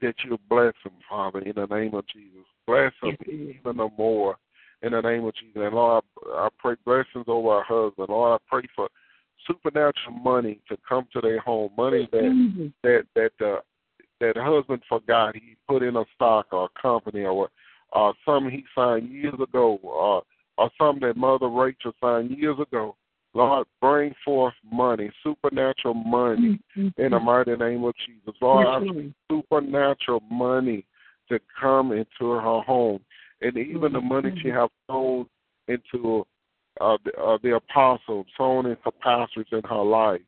that 0.00 0.14
you'll 0.24 0.40
bless 0.48 0.74
them, 0.84 0.94
Father, 1.08 1.40
in 1.40 1.54
the 1.54 1.66
name 1.66 1.94
of 1.94 2.06
Jesus. 2.08 2.44
Bless 2.66 2.92
them 3.02 3.16
even 3.26 3.76
the 3.76 3.88
more 3.96 4.36
in 4.82 4.92
the 4.92 5.00
name 5.00 5.24
of 5.24 5.34
Jesus. 5.34 5.56
And 5.56 5.74
Lord, 5.74 6.04
I 6.34 6.48
pray 6.58 6.76
blessings 6.84 7.24
over 7.26 7.48
our 7.48 7.64
husband. 7.64 8.08
Lord, 8.08 8.40
I 8.40 8.44
pray 8.48 8.68
for 8.74 8.88
supernatural 9.46 10.12
money 10.22 10.60
to 10.68 10.76
come 10.88 11.06
to 11.12 11.20
their 11.20 11.40
home, 11.40 11.70
money 11.76 12.08
that 12.12 12.22
mm-hmm. 12.22 12.66
that 12.82 13.04
that 13.14 13.44
uh, 13.44 13.60
that 14.20 14.36
husband 14.36 14.82
forgot 14.88 15.34
he 15.34 15.56
put 15.68 15.82
in 15.82 15.96
a 15.96 16.04
stock 16.14 16.46
or 16.52 16.64
a 16.66 16.80
company 16.80 17.24
or 17.24 17.48
or 17.92 18.14
some 18.24 18.50
he 18.50 18.64
signed 18.74 19.10
years 19.10 19.34
ago 19.34 19.78
or 19.82 20.22
or 20.58 20.70
some 20.78 20.98
that 21.00 21.16
Mother 21.16 21.48
Rachel 21.48 21.92
signed 22.00 22.30
years 22.30 22.58
ago. 22.60 22.96
Lord, 23.34 23.66
bring 23.80 24.14
forth 24.24 24.54
money, 24.72 25.10
supernatural 25.22 25.94
money 25.94 26.58
mm-hmm. 26.76 27.00
in 27.00 27.10
the 27.12 27.20
mighty 27.20 27.56
name 27.56 27.84
of 27.84 27.94
Jesus. 28.06 28.34
Lord, 28.40 28.66
I 28.66 29.12
supernatural 29.30 30.22
money 30.30 30.84
to 31.28 31.38
come 31.60 31.92
into 31.92 32.30
her 32.30 32.60
home 32.62 33.00
and 33.40 33.56
even 33.56 33.92
the 33.92 34.00
money 34.00 34.32
she 34.42 34.48
have 34.48 34.70
sown 34.88 35.26
into 35.68 36.26
uh, 36.80 36.96
the, 37.04 37.12
uh, 37.20 37.38
the 37.42 37.56
apostle, 37.56 38.24
sown 38.36 38.66
into 38.66 38.90
pastors 39.00 39.46
in 39.52 39.62
her 39.68 39.82
life. 39.82 40.20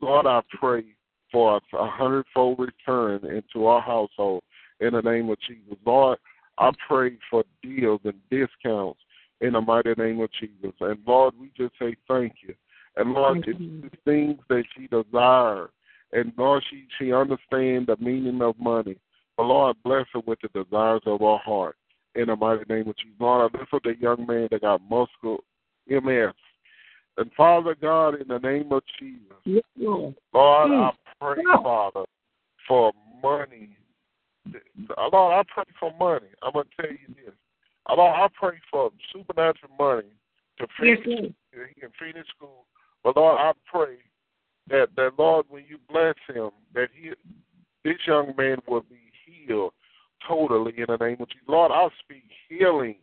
Lord, 0.00 0.26
I 0.26 0.40
pray 0.58 0.84
for 1.32 1.56
a 1.56 1.86
hundredfold 1.86 2.58
return 2.58 3.24
into 3.24 3.66
our 3.66 3.80
household 3.80 4.42
in 4.80 4.92
the 4.92 5.02
name 5.02 5.28
of 5.30 5.38
Jesus. 5.40 5.76
Lord, 5.84 6.18
I 6.58 6.70
pray 6.88 7.18
for 7.30 7.44
deals 7.62 8.00
and 8.04 8.14
discounts 8.30 9.00
in 9.40 9.52
the 9.52 9.60
mighty 9.60 9.94
name 9.96 10.20
of 10.20 10.30
Jesus. 10.40 10.72
And 10.80 10.98
Lord, 11.06 11.34
we 11.38 11.50
just 11.56 11.74
say 11.78 11.96
thank 12.08 12.34
you. 12.46 12.54
And 12.96 13.12
Lord, 13.12 13.44
it's 13.46 13.58
the 13.58 13.90
things 14.04 14.38
that 14.48 14.64
she 14.74 14.86
desires. 14.86 15.70
And 16.12 16.32
Lord, 16.36 16.62
she 16.70 16.86
she 16.98 17.12
understands 17.12 17.86
the 17.86 17.96
meaning 18.00 18.40
of 18.40 18.58
money. 18.58 18.96
But 19.36 19.44
Lord, 19.44 19.76
bless 19.84 20.06
her 20.14 20.20
with 20.20 20.38
the 20.40 20.64
desires 20.64 21.02
of 21.04 21.20
her 21.20 21.36
heart 21.36 21.76
in 22.14 22.26
the 22.26 22.36
mighty 22.36 22.64
name 22.72 22.88
of 22.88 22.96
Jesus. 22.96 23.16
Lord, 23.20 23.50
I 23.54 23.58
lift 23.58 23.74
up 23.74 23.82
the 23.82 23.94
young 24.00 24.26
man 24.26 24.48
that 24.50 24.62
got 24.62 24.80
muscle 24.88 25.44
MS. 25.88 26.32
And 27.18 27.30
Father 27.36 27.74
God, 27.80 28.20
in 28.20 28.28
the 28.28 28.38
name 28.38 28.72
of 28.72 28.82
Jesus, 28.98 29.36
Yes, 29.44 29.62
Lord. 29.76 30.14
Lord. 30.32 30.70
I 30.70 30.90
pray. 31.20 31.44
Father, 31.62 32.04
for 32.66 32.92
money. 33.22 33.70
Lord, 35.12 35.34
I 35.34 35.42
pray 35.52 35.64
for 35.78 35.92
money. 35.98 36.28
I'm 36.42 36.52
gonna 36.52 36.64
tell 36.80 36.90
you 36.90 37.14
this. 37.14 37.34
Lord, 37.94 38.14
I 38.16 38.28
pray 38.38 38.58
for 38.70 38.90
supernatural 39.12 39.72
money 39.78 40.08
to 40.58 40.66
Yes, 40.82 40.98
finish 41.04 41.06
Lord. 41.06 41.34
he 41.74 41.80
can 41.80 41.90
finish 41.98 42.26
school. 42.36 42.64
But 43.04 43.16
Lord, 43.16 43.38
I 43.38 43.52
pray 43.70 43.96
that 44.68 44.88
that 44.96 45.12
Lord, 45.18 45.46
when 45.48 45.64
you 45.68 45.78
bless 45.88 46.14
him, 46.28 46.50
that 46.74 46.88
he 46.92 47.10
this 47.84 47.98
young 48.06 48.34
man 48.36 48.58
will 48.66 48.80
be 48.82 48.98
healed 49.24 49.72
totally 50.26 50.74
in 50.76 50.86
the 50.88 50.96
name 50.96 51.18
of 51.20 51.28
Jesus. 51.28 51.46
Lord, 51.46 51.70
I 51.72 51.88
speak 52.02 52.24
healing 52.48 52.96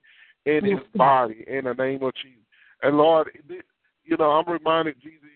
in 0.45 0.65
his 0.65 0.79
body 0.95 1.45
in 1.47 1.65
the 1.65 1.73
name 1.73 2.03
of 2.03 2.13
Jesus. 2.15 2.43
And 2.81 2.97
Lord, 2.97 3.29
this, 3.47 3.61
you 4.03 4.17
know, 4.17 4.31
I'm 4.31 4.51
reminded 4.51 4.95
Jesus. 5.01 5.29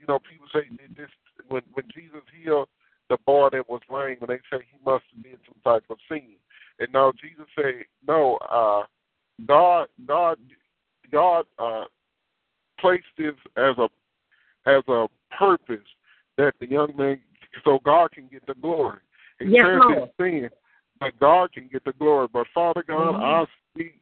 You 0.00 0.06
know, 0.08 0.18
people 0.18 0.46
say 0.52 0.68
this 0.96 1.10
when 1.48 1.62
when 1.74 1.84
Jesus 1.94 2.22
healed 2.42 2.68
the 3.10 3.18
boy 3.26 3.48
that 3.52 3.68
was 3.68 3.82
lame, 3.90 4.16
and 4.20 4.28
they 4.30 4.40
say 4.50 4.64
he 4.64 4.78
must 4.84 5.04
have 5.14 5.22
did 5.22 5.38
some 5.44 5.60
type 5.72 5.84
of 5.90 5.98
sin. 6.08 6.36
And 6.78 6.92
now 6.92 7.12
Jesus 7.20 7.46
said, 7.56 7.84
no, 8.06 8.36
uh, 8.50 8.84
God, 9.46 9.88
God, 10.06 10.38
God 11.12 11.44
uh, 11.58 11.84
placed 12.78 13.04
this 13.16 13.34
as 13.56 13.76
a 13.78 13.88
as 14.66 14.82
a 14.88 15.06
purpose 15.38 15.86
that 16.38 16.54
the 16.60 16.68
young 16.68 16.96
man, 16.96 17.20
so 17.64 17.78
God 17.84 18.12
can 18.12 18.28
get 18.32 18.46
the 18.46 18.54
glory. 18.54 18.98
He 19.38 19.46
Yes, 19.46 19.66
says 19.88 20.08
sin, 20.18 20.50
but 21.00 21.18
God 21.20 21.52
can 21.52 21.68
get 21.70 21.84
the 21.84 21.92
glory. 21.92 22.28
But 22.32 22.46
Father 22.54 22.82
God, 22.86 23.14
Mhm. 23.14 23.20
I 23.20 23.46
speak 23.70 24.00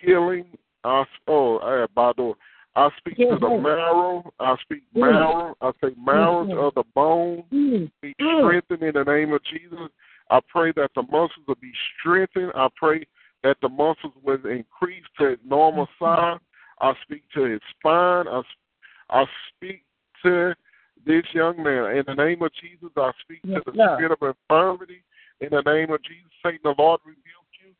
healing. 0.00 0.46
I 0.84 1.06
oh, 1.28 1.58
I 1.60 1.86
Bado. 1.96 2.36
I 2.74 2.90
speak 2.98 3.18
Yes, 3.18 3.34
to 3.34 3.38
the 3.38 3.58
marrow. 3.58 4.32
I 4.40 4.56
speak 4.56 4.82
marrow. 4.94 5.56
I 5.60 5.72
say 5.82 5.94
marrow 5.96 6.46
Yes, 6.46 6.56
of 6.56 6.74
the 6.74 6.84
bone 6.94 7.44
Mm. 7.52 7.90
be 8.00 8.14
Mm. 8.18 8.40
strengthened 8.40 8.82
in 8.82 8.94
the 8.94 9.04
name 9.04 9.32
of 9.32 9.42
Jesus. 9.44 9.90
I 10.30 10.40
pray 10.48 10.72
that 10.76 10.90
the 10.94 11.02
muscles 11.02 11.46
will 11.46 11.58
be 11.60 11.72
strengthened. 11.98 12.52
I 12.54 12.68
pray 12.76 13.06
that 13.42 13.56
the 13.60 13.68
muscles 13.68 14.14
will 14.22 14.34
increase 14.46 15.04
to 15.18 15.26
its 15.26 15.42
normal 15.44 15.86
mm-hmm. 16.00 16.04
size. 16.04 16.40
I 16.80 16.92
speak 17.02 17.22
to 17.34 17.44
his 17.44 17.60
spine. 17.78 18.26
I, 18.28 18.42
I 19.10 19.24
speak 19.54 19.84
to 20.24 20.54
this 21.06 21.24
young 21.32 21.62
man. 21.62 21.96
In 21.96 22.04
the 22.06 22.14
name 22.14 22.42
of 22.42 22.50
Jesus, 22.60 22.90
I 22.96 23.10
speak 23.22 23.40
Yes, 23.44 23.62
to 23.64 23.72
the 23.72 23.76
Lord. 23.76 23.98
spirit 23.98 24.12
of 24.12 24.34
infirmity. 24.50 25.02
In 25.40 25.48
the 25.50 25.62
name 25.62 25.90
of 25.90 26.02
Jesus, 26.02 26.30
Satan, 26.42 26.60
the 26.62 26.74
Lord 26.78 27.00
rebuke 27.04 27.52
you. 27.64 27.72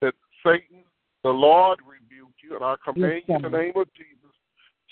That 0.00 0.14
Satan, 0.44 0.84
the 1.22 1.30
Lord 1.30 1.78
rebuke 1.86 2.34
you. 2.42 2.56
And 2.56 2.64
I 2.64 2.74
command 2.84 3.22
you 3.28 3.36
in 3.36 3.42
the 3.42 3.48
name 3.48 3.72
of 3.76 3.86
Jesus 3.94 4.14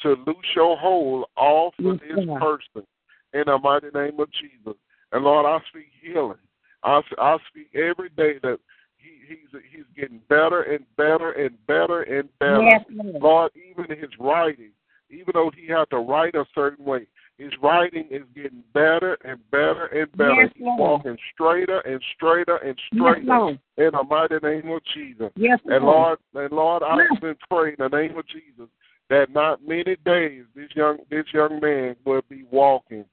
to 0.02 0.10
loose 0.26 0.46
your 0.54 0.76
hold 0.76 1.26
off 1.36 1.74
of 1.78 2.00
this 2.00 2.10
Lord. 2.16 2.40
person 2.40 2.86
in 3.34 3.44
the 3.46 3.58
mighty 3.58 3.88
name 3.94 4.18
of 4.18 4.28
Jesus. 4.32 4.78
And 5.12 5.24
Lord, 5.24 5.46
I 5.46 5.58
speak 5.68 5.88
healing. 6.02 6.38
I, 6.84 7.00
I 7.18 7.36
speak 7.48 7.68
every 7.74 8.08
day 8.10 8.38
that 8.42 8.58
he, 8.96 9.10
he's 9.28 9.60
he's 9.70 9.84
getting 9.96 10.20
better 10.28 10.62
and 10.62 10.84
better 10.96 11.32
and 11.32 11.56
better 11.66 12.02
and 12.02 12.28
better. 12.38 12.62
Yes, 12.62 12.84
Lord. 12.90 13.22
Lord, 13.22 13.52
even 13.70 13.98
his 13.98 14.10
writing, 14.18 14.70
even 15.10 15.32
though 15.34 15.50
he 15.56 15.70
had 15.70 15.90
to 15.90 15.98
write 15.98 16.34
a 16.34 16.44
certain 16.54 16.84
way, 16.84 17.06
his 17.38 17.52
writing 17.62 18.06
is 18.10 18.22
getting 18.34 18.62
better 18.72 19.16
and 19.24 19.38
better 19.50 19.86
and 19.86 20.10
better. 20.16 20.42
Yes, 20.42 20.52
He's 20.54 20.64
walking 20.64 21.16
straighter 21.34 21.80
and 21.80 22.00
straighter 22.14 22.56
and 22.58 22.78
straighter 22.92 23.22
Lord. 23.24 23.58
in 23.78 23.90
the 23.92 24.02
mighty 24.04 24.36
name 24.42 24.70
of 24.70 24.82
Jesus. 24.94 25.30
Yes, 25.36 25.58
And 25.66 25.84
Lord. 25.84 26.18
And 26.34 26.52
Lord, 26.52 26.82
I've 26.82 27.20
been 27.20 27.36
praying 27.50 27.76
in 27.78 27.90
the 27.90 27.96
name 27.96 28.16
of 28.16 28.26
Jesus 28.28 28.68
that 29.10 29.32
not 29.32 29.66
many 29.66 29.96
days 30.04 30.44
this 30.54 30.68
young 30.74 30.98
this 31.10 31.26
young 31.34 31.60
man 31.60 31.96
will 32.04 32.22
be 32.28 32.44
walking, 32.50 33.04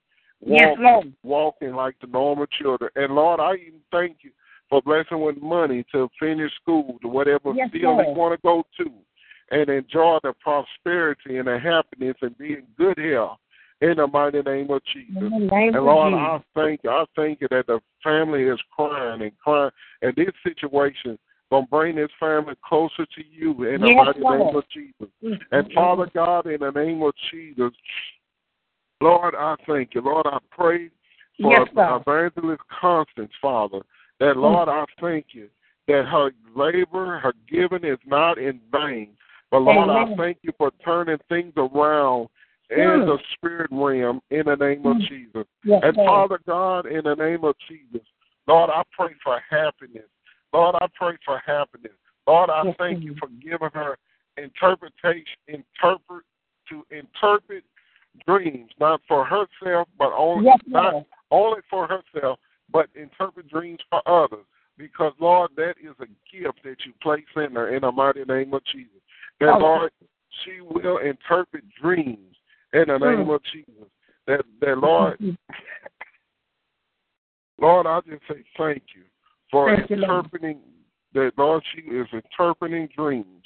Yes, 0.45 0.77
Lord. 0.79 1.13
walking 1.23 1.73
like 1.73 1.95
the 1.99 2.07
normal 2.07 2.45
children. 2.45 2.89
And 2.95 3.13
Lord, 3.13 3.39
I 3.39 3.55
even 3.55 3.81
thank 3.91 4.17
you 4.21 4.31
for 4.69 4.81
blessing 4.81 5.21
with 5.21 5.41
money 5.41 5.83
to 5.91 6.09
finish 6.19 6.51
school, 6.61 6.97
to 7.01 7.07
whatever 7.07 7.53
Yes, 7.53 7.69
field 7.71 7.99
they 7.99 8.13
want 8.13 8.39
to 8.39 8.41
go 8.41 8.63
to, 8.77 8.91
and 9.51 9.69
enjoy 9.69 10.19
the 10.23 10.33
prosperity 10.39 11.37
and 11.37 11.47
the 11.47 11.59
happiness 11.59 12.15
and 12.21 12.37
be 12.37 12.53
in 12.53 12.63
good 12.77 12.97
health. 12.97 13.39
In 13.81 13.95
the 13.95 14.07
mighty 14.07 14.41
name 14.41 14.69
of 14.71 14.81
Jesus. 14.93 15.31
Name 15.31 15.73
And 15.73 15.85
Lord. 15.85 16.13
I 16.13 16.43
thank 16.53 16.81
you. 16.83 16.89
I 16.89 17.05
thank 17.15 17.39
you 17.39 17.47
that 17.49 17.65
the 17.67 17.79
family 18.03 18.43
is 18.43 18.59
crying 18.75 19.21
and 19.21 19.31
crying. 19.39 19.71
And 20.01 20.13
this 20.17 20.33
situation 20.43 21.17
gonna 21.49 21.65
bring 21.67 21.95
this 21.95 22.09
family 22.19 22.55
closer 22.67 23.05
to 23.05 23.23
you 23.31 23.51
in 23.63 23.79
the 23.81 23.87
Yes, 23.87 24.05
mighty 24.05 24.19
name 24.19 24.55
of 24.55 24.63
Jesus. 24.69 25.39
And 25.51 25.71
Father 25.73 26.09
God, 26.13 26.47
in 26.47 26.59
the 26.59 26.71
name 26.71 27.01
of 27.01 27.13
Jesus, 27.31 27.71
Lord, 29.01 29.35
I 29.35 29.55
thank 29.67 29.95
you. 29.95 30.01
Lord, 30.01 30.25
I 30.27 30.39
pray 30.51 30.89
for 31.41 31.51
Yes, 31.51 31.67
Evangelist 31.75 32.61
Constance, 32.81 33.31
Father, 33.41 33.79
that 34.19 34.35
Lord, 34.35 34.67
I 34.67 34.83
thank 34.99 35.27
you 35.31 35.47
that 35.87 36.05
her 36.05 36.31
labor, 36.55 37.17
her 37.19 37.33
giving 37.49 37.83
is 37.85 37.97
not 38.05 38.37
in 38.37 38.59
vain. 38.71 39.09
But 39.51 39.59
Lord, 39.59 39.89
I 39.89 40.15
thank 40.15 40.39
you 40.41 40.51
for 40.57 40.71
turning 40.83 41.17
things 41.29 41.53
around 41.55 42.29
in 42.69 42.77
Mm. 42.77 43.05
the 43.05 43.19
spirit 43.33 43.69
realm 43.71 44.21
in 44.29 44.45
the 44.45 44.55
name 44.55 44.85
of 44.85 44.97
Mm. 44.97 45.07
Jesus. 45.07 45.47
Yes, 45.63 45.81
And. 45.83 45.95
Father 45.95 46.37
God, 46.45 46.85
in 46.85 47.05
the 47.05 47.15
name 47.15 47.43
of 47.43 47.57
Jesus, 47.59 48.05
Lord, 48.47 48.69
I 48.69 48.83
pray 48.91 49.13
for 49.23 49.39
happiness. 49.49 50.09
Lord, 50.53 50.75
I 50.81 50.87
pray 50.93 51.17
for 51.25 51.39
happiness. 51.39 51.95
Lord, 52.27 52.49
I 52.49 52.65
Yes, 52.65 52.75
thank 52.77 53.03
you 53.03 53.15
for 53.15 53.27
giving 53.39 53.71
her 53.73 53.97
interpretation, 54.37 55.37
interpret 55.47 56.25
to 56.67 56.85
interpret 56.91 57.63
dreams, 58.25 58.71
not 58.79 59.01
for 59.07 59.25
herself, 59.25 59.87
but 59.97 60.11
only 60.15 60.45
Yes, 60.45 60.59
not 60.67 61.05
only 61.31 61.61
for 61.69 61.87
herself, 61.87 62.39
but 62.71 62.87
interpret 62.95 63.47
dreams 63.47 63.79
for 63.89 64.01
others. 64.07 64.45
Because 64.77 65.13
Lord, 65.19 65.51
that 65.57 65.75
is 65.81 65.95
a 65.99 66.07
gift 66.31 66.63
that 66.63 66.77
you 66.85 66.93
place 67.01 67.25
in 67.35 67.53
her 67.55 67.75
in 67.75 67.81
the 67.81 67.91
mighty 67.91 68.23
name 68.23 68.53
of 68.53 68.63
Jesus. 68.65 69.01
That 69.39 69.55
Oh. 69.55 69.59
Lord, 69.59 69.91
she 70.43 70.61
will 70.61 70.97
interpret 70.99 71.63
dreams 71.81 72.37
in 72.73 72.87
the 72.87 72.97
name 72.97 73.27
Mm. 73.27 73.35
of 73.35 73.43
Jesus. 73.43 73.89
That 74.25 74.45
that 74.59 74.77
Lord, 74.77 75.19
Lord, 77.57 77.87
I 77.87 77.99
just 78.01 78.25
say 78.27 78.43
thank 78.55 78.95
you 78.95 79.03
for 79.51 79.75
Thank 79.75 79.89
you, 79.89 79.97
interpreting 79.97 80.61
that 81.13 81.37
Lord, 81.37 81.63
she 81.73 81.81
is 81.81 82.07
interpreting 82.13 82.87
dreams. 82.87 83.38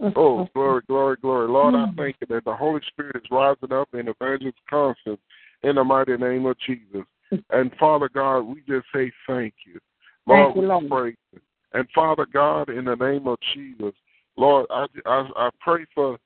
Oh, 0.00 0.48
glory, 0.54 0.82
glory, 0.86 1.16
glory. 1.20 1.48
Lord, 1.48 1.74
I 1.74 1.86
Mm. 1.86 1.96
thank 1.96 2.16
you 2.20 2.26
that 2.28 2.44
the 2.44 2.56
Holy 2.56 2.80
Spirit 2.82 3.16
is 3.16 3.30
rising 3.30 3.72
up 3.72 3.88
in 3.94 4.08
Evangelist 4.08 4.58
Constance 4.68 5.20
in 5.62 5.76
the 5.76 5.84
mighty 5.84 6.16
name 6.16 6.46
of 6.46 6.58
Jesus. 6.58 7.04
And 7.50 7.74
Father 7.76 8.08
God, 8.08 8.40
we 8.40 8.62
just 8.62 8.86
say 8.94 9.12
thank 9.26 9.54
you. 9.66 9.78
Lord, 10.26 10.46
Thank 10.46 10.56
you, 10.56 10.62
we 10.62 10.66
Lord. 10.68 10.88
pray. 10.88 11.40
And 11.72 11.88
Father 11.90 12.26
God, 12.26 12.70
in 12.70 12.86
the 12.86 12.96
name 12.96 13.26
of 13.26 13.38
Jesus, 13.52 13.94
Lord, 14.36 14.66
I, 14.70 14.86
I, 15.06 15.30
I 15.36 15.50
pray 15.60 15.84
for 15.94 16.18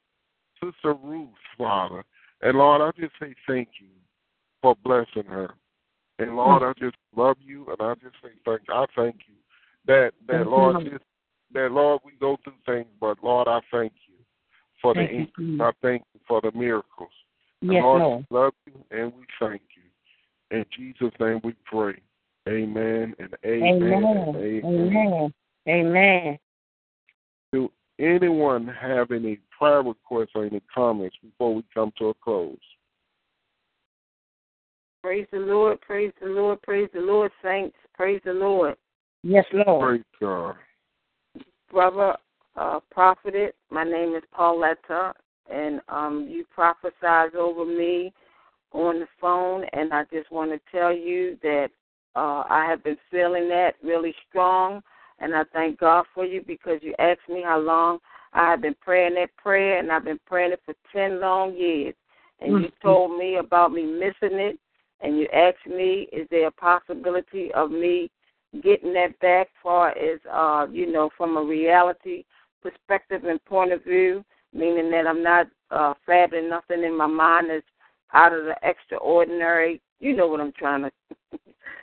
Sister 0.62 0.94
Ruth, 0.94 1.28
Father. 1.58 2.04
And 2.42 2.58
Lord, 2.58 2.80
I 2.80 2.90
just 3.00 3.14
say 3.20 3.34
thank 3.46 3.68
you 3.80 3.88
for 4.62 4.76
blessing 4.84 5.24
her. 5.28 5.54
And 6.18 6.36
Lord, 6.36 6.62
I 6.62 6.72
just 6.78 6.96
love 7.16 7.36
you, 7.40 7.66
and 7.66 7.76
I 7.80 7.94
just 7.94 8.14
say 8.22 8.30
thank 8.44 8.60
you. 8.68 8.74
I 8.74 8.86
thank 8.94 9.16
you 9.26 9.34
that 9.86 10.12
that 10.28 10.36
Thank 10.36 10.46
Lord, 10.46 10.86
this, 10.86 11.00
that 11.52 11.72
Lord, 11.72 12.00
we 12.04 12.12
go 12.20 12.36
through 12.42 12.54
things, 12.66 12.88
but 13.00 13.22
Lord, 13.22 13.48
I 13.48 13.60
thank 13.70 13.92
you 14.08 14.14
for 14.80 14.94
Thank 14.94 15.10
the 15.10 15.14
you, 15.14 15.20
increase. 15.22 15.48
Jesus. 15.50 15.60
I 15.62 15.72
thank 15.82 16.02
you 16.14 16.20
for 16.26 16.40
the 16.40 16.52
miracles. 16.52 17.10
And 17.62 17.72
Yes, 17.72 17.82
Lord, 17.82 18.02
Lord. 18.02 18.26
we 18.30 18.36
love 18.36 18.52
you 18.66 18.84
and 18.90 19.12
we 19.14 19.24
thank 19.40 19.62
you. 19.76 20.58
In 20.58 20.64
Jesus' 20.76 21.14
name 21.18 21.40
we 21.42 21.54
pray. 21.64 21.94
Amen 22.48 23.14
and 23.18 23.34
amen. 23.44 23.82
Amen. 23.82 24.04
and 24.04 24.36
amen. 24.36 24.64
Amen. 24.64 25.34
Amen. 25.68 26.38
Do 27.52 27.70
anyone 27.98 28.66
have 28.66 29.10
any 29.10 29.38
prayer 29.56 29.82
requests 29.82 30.32
or 30.34 30.44
any 30.44 30.60
comments 30.74 31.16
before 31.22 31.54
we 31.54 31.64
come 31.72 31.92
to 31.98 32.08
a 32.08 32.14
close? 32.14 32.58
Praise 35.02 35.26
the 35.32 35.38
Lord, 35.38 35.80
praise 35.80 36.12
the 36.20 36.28
Lord, 36.28 36.60
praise 36.62 36.88
the 36.94 37.00
Lord, 37.00 37.30
saints, 37.42 37.76
praise 37.94 38.20
the 38.24 38.32
Lord. 38.32 38.74
Yes, 39.22 39.44
Lord. 39.52 39.88
Praise 39.88 40.04
God. 40.20 40.56
Brother 41.74 42.14
uh, 42.56 42.78
prophet, 42.92 43.56
my 43.68 43.82
name 43.82 44.14
is 44.14 44.22
Pauletta, 44.32 45.12
and 45.52 45.80
um, 45.88 46.28
you 46.30 46.44
prophesied 46.54 47.34
over 47.34 47.64
me 47.64 48.12
on 48.70 49.00
the 49.00 49.08
phone, 49.20 49.64
and 49.72 49.92
I 49.92 50.04
just 50.04 50.30
want 50.30 50.52
to 50.52 50.60
tell 50.70 50.92
you 50.92 51.36
that 51.42 51.70
uh, 52.14 52.44
I 52.48 52.64
have 52.70 52.84
been 52.84 52.96
feeling 53.10 53.48
that 53.48 53.74
really 53.82 54.14
strong, 54.28 54.82
and 55.18 55.34
I 55.34 55.42
thank 55.52 55.80
God 55.80 56.04
for 56.14 56.24
you 56.24 56.44
because 56.46 56.78
you 56.80 56.94
asked 57.00 57.28
me 57.28 57.42
how 57.42 57.58
long 57.58 57.98
I 58.34 58.48
have 58.52 58.62
been 58.62 58.76
praying 58.80 59.16
that 59.16 59.36
prayer, 59.36 59.80
and 59.80 59.90
I've 59.90 60.04
been 60.04 60.20
praying 60.26 60.52
it 60.52 60.60
for 60.64 60.74
10 60.92 61.18
long 61.18 61.56
years. 61.56 61.96
And 62.38 62.52
you 62.52 62.68
Mhm. 62.68 62.80
told 62.80 63.18
me 63.18 63.36
about 63.36 63.72
me 63.72 63.82
missing 63.82 64.38
it, 64.38 64.60
and 65.00 65.18
you 65.18 65.26
asked 65.32 65.66
me, 65.66 66.02
is 66.12 66.28
there 66.28 66.46
a 66.46 66.52
possibility 66.52 67.52
of 67.52 67.72
me 67.72 68.12
getting 68.62 68.92
that 68.94 69.18
back 69.20 69.48
far 69.62 69.90
as, 69.90 70.20
uh, 70.30 70.66
you 70.70 70.90
know, 70.90 71.10
from 71.16 71.36
a 71.36 71.42
reality 71.42 72.24
perspective 72.62 73.24
and 73.24 73.44
point 73.44 73.72
of 73.72 73.84
view, 73.84 74.24
meaning 74.52 74.90
that 74.90 75.06
I'm 75.06 75.22
not 75.22 75.46
uh, 75.70 75.94
fabbing 76.08 76.48
nothing 76.48 76.84
in 76.84 76.96
my 76.96 77.06
mind 77.06 77.50
that's 77.50 77.66
out 78.12 78.32
of 78.32 78.44
the 78.44 78.54
extraordinary. 78.62 79.80
You 80.00 80.16
know 80.16 80.28
what 80.28 80.40
I'm 80.40 80.52
trying 80.52 80.82
to 80.82 80.90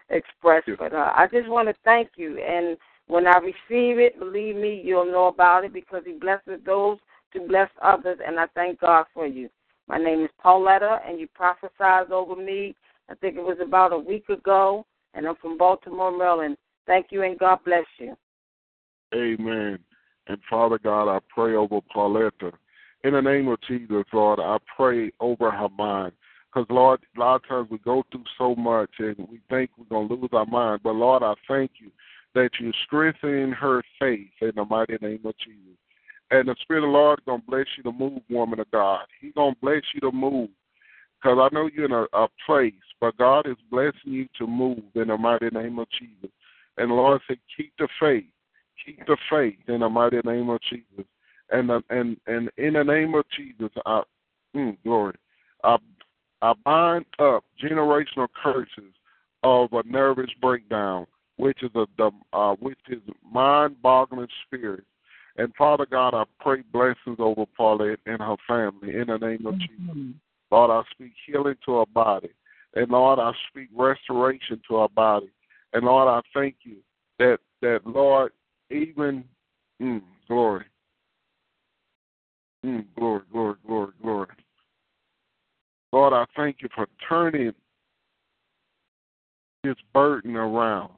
express. 0.10 0.64
But 0.80 0.94
uh, 0.94 1.12
I 1.16 1.28
just 1.32 1.50
want 1.50 1.68
to 1.68 1.76
thank 1.84 2.12
you. 2.16 2.40
And 2.40 2.78
when 3.08 3.28
I 3.28 3.38
receive 3.38 4.00
it, 4.00 4.20
believe 4.20 4.56
me, 4.56 4.82
you'll 4.84 5.12
know 5.12 5.28
about 5.28 5.66
it 5.66 5.74
because 5.74 6.04
He 6.06 6.14
blesses 6.14 6.60
those 6.66 6.98
to 7.34 7.42
bless 7.48 7.70
others. 7.82 8.20
And 8.26 8.40
I 8.40 8.46
thank 8.56 8.80
God 8.80 9.06
for 9.14 9.28
you. 9.28 9.50
My 9.88 9.98
name 9.98 10.24
is 10.24 10.30
Pauletta, 10.42 11.00
and 11.06 11.20
you 11.20 11.28
prophesied 11.34 12.12
over 12.12 12.36
me. 12.36 12.76
I 13.10 13.16
think 13.16 13.36
it 13.36 13.44
was 13.44 13.58
about 13.62 13.92
a 13.92 14.00
week 14.00 14.30
ago, 14.30 14.86
and 15.14 15.28
I'm 15.28 15.36
from 15.36 15.58
Baltimore, 15.58 16.16
Maryland. 16.16 16.58
Thank 16.88 17.08
you, 17.12 17.24
and 17.24 17.38
God 17.38 17.60
bless 17.66 17.86
you. 18.00 18.16
Amen. 19.14 19.80
And 20.28 20.38
Father 20.50 20.80
God, 20.80 21.14
I 21.14 21.20
pray 21.34 21.56
over 21.56 21.80
Pauletta. 21.94 22.52
In 23.04 23.14
the 23.14 23.22
name 23.22 23.48
of 23.48 23.60
Jesus, 23.68 24.04
Lord, 24.14 24.40
I 24.40 24.58
pray 24.78 25.12
over 25.20 25.52
her 25.52 25.70
mind. 25.70 26.14
Because, 26.54 26.68
Lord, 26.70 27.00
a 27.16 27.20
lot 27.20 27.36
of 27.36 27.48
times 27.48 27.68
we 27.72 27.78
go 27.80 28.04
through 28.12 28.26
so 28.38 28.56
much 28.56 28.92
and 29.00 29.16
we 29.30 29.40
think 29.50 29.72
we're 29.78 29.86
going 29.86 30.10
to 30.10 30.14
lose 30.16 30.30
our 30.34 30.46
mind. 30.46 30.82
But, 30.84 30.96
Lord, 30.96 31.24
I 31.24 31.34
thank 31.48 31.72
you 31.80 31.92
that 32.36 32.50
you're 32.60 32.74
strengthening 32.86 33.52
her 33.52 33.82
faith 34.00 34.30
in 34.42 34.52
the 34.56 34.66
mighty 34.66 34.98
name 35.02 35.22
of 35.26 35.34
Jesus. 35.38 35.78
And 36.30 36.48
the 36.48 36.56
Spirit 36.62 36.84
of 36.84 36.90
the 36.90 36.98
Lord 36.98 37.20
is 37.20 37.26
going 37.26 37.42
to 37.42 37.48
bless 37.48 37.66
you 37.78 37.84
to 37.84 37.92
move, 37.92 38.22
woman 38.30 38.60
of 38.60 38.70
God. 38.72 39.02
He's 39.20 39.34
going 39.34 39.54
to 39.54 39.62
bless 39.62 39.82
you 39.94 40.02
to 40.02 40.12
move. 40.12 40.50
Because 41.22 41.38
I 41.40 41.54
know 41.54 41.70
you're 41.74 41.86
in 41.86 41.92
a, 41.92 42.06
a 42.14 42.28
place, 42.46 42.74
but 43.00 43.18
God 43.18 43.48
is 43.48 43.58
blessing 43.70 43.94
you 44.06 44.28
to 44.40 44.48
move 44.48 44.80
in 44.96 45.10
the 45.10 45.18
mighty 45.18 45.50
name 45.52 45.78
of 45.78 45.88
Jesus. 45.92 46.32
And 46.78 46.90
Lord 46.92 47.22
said, 47.28 47.38
keep 47.56 47.74
the 47.78 47.88
faith. 48.00 48.26
Keep 48.84 49.06
the 49.06 49.18
faith 49.30 49.60
in 49.68 49.82
the 49.82 49.90
mighty 49.90 50.20
name 50.26 50.50
of 50.50 50.60
Jesus. 50.68 51.06
And 51.52 51.70
and 51.90 52.18
and 52.28 52.50
in 52.58 52.74
the 52.74 52.84
name 52.84 53.14
of 53.14 53.26
Jesus, 53.38 53.70
I, 53.86 54.02
mm, 54.56 54.78
glory, 54.84 55.16
I 55.64 55.78
I 56.42 56.54
bind 56.66 57.06
up 57.20 57.44
generational 57.62 58.28
curses 58.42 58.94
of 59.44 59.74
a 59.74 59.84
nervous 59.86 60.30
breakdown, 60.42 61.06
which 61.36 61.62
is 61.62 61.70
a 61.76 61.86
the 61.98 62.10
uh, 62.34 62.56
which 62.56 62.80
is 62.90 63.02
mind-boggling 63.32 64.30
spirit. 64.48 64.86
And 65.38 65.54
Father 65.56 65.86
God, 65.86 66.14
I 66.14 66.24
pray 66.40 66.64
blessings 66.72 67.18
over 67.20 67.46
Paulette 67.56 68.00
and 68.06 68.22
her 68.22 68.38
family 68.48 68.96
in 68.96 69.08
the 69.08 69.18
name 69.18 69.46
of 69.46 69.56
mm-hmm. 69.56 69.94
Jesus. 69.94 70.16
Lord, 70.52 70.70
I 70.72 70.82
speak 70.92 71.14
healing 71.26 71.56
to 71.66 71.76
our 71.76 71.86
body. 71.86 72.30
And 72.76 72.90
Lord, 72.90 73.20
I 73.20 73.32
speak 73.50 73.70
restoration 73.76 74.62
to 74.68 74.78
our 74.78 74.90
body. 74.90 75.30
And 75.74 75.86
Lord, 75.86 76.08
I 76.08 76.22
thank 76.38 76.58
you 76.64 76.78
that 77.20 77.40
that 77.62 77.82
Lord, 77.86 78.32
even 78.70 79.24
mm, 79.82 80.02
glory. 80.28 80.66
Mm, 82.66 82.86
glory, 82.98 83.22
glory, 83.32 83.56
glory, 83.66 83.92
glory. 84.02 84.28
Lord, 85.92 86.14
I 86.14 86.26
thank 86.36 86.58
you 86.62 86.70
for 86.74 86.88
turning 87.08 87.54
this 89.64 89.76
burden 89.94 90.36
around. 90.36 90.92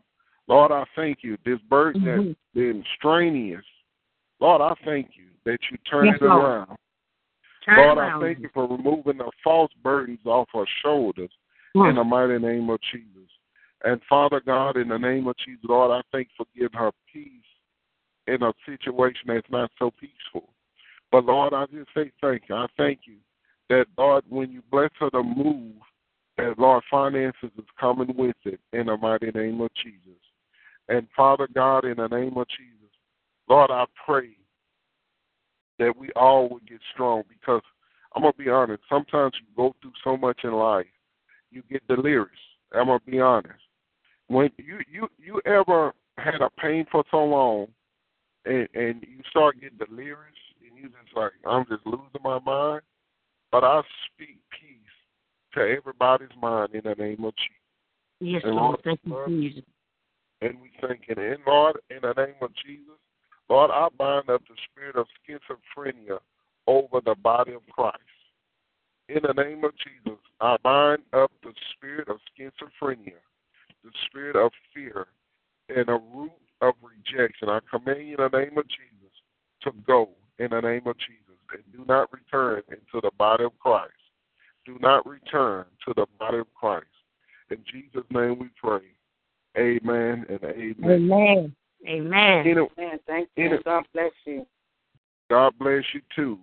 Lord, 0.48 0.72
I 0.72 0.84
thank 0.96 1.20
you. 1.22 1.38
This 1.46 1.60
burden 1.70 2.02
mm-hmm. 2.02 2.28
that's 2.28 2.40
been 2.54 2.84
strenuous. 2.98 3.66
Lord, 4.40 4.62
I 4.62 4.74
thank 4.86 5.12
you 5.16 5.26
that 5.46 5.60
you 5.72 5.78
turn 5.90 6.08
yes, 6.08 6.18
it 6.20 6.26
around. 6.26 6.76
Turn 7.66 7.96
Lord. 7.96 7.98
I 7.98 8.20
thank 8.20 8.40
you 8.40 8.50
for 8.54 8.68
removing 8.68 9.18
the 9.18 9.32
false 9.44 9.72
burdens 9.84 10.26
off 10.26 10.50
our 10.54 10.68
shoulders 10.84 11.32
yes. 11.74 11.86
in 11.90 11.96
the 11.96 12.04
mighty 12.04 12.40
name 12.40 12.70
of 12.70 12.80
Jesus. 12.92 13.30
And 13.84 14.02
Father 14.10 14.42
God, 14.46 14.78
in 14.78 14.90
the 14.90 14.98
name 14.98 15.28
of 15.28 15.36
Jesus, 15.38 15.64
Lord, 15.68 15.92
I 15.92 16.02
thank 16.12 16.28
you 16.28 16.46
for 16.46 16.60
giving 16.60 16.80
her 16.80 16.92
peace 17.12 17.30
in 18.28 18.42
a 18.42 18.54
situation 18.66 19.28
that's 19.28 19.50
not 19.50 19.72
so 19.78 19.92
peaceful. 19.92 20.50
But 21.12 21.26
Lord, 21.26 21.54
I 21.54 21.66
just 21.66 21.90
say 21.96 22.12
thank 22.22 22.44
you. 22.50 22.56
I 22.56 22.68
thank 22.78 23.02
you 23.06 23.18
that 23.70 23.86
Lord, 23.98 24.24
when 24.30 24.52
you 24.52 24.62
bless 24.72 24.90
her 25.00 25.10
to 25.12 25.24
move, 25.24 25.74
that 26.38 26.58
Lord, 26.58 26.84
finances 26.90 27.52
is 27.58 27.66
coming 27.80 28.14
with 28.18 28.36
it 28.46 28.60
in 28.72 28.88
the 28.88 28.98
mighty 28.98 29.32
name 29.32 29.62
of 29.62 29.70
Jesus. 29.76 30.20
And 30.90 31.08
Father 31.16 31.48
God, 31.54 31.86
in 31.86 31.98
the 31.98 32.08
name 32.08 32.38
of 32.38 32.48
Jesus, 32.48 32.92
Lord, 33.48 33.72
I 33.72 33.86
pray 34.06 34.36
that 35.80 35.96
we 35.98 36.10
all 36.16 36.50
would 36.50 36.68
get 36.68 36.80
strong 36.94 37.24
because 37.28 37.62
I'm 38.16 38.24
gonna 38.24 38.34
be 38.34 38.50
honest, 38.50 38.84
sometimes 38.90 39.34
you 39.40 39.48
go 39.56 39.76
through 39.82 39.94
so 40.04 40.18
much 40.18 40.42
in 40.44 40.54
life, 40.54 40.86
you 41.52 41.64
get 41.70 41.88
delirious. 41.88 42.30
I'm 42.74 42.88
gonna 42.88 43.00
be 43.06 43.20
honest 43.20 43.60
when 44.28 44.50
you 44.58 44.80
you 44.92 45.08
you 45.18 45.42
ever 45.46 45.94
had 46.18 46.42
a 46.42 46.50
pain 46.62 46.86
for 46.92 47.04
so 47.12 47.24
long 47.24 47.68
and 48.46 48.68
and 48.74 49.04
you 49.04 49.22
start 49.30 49.60
getting 49.60 49.78
delirious 49.78 50.34
and 50.62 50.78
you 50.78 50.90
just 50.90 51.16
like 51.16 51.32
I'm 51.46 51.66
just 51.70 51.86
losing 51.86 52.24
my 52.24 52.40
mind, 52.40 52.82
but 53.52 53.64
I 53.64 53.82
speak 54.14 54.40
peace 54.52 54.80
to 55.54 55.62
everybody's 55.62 56.36
mind 56.42 56.74
in 56.74 56.82
the 56.84 56.96
name 56.96 57.24
of 57.26 57.34
Jesus. 57.36 57.60
Yes, 58.20 58.42
and 58.46 58.56
Lord, 58.56 58.80
thank 58.84 59.00
you, 59.04 59.26
Jesus. 59.28 59.64
And 60.42 60.60
we 60.62 60.72
thank 60.82 61.02
you, 61.08 61.16
and 61.18 61.40
Lord, 61.46 61.78
in 61.90 62.00
the 62.02 62.14
name 62.14 62.36
of 62.42 62.52
Jesus, 62.66 63.00
Lord, 63.54 63.70
I 63.70 63.88
bind 64.00 64.32
up 64.32 64.42
the 64.50 64.56
spirit 64.72 64.96
of 64.96 65.06
schizophrenia 65.22 66.18
over 66.66 67.02
the 67.06 67.14
body 67.14 67.54
of 67.54 67.62
Christ. 67.70 68.00
In 69.10 69.20
the 69.22 69.34
name 69.44 69.64
of 69.64 69.74
Jesus, 69.78 70.18
I 70.42 70.58
bind 70.64 71.04
up 71.14 71.30
the 71.44 71.54
spirit 71.72 72.10
of 72.10 72.18
schizophrenia 72.34 73.22
the 73.84 73.92
spirit 74.08 74.36
of 74.36 74.52
fear 74.74 75.06
and 75.70 75.88
a 75.88 76.00
root 76.16 76.32
of 76.62 76.74
rejection. 76.82 77.48
I 77.48 77.60
command 77.70 78.08
you 78.08 78.16
in 78.16 78.28
the 78.32 78.40
name 78.40 78.58
of 78.58 78.66
Jesus 78.66 79.14
to 79.62 79.72
go 79.86 80.10
in 80.40 80.50
the 80.50 80.62
name 80.62 80.88
of 80.88 80.98
Jesus 80.98 81.38
and 81.54 81.62
do 81.72 81.86
not 81.88 82.12
return 82.12 82.64
into 82.70 83.02
the 83.04 83.12
body 83.20 83.44
of 83.44 83.52
Christ. 83.60 83.92
Do 84.66 84.80
not 84.82 85.06
return 85.06 85.66
to 85.86 85.94
the 85.96 86.08
body 86.18 86.40
of 86.40 86.52
Christ. 86.56 86.88
In 87.52 87.58
Jesus' 87.72 88.10
name 88.10 88.40
we 88.40 88.48
pray. 88.60 88.82
Amen 89.56 90.26
and 90.28 90.44
amen. 90.44 90.92
Amen. 90.92 91.56
Amen. 91.88 92.48
amen. 92.48 93.00
Thank 93.08 93.30
you. 93.36 93.60
God 93.66 93.84
bless 93.94 94.12
you. 94.26 94.46
God 95.30 95.54
bless 95.60 95.84
you 95.94 96.02
too. 96.16 96.40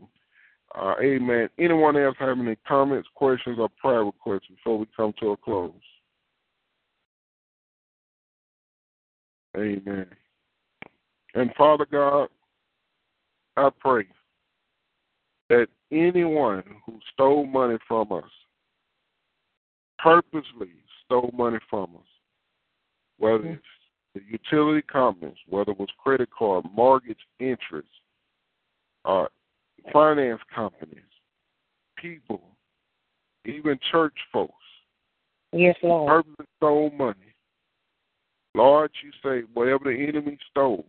Uh, 0.74 0.94
amen. 1.02 1.48
Anyone 1.58 1.96
else 1.96 2.16
have 2.18 2.38
any 2.38 2.56
comments, 2.66 3.08
questions, 3.14 3.58
or 3.58 3.68
prayer 3.80 4.04
requests 4.04 4.46
before 4.48 4.78
we 4.78 4.86
come 4.96 5.12
to 5.20 5.30
a 5.30 5.36
close? 5.36 5.72
Amen. 9.56 10.06
And 11.34 11.50
Father 11.56 11.86
God, 11.90 12.28
I 13.56 13.70
pray 13.80 14.06
that 15.48 15.66
anyone 15.90 16.62
who 16.86 16.98
stole 17.12 17.46
money 17.46 17.78
from 17.88 18.12
us, 18.12 18.30
purposely 19.98 20.70
stole 21.04 21.30
money 21.34 21.58
from 21.68 21.96
us, 21.96 22.06
whether 23.18 23.38
mm-hmm. 23.38 23.54
it's 23.54 23.62
the 24.14 24.20
utility 24.28 24.82
companies, 24.82 25.36
whether 25.48 25.72
it 25.72 25.78
was 25.78 25.88
credit 26.02 26.28
card, 26.36 26.64
mortgage 26.72 27.18
interest, 27.38 27.88
uh, 29.04 29.26
finance 29.92 30.40
companies, 30.54 30.98
people, 31.96 32.42
even 33.44 33.78
church 33.90 34.16
folks. 34.32 34.54
Yes, 35.52 35.76
Lord. 35.82 36.08
Purposely 36.08 36.46
stole 36.56 36.90
money. 36.90 37.34
Lord, 38.54 38.90
you 39.02 39.10
say, 39.22 39.46
whatever 39.54 39.84
the 39.84 40.06
enemy 40.08 40.38
stole, 40.50 40.84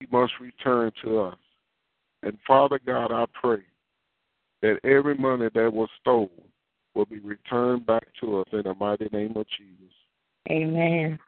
he 0.00 0.06
must 0.10 0.32
return 0.40 0.90
to 1.04 1.20
us. 1.20 1.38
And 2.22 2.36
Father 2.46 2.80
God, 2.84 3.12
I 3.12 3.26
pray 3.40 3.62
that 4.62 4.78
every 4.84 5.16
money 5.16 5.48
that 5.54 5.72
was 5.72 5.88
stolen 6.00 6.30
will 6.94 7.06
be 7.06 7.20
returned 7.20 7.86
back 7.86 8.06
to 8.20 8.40
us 8.40 8.48
in 8.52 8.62
the 8.62 8.74
mighty 8.74 9.08
name 9.12 9.36
of 9.36 9.46
Jesus. 9.56 9.94
Amen. 10.50 11.18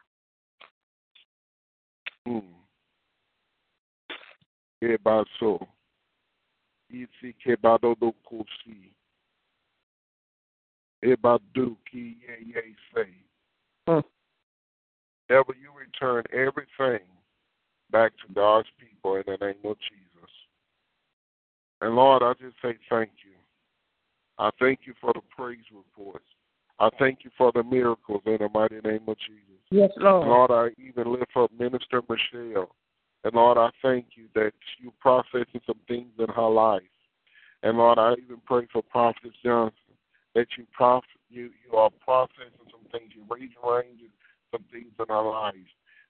Mm. 2.29 2.43
Ebaso. 4.83 5.67
Isi 6.89 7.33
kebado 7.33 7.95
kusi. 8.23 8.93
Ebadu 11.03 11.77
ki 11.91 12.17
ye 12.21 12.53
ye 12.53 12.75
say. 12.93 13.13
Mm. 13.87 14.03
Ever 15.29 15.55
you 15.59 15.71
return 15.77 16.23
everything 16.33 17.05
back 17.91 18.11
to 18.17 18.33
God's 18.33 18.67
people 18.79 19.15
in 19.15 19.23
the 19.25 19.37
name 19.45 19.63
of 19.63 19.77
Jesus. 19.79 20.31
And 21.81 21.95
Lord, 21.95 22.23
I 22.23 22.33
just 22.33 22.55
say 22.61 22.77
thank 22.89 23.11
you. 23.25 23.37
I 24.37 24.51
thank 24.59 24.81
you 24.85 24.93
for 25.01 25.13
the 25.13 25.21
praise 25.35 25.65
reports. 25.73 26.25
I 26.79 26.89
thank 26.97 27.19
you 27.23 27.31
for 27.37 27.51
the 27.53 27.63
miracles 27.63 28.21
in 28.25 28.37
the 28.39 28.49
mighty 28.53 28.79
name 28.83 29.03
of 29.07 29.17
Jesus. 29.17 29.49
Yes, 29.71 29.91
Lord. 29.97 30.27
Lord, 30.27 30.51
I 30.51 30.81
even 30.81 31.11
lift 31.11 31.35
up 31.35 31.51
Minister 31.57 32.01
Michelle. 32.09 32.69
And 33.23 33.33
Lord, 33.33 33.57
I 33.57 33.69
thank 33.81 34.07
you 34.15 34.25
that 34.33 34.53
you 34.79 34.93
processing 34.99 35.61
some 35.67 35.79
things 35.87 36.11
in 36.17 36.29
her 36.29 36.49
life. 36.49 36.81
And 37.63 37.77
Lord, 37.77 37.99
I 37.99 38.13
even 38.13 38.41
pray 38.45 38.67
for 38.71 38.81
Prophet 38.81 39.31
Johnson 39.43 39.73
that 40.35 40.47
you 40.57 40.65
prof- 40.71 41.03
you 41.29 41.49
you 41.65 41.77
are 41.77 41.89
processing 42.03 42.65
some 42.71 42.85
things. 42.91 43.11
You 43.13 43.23
rearranging 43.29 44.11
some 44.51 44.63
things 44.71 44.93
in 44.97 45.05
our 45.09 45.29
lives. 45.29 45.67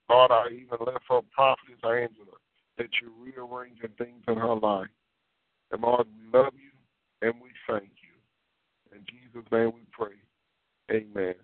Lord, 0.09 0.31
I 0.31 0.47
even 0.49 0.77
lift 0.85 1.09
up 1.09 1.25
Prophetess 1.31 1.81
Angela 1.83 2.37
that 2.77 2.89
you're 3.01 3.11
rearranging 3.19 3.89
things 3.97 4.23
in 4.27 4.37
her 4.37 4.55
life. 4.55 4.87
And 5.71 5.81
Lord, 5.81 6.07
we 6.07 6.39
love 6.39 6.53
you 6.53 7.27
and 7.27 7.33
we 7.41 7.49
thank 7.67 7.91
you. 8.01 8.95
In 8.95 9.03
Jesus' 9.05 9.49
name 9.51 9.71
we 9.75 9.81
pray. 9.91 10.15
Amen. 10.91 11.35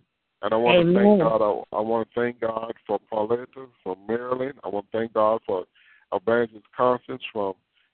And 0.42 0.54
I 0.54 0.58
want 0.58 0.80
Amen. 0.80 0.94
to 0.94 1.00
thank 1.00 1.20
God. 1.20 1.42
I, 1.42 1.78
I 1.78 1.82
want 1.82 2.08
to 2.08 2.20
thank 2.20 2.42
God 2.42 2.74
for 2.86 3.00
Pauletta 3.12 3.68
from 3.84 3.98
Maryland. 4.08 4.54
I 4.64 4.70
want 4.70 4.92
to 4.92 4.98
thank 4.98 5.14
God 5.14 5.42
for 5.46 5.66
Evangelist 6.14 6.68
Constance 6.76 7.22
from 7.32 7.54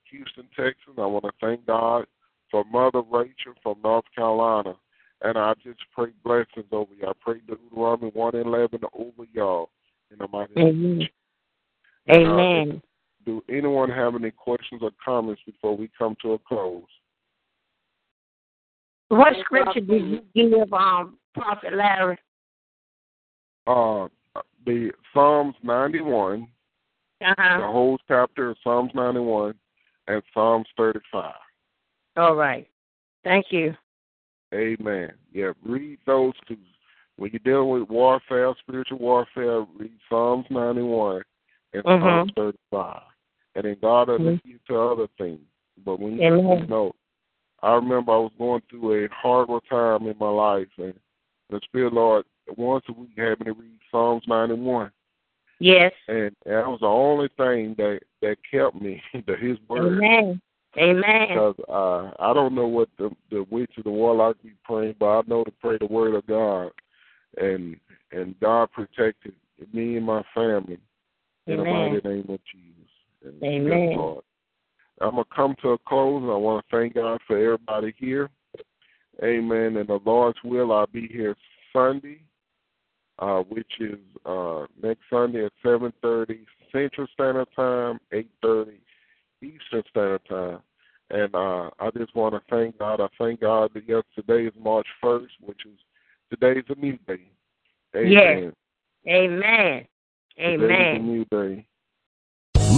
Houston, 0.09 0.47
Texas. 0.55 0.93
I 0.97 1.05
want 1.05 1.25
to 1.25 1.31
thank 1.39 1.65
God 1.65 2.05
for 2.49 2.63
Mother 2.65 3.01
Rachel 3.09 3.53
from 3.63 3.77
North 3.83 4.05
Carolina. 4.13 4.75
And 5.21 5.37
I 5.37 5.53
just 5.63 5.79
pray 5.93 6.09
blessings 6.23 6.65
over 6.71 6.93
you. 6.93 7.07
I 7.07 7.13
pray 7.19 7.39
Deuteronomy 7.47 8.11
1 8.13 8.35
and 8.35 8.45
11 8.47 8.79
over 8.93 9.23
y'all. 9.31 9.69
In 10.11 10.17
the 10.17 10.27
mighty 10.27 10.53
name. 10.55 11.07
Amen. 12.09 12.27
Uh, 12.27 12.33
Amen. 12.33 12.81
do 13.25 13.41
anyone 13.49 13.89
have 13.89 14.15
any 14.15 14.31
questions 14.31 14.81
or 14.83 14.91
comments 15.03 15.41
before 15.45 15.77
we 15.77 15.89
come 15.97 16.17
to 16.21 16.33
a 16.33 16.39
close? 16.39 16.83
What 19.07 19.33
scripture 19.41 19.79
did 19.79 20.23
you 20.33 20.51
give 20.51 20.73
um 20.73 21.17
Prophet 21.33 21.73
Larry? 21.73 22.17
Uh, 23.67 24.07
the 24.65 24.91
Psalms 25.13 25.55
91, 25.63 26.47
Uh 27.21 27.33
the 27.37 27.67
whole 27.67 27.97
chapter 28.07 28.49
of 28.51 28.57
Psalms 28.63 28.91
91, 28.93 29.53
and 30.07 30.21
Psalms 30.33 30.67
35. 30.77 31.33
All 32.17 32.35
right. 32.35 32.67
Thank 33.23 33.47
you. 33.51 33.75
Amen. 34.53 35.13
Yeah, 35.31 35.51
read 35.63 35.99
those 36.05 36.33
two. 36.47 36.57
When 37.17 37.31
you're 37.31 37.39
dealing 37.39 37.69
with 37.69 37.89
warfare, 37.89 38.53
spiritual 38.59 38.97
warfare, 38.97 39.61
read 39.77 39.91
Psalms 40.09 40.45
91 40.49 41.23
and 41.73 41.83
Mhm. 41.83 42.01
Psalms 42.01 42.31
35. 42.35 43.03
And 43.55 43.65
then 43.65 43.77
God 43.81 44.07
will 44.09 44.19
lead 44.19 44.41
you 44.43 44.59
to 44.67 44.79
other 44.79 45.07
things. 45.17 45.45
But 45.85 45.99
when 45.99 46.17
you, 46.17 46.23
you 46.23 46.67
know, 46.67 46.95
I 47.61 47.75
remember 47.75 48.11
I 48.11 48.17
was 48.17 48.31
going 48.37 48.61
through 48.69 49.05
a 49.05 49.07
horrible 49.09 49.61
time 49.61 50.07
in 50.07 50.17
my 50.17 50.29
life, 50.29 50.69
and 50.77 50.99
the 51.51 51.59
Spirit 51.63 51.93
Lord 51.93 52.25
once 52.57 52.85
a 52.89 52.93
week 52.93 53.11
had 53.17 53.39
me 53.39 53.45
to 53.45 53.53
read 53.53 53.79
Psalms 53.91 54.23
91. 54.27 54.91
Yes. 55.59 55.93
And 56.07 56.35
that 56.45 56.67
was 56.67 56.79
the 56.81 56.87
only 56.87 57.29
thing 57.37 57.75
that 57.77 57.99
that 58.21 58.37
kept 58.49 58.81
me 58.81 59.01
to 59.13 59.35
His 59.35 59.57
word. 59.67 59.97
Amen. 59.97 60.41
Amen. 60.77 61.27
Because 61.27 61.55
uh, 61.69 62.11
I 62.19 62.33
don't 62.33 62.55
know 62.55 62.67
what 62.67 62.89
the 62.97 63.11
the 63.29 63.45
witch 63.51 63.71
or 63.77 63.83
the 63.83 63.91
warlock 63.91 64.41
be 64.41 64.53
praying, 64.63 64.95
but 64.99 65.05
I 65.05 65.21
know 65.27 65.43
to 65.43 65.51
pray 65.61 65.77
the 65.77 65.85
word 65.85 66.15
of 66.15 66.25
God, 66.25 66.71
and 67.37 67.75
and 68.11 68.39
God 68.39 68.71
protected 68.71 69.33
me 69.73 69.97
and 69.97 70.05
my 70.05 70.23
family 70.33 70.79
in 71.47 71.57
the 71.57 71.63
mighty 71.63 72.07
name 72.07 72.25
of 72.29 72.39
Jesus. 72.51 72.89
And 73.23 73.43
Amen. 73.43 74.21
I'm 75.01 75.11
gonna 75.11 75.23
come 75.35 75.55
to 75.61 75.69
a 75.69 75.77
close. 75.79 76.23
I 76.23 76.37
want 76.37 76.65
to 76.65 76.75
thank 76.75 76.95
God 76.95 77.19
for 77.27 77.37
everybody 77.37 77.93
here. 77.97 78.29
Amen. 79.23 79.77
And 79.77 79.87
the 79.87 79.99
Lord's 80.05 80.39
will, 80.43 80.71
I'll 80.71 80.87
be 80.87 81.07
here 81.07 81.35
Sunday, 81.73 82.21
uh, 83.19 83.41
which 83.41 83.71
is 83.79 83.99
uh, 84.25 84.65
next 84.81 85.01
Sunday 85.09 85.45
at 85.45 85.51
7:30 85.63 86.45
Central 86.71 87.07
Standard 87.13 87.47
Time, 87.55 87.99
8:30 88.11 88.73
Eastern 89.41 89.83
Standard 89.89 90.21
Time. 90.27 90.59
And 91.09 91.35
uh, 91.35 91.69
I 91.79 91.89
just 91.97 92.15
want 92.15 92.33
to 92.35 92.41
thank 92.49 92.79
God. 92.79 93.01
I 93.01 93.07
thank 93.17 93.41
God 93.41 93.71
that 93.73 93.83
yes, 93.87 94.03
today 94.15 94.45
is 94.45 94.53
March 94.57 94.87
1st, 95.03 95.27
which 95.41 95.59
is 95.65 95.77
today's 96.29 96.63
a 96.69 96.79
new 96.79 96.97
day. 97.05 97.23
Amen. 97.95 98.53
Amen. 99.09 100.59
Today's 100.59 100.99
a 100.99 101.03
new 101.03 101.25
day. 101.25 101.65